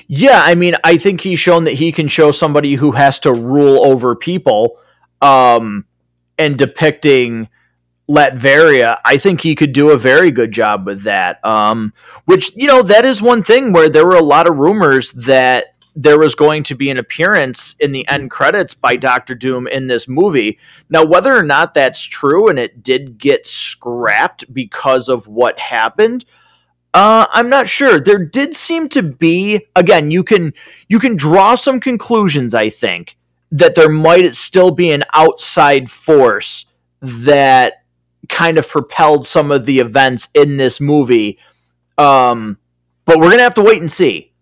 Yeah, 0.06 0.40
I 0.42 0.54
mean, 0.54 0.74
I 0.84 0.96
think 0.96 1.20
he's 1.20 1.38
shown 1.38 1.64
that 1.64 1.74
he 1.74 1.92
can 1.92 2.08
show 2.08 2.30
somebody 2.30 2.74
who 2.74 2.92
has 2.92 3.18
to 3.20 3.32
rule 3.32 3.84
over 3.84 4.16
people 4.16 4.78
um, 5.20 5.84
and 6.38 6.56
depicting 6.56 7.48
Latveria, 8.08 8.98
I 9.04 9.16
think 9.16 9.40
he 9.40 9.54
could 9.54 9.72
do 9.72 9.90
a 9.90 9.98
very 9.98 10.30
good 10.30 10.52
job 10.52 10.86
with 10.86 11.02
that. 11.02 11.44
Um, 11.44 11.92
which, 12.24 12.54
you 12.56 12.68
know, 12.68 12.82
that 12.82 13.04
is 13.04 13.20
one 13.20 13.42
thing 13.42 13.72
where 13.72 13.88
there 13.88 14.06
were 14.06 14.16
a 14.16 14.22
lot 14.22 14.48
of 14.48 14.56
rumors 14.56 15.12
that 15.12 15.74
there 15.96 16.18
was 16.18 16.34
going 16.34 16.62
to 16.62 16.74
be 16.74 16.90
an 16.90 16.98
appearance 16.98 17.74
in 17.80 17.90
the 17.90 18.06
end 18.06 18.30
credits 18.30 18.74
by 18.74 18.96
Doctor 18.96 19.34
Doom 19.34 19.66
in 19.66 19.86
this 19.86 20.06
movie. 20.06 20.58
Now, 20.90 21.04
whether 21.04 21.34
or 21.34 21.42
not 21.42 21.72
that's 21.72 22.02
true 22.02 22.48
and 22.48 22.58
it 22.58 22.82
did 22.82 23.18
get 23.18 23.46
scrapped 23.46 24.52
because 24.52 25.08
of 25.08 25.26
what 25.26 25.58
happened, 25.58 26.26
uh, 26.92 27.26
I'm 27.30 27.48
not 27.48 27.68
sure. 27.68 27.98
There 27.98 28.24
did 28.24 28.54
seem 28.54 28.88
to 28.90 29.02
be 29.02 29.66
again. 29.74 30.10
You 30.10 30.22
can 30.22 30.54
you 30.88 30.98
can 30.98 31.16
draw 31.16 31.54
some 31.54 31.80
conclusions. 31.80 32.54
I 32.54 32.70
think 32.70 33.18
that 33.50 33.74
there 33.74 33.90
might 33.90 34.34
still 34.34 34.70
be 34.70 34.90
an 34.90 35.04
outside 35.12 35.90
force 35.90 36.66
that 37.00 37.84
kind 38.28 38.58
of 38.58 38.68
propelled 38.68 39.26
some 39.26 39.50
of 39.50 39.64
the 39.64 39.78
events 39.78 40.28
in 40.34 40.56
this 40.56 40.80
movie. 40.80 41.38
Um, 41.98 42.58
but 43.04 43.18
we're 43.18 43.30
gonna 43.30 43.42
have 43.42 43.54
to 43.54 43.62
wait 43.62 43.80
and 43.80 43.90
see. 43.90 44.32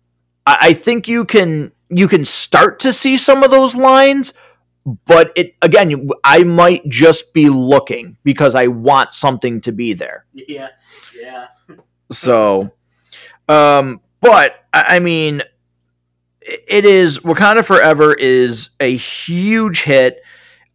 I, 0.45 0.57
I 0.61 0.73
think 0.73 1.07
you 1.07 1.25
can 1.25 1.71
you 1.89 2.07
can 2.07 2.25
start 2.25 2.79
to 2.79 2.91
see 2.91 3.17
some 3.17 3.43
of 3.43 3.51
those 3.51 3.75
lines, 3.75 4.33
but 5.05 5.31
it 5.35 5.55
again, 5.61 6.09
I 6.23 6.43
might 6.43 6.87
just 6.87 7.33
be 7.33 7.49
looking 7.49 8.17
because 8.23 8.55
I 8.55 8.67
want 8.67 9.13
something 9.13 9.61
to 9.61 9.71
be 9.71 9.93
there. 9.93 10.25
Yeah, 10.33 10.69
yeah. 11.19 11.47
so, 12.11 12.71
um, 13.47 14.01
but 14.21 14.55
I 14.73 14.99
mean, 14.99 15.41
it 16.41 16.85
is 16.85 17.19
Wakanda 17.19 17.65
Forever 17.65 18.13
is 18.13 18.69
a 18.79 18.95
huge 18.95 19.83
hit. 19.83 20.21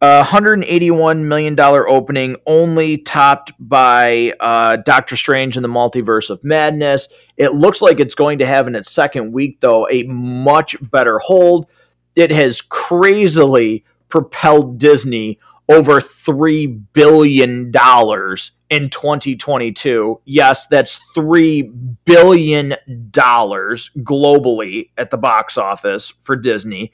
181 0.01 1.27
million 1.27 1.53
dollar 1.53 1.87
opening, 1.87 2.35
only 2.47 2.97
topped 2.97 3.51
by 3.59 4.33
uh, 4.39 4.77
Doctor 4.77 5.15
Strange 5.15 5.57
and 5.57 5.63
the 5.63 5.69
Multiverse 5.69 6.31
of 6.31 6.43
Madness. 6.43 7.07
It 7.37 7.53
looks 7.53 7.83
like 7.83 7.99
it's 7.99 8.15
going 8.15 8.39
to 8.39 8.47
have 8.47 8.67
in 8.67 8.73
its 8.73 8.89
second 8.89 9.31
week, 9.31 9.59
though, 9.59 9.87
a 9.89 10.03
much 10.03 10.75
better 10.89 11.19
hold. 11.19 11.67
It 12.15 12.31
has 12.31 12.61
crazily 12.61 13.85
propelled 14.09 14.79
Disney 14.79 15.39
over 15.69 16.01
three 16.01 16.65
billion 16.65 17.69
dollars 17.69 18.53
in 18.71 18.89
2022. 18.89 20.19
Yes, 20.25 20.65
that's 20.65 20.99
three 21.13 21.61
billion 22.05 22.73
dollars 23.11 23.91
globally 23.99 24.89
at 24.97 25.11
the 25.11 25.17
box 25.17 25.59
office 25.59 26.11
for 26.21 26.35
Disney 26.35 26.91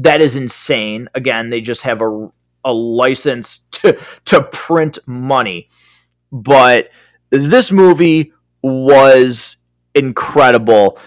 that 0.00 0.22
is 0.22 0.34
insane. 0.36 1.08
Again, 1.14 1.50
they 1.50 1.60
just 1.60 1.82
have 1.82 2.00
a 2.00 2.30
a 2.64 2.72
license 2.72 3.60
to 3.72 3.98
to 4.26 4.42
print 4.42 4.98
money. 5.06 5.68
But 6.32 6.90
this 7.30 7.72
movie 7.72 8.32
was 8.62 9.56
incredible. 9.94 10.98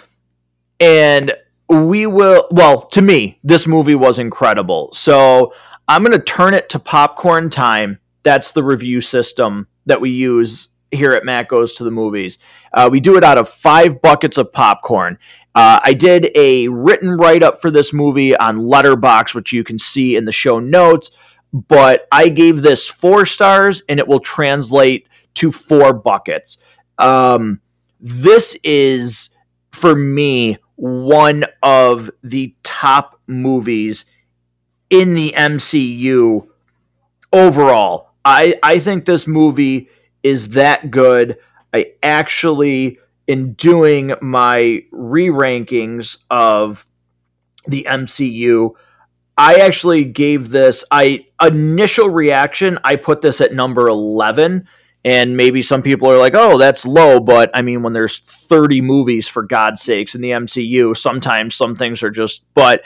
And 0.79 1.33
we 1.69 2.05
will 2.05 2.47
well, 2.51 2.87
to 2.87 3.01
me, 3.01 3.39
this 3.43 3.67
movie 3.67 3.95
was 3.95 4.19
incredible. 4.19 4.89
So 4.93 5.53
I'm 5.87 6.03
gonna 6.03 6.19
turn 6.19 6.53
it 6.53 6.69
to 6.69 6.79
popcorn 6.79 7.49
time. 7.49 7.99
That's 8.23 8.51
the 8.51 8.63
review 8.63 9.01
system 9.01 9.67
that 9.85 9.99
we 9.99 10.09
use 10.09 10.69
here 10.91 11.11
at 11.11 11.25
Matt 11.25 11.47
Goes 11.47 11.73
to 11.75 11.83
the 11.83 11.91
Movies. 11.91 12.37
Uh, 12.73 12.89
we 12.91 12.99
do 12.99 13.17
it 13.17 13.23
out 13.23 13.37
of 13.37 13.49
five 13.49 14.01
buckets 14.01 14.37
of 14.37 14.51
popcorn. 14.53 15.17
Uh, 15.55 15.79
I 15.83 15.93
did 15.93 16.31
a 16.35 16.67
written 16.67 17.11
write 17.11 17.43
up 17.43 17.61
for 17.61 17.69
this 17.69 17.93
movie 17.93 18.35
on 18.35 18.59
Letterboxd, 18.59 19.35
which 19.35 19.53
you 19.53 19.63
can 19.63 19.77
see 19.77 20.15
in 20.15 20.25
the 20.25 20.31
show 20.31 20.59
notes. 20.59 21.11
But 21.53 22.07
I 22.11 22.29
gave 22.29 22.61
this 22.61 22.87
four 22.87 23.25
stars 23.25 23.83
and 23.87 23.99
it 23.99 24.07
will 24.07 24.19
translate 24.19 25.07
to 25.35 25.51
four 25.51 25.93
buckets. 25.93 26.57
Um, 26.97 27.61
this 27.99 28.57
is, 28.63 29.29
for 29.71 29.95
me, 29.95 30.57
one 30.75 31.45
of 31.61 32.09
the 32.23 32.55
top 32.63 33.19
movies 33.27 34.05
in 34.89 35.13
the 35.13 35.33
MCU 35.37 36.47
overall. 37.31 38.09
I, 38.25 38.55
I 38.63 38.79
think 38.79 39.05
this 39.05 39.27
movie 39.27 39.89
is 40.23 40.49
that 40.49 40.89
good. 40.89 41.37
I 41.73 41.93
actually, 42.01 42.99
in 43.27 43.53
doing 43.53 44.13
my 44.21 44.83
re 44.91 45.27
rankings 45.29 46.17
of 46.29 46.85
the 47.67 47.85
MCU, 47.89 48.71
I 49.37 49.55
actually 49.55 50.03
gave 50.05 50.49
this 50.49 50.83
I 50.91 51.25
initial 51.41 52.09
reaction, 52.09 52.79
I 52.83 52.95
put 52.95 53.21
this 53.21 53.41
at 53.41 53.53
number 53.53 53.87
11 53.87 54.67
and 55.05 55.35
maybe 55.35 55.61
some 55.61 55.81
people 55.81 56.09
are 56.09 56.17
like, 56.17 56.33
"Oh, 56.33 56.57
that's 56.57 56.85
low," 56.85 57.19
but 57.19 57.51
I 57.53 57.61
mean 57.61 57.83
when 57.83 57.93
there's 57.93 58.19
30 58.19 58.79
movies 58.81 59.27
for 59.27 59.43
God's 59.43 59.81
sakes 59.81 60.15
in 60.15 60.21
the 60.21 60.31
MCU, 60.31 60.95
sometimes 60.95 61.55
some 61.55 61.75
things 61.75 62.03
are 62.03 62.11
just 62.11 62.43
but 62.53 62.83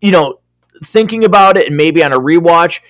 you 0.00 0.10
know, 0.10 0.40
thinking 0.84 1.24
about 1.24 1.56
it 1.56 1.68
and 1.68 1.76
maybe 1.76 2.04
on 2.04 2.12
a 2.12 2.18
rewatch, 2.18 2.80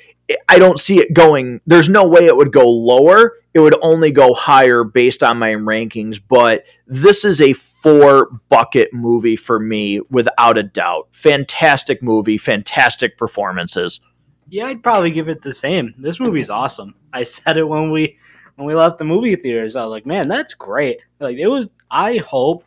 I 0.48 0.58
don't 0.58 0.80
see 0.80 0.98
it 0.98 1.14
going. 1.14 1.60
There's 1.66 1.88
no 1.88 2.06
way 2.08 2.26
it 2.26 2.36
would 2.36 2.52
go 2.52 2.68
lower. 2.68 3.34
It 3.52 3.60
would 3.60 3.76
only 3.82 4.10
go 4.10 4.32
higher 4.32 4.84
based 4.84 5.22
on 5.22 5.38
my 5.38 5.50
rankings. 5.50 6.20
But 6.28 6.64
this 6.86 7.24
is 7.24 7.40
a 7.40 7.52
four 7.84 8.30
bucket 8.48 8.94
movie 8.94 9.36
for 9.36 9.60
me, 9.60 10.00
without 10.08 10.56
a 10.56 10.62
doubt. 10.62 11.06
Fantastic 11.12 12.02
movie, 12.02 12.38
fantastic 12.38 13.18
performances. 13.18 14.00
Yeah, 14.48 14.68
I'd 14.68 14.82
probably 14.82 15.10
give 15.10 15.28
it 15.28 15.42
the 15.42 15.52
same. 15.52 15.94
This 15.98 16.18
movie's 16.18 16.48
awesome. 16.48 16.94
I 17.12 17.22
said 17.24 17.58
it 17.58 17.68
when 17.68 17.90
we 17.90 18.18
when 18.56 18.66
we 18.66 18.74
left 18.74 18.96
the 18.96 19.04
movie 19.04 19.36
theaters. 19.36 19.76
I 19.76 19.82
was 19.82 19.90
like, 19.90 20.06
man, 20.06 20.28
that's 20.28 20.54
great. 20.54 21.00
Like 21.20 21.36
it 21.36 21.46
was. 21.46 21.68
I 21.90 22.16
hope 22.16 22.64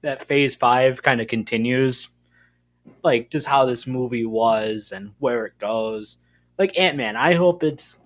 that 0.00 0.24
Phase 0.24 0.54
Five 0.54 1.02
kind 1.02 1.20
of 1.20 1.28
continues, 1.28 2.08
like 3.02 3.28
just 3.28 3.46
how 3.46 3.66
this 3.66 3.86
movie 3.86 4.24
was 4.24 4.92
and 4.92 5.12
where 5.18 5.44
it 5.44 5.58
goes 5.58 6.16
like 6.58 6.78
Ant 6.78 6.96
Man. 6.96 7.16
I 7.16 7.34
hope 7.34 7.62
it's 7.62 7.98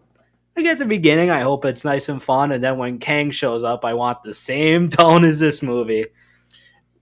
like 0.56 0.66
at 0.66 0.78
the 0.78 0.86
beginning, 0.86 1.30
I 1.30 1.42
hope 1.42 1.64
it's 1.64 1.84
nice 1.84 2.09
and 2.09 2.20
fun, 2.20 2.50
and 2.50 2.64
then 2.64 2.78
when 2.78 2.98
Kang 2.98 3.30
shows 3.30 3.62
up, 3.62 3.84
I 3.84 3.94
want 3.94 4.24
the 4.24 4.34
same 4.34 4.90
tone 4.90 5.24
as 5.24 5.38
this 5.38 5.62
movie. 5.62 6.06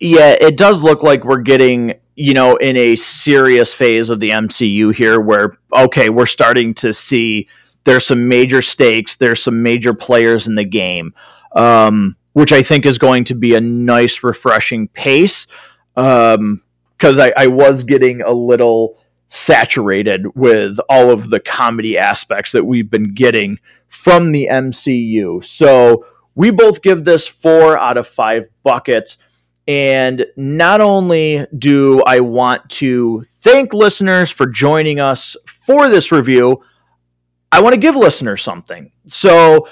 Yeah, 0.00 0.36
it 0.40 0.56
does 0.56 0.82
look 0.82 1.02
like 1.02 1.24
we're 1.24 1.40
getting, 1.40 1.94
you 2.14 2.34
know, 2.34 2.56
in 2.56 2.76
a 2.76 2.96
serious 2.96 3.72
phase 3.72 4.10
of 4.10 4.20
the 4.20 4.30
MCU 4.30 4.94
here 4.94 5.20
where, 5.20 5.56
okay, 5.72 6.08
we're 6.08 6.26
starting 6.26 6.74
to 6.74 6.92
see 6.92 7.48
there's 7.84 8.04
some 8.06 8.28
major 8.28 8.60
stakes, 8.62 9.16
there's 9.16 9.42
some 9.42 9.62
major 9.62 9.94
players 9.94 10.46
in 10.46 10.54
the 10.54 10.64
game, 10.64 11.14
um, 11.54 12.16
which 12.32 12.52
I 12.52 12.62
think 12.62 12.84
is 12.84 12.98
going 12.98 13.24
to 13.24 13.34
be 13.34 13.54
a 13.54 13.60
nice, 13.60 14.22
refreshing 14.22 14.88
pace. 14.88 15.46
Because 15.94 16.38
um, 16.38 16.60
I, 17.04 17.32
I 17.36 17.46
was 17.46 17.84
getting 17.84 18.20
a 18.20 18.32
little 18.32 18.98
saturated 19.28 20.36
with 20.36 20.78
all 20.88 21.10
of 21.10 21.30
the 21.30 21.40
comedy 21.40 21.98
aspects 21.98 22.52
that 22.52 22.64
we've 22.64 22.90
been 22.90 23.14
getting 23.14 23.58
from 23.88 24.32
the 24.32 24.48
MCU. 24.50 25.42
So 25.42 26.04
we 26.34 26.50
both 26.50 26.82
give 26.82 27.04
this 27.04 27.26
four 27.26 27.78
out 27.78 27.96
of 27.96 28.06
five 28.06 28.46
buckets. 28.62 29.16
And 29.68 30.26
not 30.36 30.80
only 30.80 31.44
do 31.58 32.02
I 32.02 32.20
want 32.20 32.68
to 32.70 33.24
thank 33.40 33.74
listeners 33.74 34.30
for 34.30 34.46
joining 34.46 35.00
us 35.00 35.36
for 35.46 35.88
this 35.88 36.12
review, 36.12 36.62
I 37.50 37.60
want 37.60 37.74
to 37.74 37.80
give 37.80 37.96
listeners 37.96 38.42
something. 38.42 38.92
So 39.06 39.68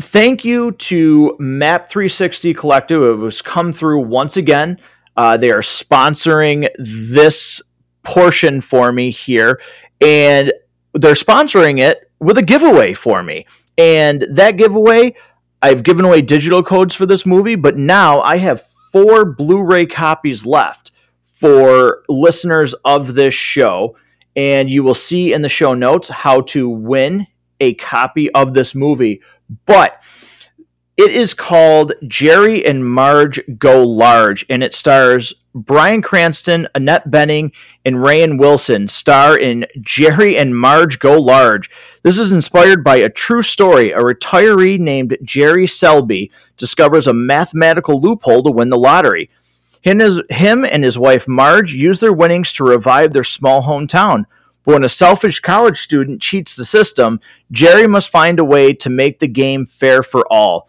thank 0.00 0.44
you 0.44 0.72
to 0.72 1.36
Map 1.38 1.88
360 1.88 2.54
Collective. 2.54 3.02
It 3.02 3.14
was 3.16 3.42
come 3.42 3.72
through 3.72 4.02
once 4.02 4.36
again. 4.36 4.80
Uh, 5.16 5.36
they 5.36 5.50
are 5.50 5.60
sponsoring 5.60 6.68
this 6.78 7.62
portion 8.02 8.60
for 8.60 8.92
me 8.92 9.10
here, 9.10 9.60
and 10.00 10.52
they're 10.92 11.14
sponsoring 11.14 11.80
it 11.80 12.10
with 12.20 12.38
a 12.38 12.42
giveaway 12.42 12.94
for 12.94 13.22
me. 13.22 13.46
And 13.78 14.26
that 14.30 14.56
giveaway, 14.56 15.14
I've 15.62 15.82
given 15.82 16.04
away 16.04 16.22
digital 16.22 16.62
codes 16.62 16.94
for 16.94 17.06
this 17.06 17.24
movie, 17.26 17.54
but 17.54 17.76
now 17.76 18.20
I 18.20 18.36
have 18.38 18.62
four 18.94 19.24
Blu 19.24 19.60
ray 19.60 19.86
copies 19.86 20.46
left 20.46 20.92
for 21.24 22.04
listeners 22.08 22.74
of 22.84 23.14
this 23.14 23.34
show. 23.34 23.96
And 24.36 24.70
you 24.70 24.84
will 24.84 24.94
see 24.94 25.32
in 25.32 25.42
the 25.42 25.48
show 25.48 25.74
notes 25.74 26.08
how 26.08 26.42
to 26.42 26.68
win 26.68 27.26
a 27.58 27.74
copy 27.74 28.30
of 28.30 28.54
this 28.54 28.72
movie. 28.72 29.20
But 29.66 30.00
it 30.96 31.10
is 31.10 31.34
called 31.34 31.92
Jerry 32.06 32.64
and 32.64 32.88
Marge 32.88 33.40
Go 33.58 33.84
Large, 33.84 34.46
and 34.48 34.62
it 34.62 34.74
stars 34.74 35.34
Bryan 35.52 36.02
Cranston, 36.02 36.68
Annette 36.74 37.10
Bening, 37.10 37.52
and 37.84 37.96
Rainn 37.96 38.38
Wilson 38.38 38.88
star 38.88 39.36
in 39.36 39.66
Jerry 39.80 40.36
and 40.36 40.56
Marge 40.56 40.98
Go 40.98 41.20
Large. 41.20 41.70
This 42.02 42.18
is 42.18 42.32
inspired 42.32 42.84
by 42.84 42.96
a 42.96 43.08
true 43.08 43.42
story. 43.42 43.92
A 43.92 43.98
retiree 43.98 44.78
named 44.78 45.16
Jerry 45.22 45.66
Selby 45.66 46.30
discovers 46.56 47.06
a 47.06 47.14
mathematical 47.14 48.00
loophole 48.00 48.42
to 48.42 48.50
win 48.50 48.68
the 48.68 48.78
lottery. 48.78 49.30
Him, 49.82 50.00
and 50.64 50.84
his 50.84 50.98
wife 50.98 51.28
Marge 51.28 51.72
use 51.72 52.00
their 52.00 52.12
winnings 52.12 52.52
to 52.54 52.64
revive 52.64 53.12
their 53.12 53.24
small 53.24 53.62
hometown. 53.62 54.24
But 54.64 54.74
when 54.74 54.84
a 54.84 54.88
selfish 54.88 55.40
college 55.40 55.80
student 55.80 56.22
cheats 56.22 56.56
the 56.56 56.64
system, 56.64 57.20
Jerry 57.52 57.86
must 57.86 58.08
find 58.08 58.38
a 58.38 58.44
way 58.44 58.72
to 58.72 58.88
make 58.88 59.18
the 59.18 59.28
game 59.28 59.66
fair 59.66 60.02
for 60.02 60.26
all. 60.32 60.68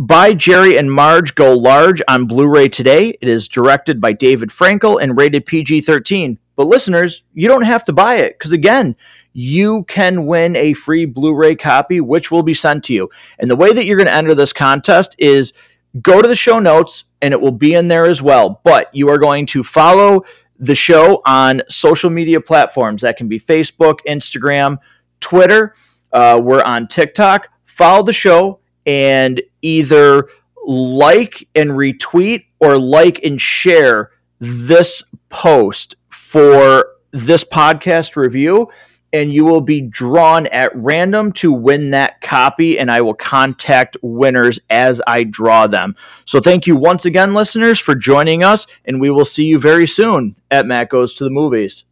Buy 0.00 0.32
Jerry 0.32 0.78
and 0.78 0.92
Marge 0.92 1.34
Go 1.34 1.56
Large 1.56 2.02
on 2.06 2.26
Blu 2.26 2.46
ray 2.46 2.68
today. 2.68 3.18
It 3.20 3.28
is 3.28 3.48
directed 3.48 4.00
by 4.00 4.12
David 4.12 4.50
Frankel 4.50 5.02
and 5.02 5.18
rated 5.18 5.44
PG 5.44 5.80
13. 5.80 6.38
But 6.54 6.68
listeners, 6.68 7.24
you 7.34 7.48
don't 7.48 7.62
have 7.62 7.84
to 7.86 7.92
buy 7.92 8.16
it 8.16 8.38
because, 8.38 8.52
again, 8.52 8.94
you 9.32 9.82
can 9.88 10.24
win 10.26 10.54
a 10.54 10.72
free 10.72 11.04
Blu 11.04 11.34
ray 11.34 11.56
copy, 11.56 12.00
which 12.00 12.30
will 12.30 12.44
be 12.44 12.54
sent 12.54 12.84
to 12.84 12.94
you. 12.94 13.10
And 13.40 13.50
the 13.50 13.56
way 13.56 13.72
that 13.72 13.86
you're 13.86 13.96
going 13.96 14.06
to 14.06 14.14
enter 14.14 14.36
this 14.36 14.52
contest 14.52 15.16
is 15.18 15.52
go 16.00 16.22
to 16.22 16.28
the 16.28 16.36
show 16.36 16.60
notes 16.60 17.02
and 17.20 17.34
it 17.34 17.40
will 17.40 17.50
be 17.50 17.74
in 17.74 17.88
there 17.88 18.06
as 18.06 18.22
well. 18.22 18.60
But 18.62 18.94
you 18.94 19.08
are 19.08 19.18
going 19.18 19.46
to 19.46 19.64
follow 19.64 20.22
the 20.60 20.76
show 20.76 21.22
on 21.26 21.62
social 21.68 22.08
media 22.08 22.40
platforms. 22.40 23.02
That 23.02 23.16
can 23.16 23.26
be 23.26 23.40
Facebook, 23.40 23.98
Instagram, 24.06 24.78
Twitter. 25.18 25.74
Uh, 26.12 26.40
we're 26.40 26.62
on 26.62 26.86
TikTok. 26.86 27.48
Follow 27.64 28.04
the 28.04 28.12
show 28.12 28.60
and 28.88 29.42
either 29.60 30.28
like 30.66 31.46
and 31.54 31.70
retweet 31.70 32.46
or 32.58 32.78
like 32.78 33.22
and 33.22 33.40
share 33.40 34.10
this 34.40 35.04
post 35.28 35.96
for 36.08 36.86
this 37.12 37.44
podcast 37.44 38.16
review 38.16 38.68
and 39.12 39.32
you 39.32 39.44
will 39.44 39.60
be 39.60 39.80
drawn 39.80 40.46
at 40.48 40.70
random 40.74 41.32
to 41.32 41.52
win 41.52 41.90
that 41.90 42.20
copy 42.20 42.78
and 42.78 42.90
I 42.90 43.00
will 43.00 43.14
contact 43.14 43.96
winners 44.02 44.58
as 44.68 45.00
I 45.06 45.24
draw 45.24 45.66
them. 45.66 45.94
So 46.24 46.40
thank 46.40 46.66
you 46.66 46.76
once 46.76 47.04
again 47.04 47.34
listeners 47.34 47.78
for 47.78 47.94
joining 47.94 48.42
us 48.42 48.66
and 48.86 49.00
we 49.00 49.10
will 49.10 49.24
see 49.24 49.44
you 49.44 49.58
very 49.58 49.86
soon 49.86 50.34
at 50.50 50.66
Matt 50.66 50.88
Goes 50.90 51.14
to 51.14 51.24
the 51.24 51.30
Movies. 51.30 51.84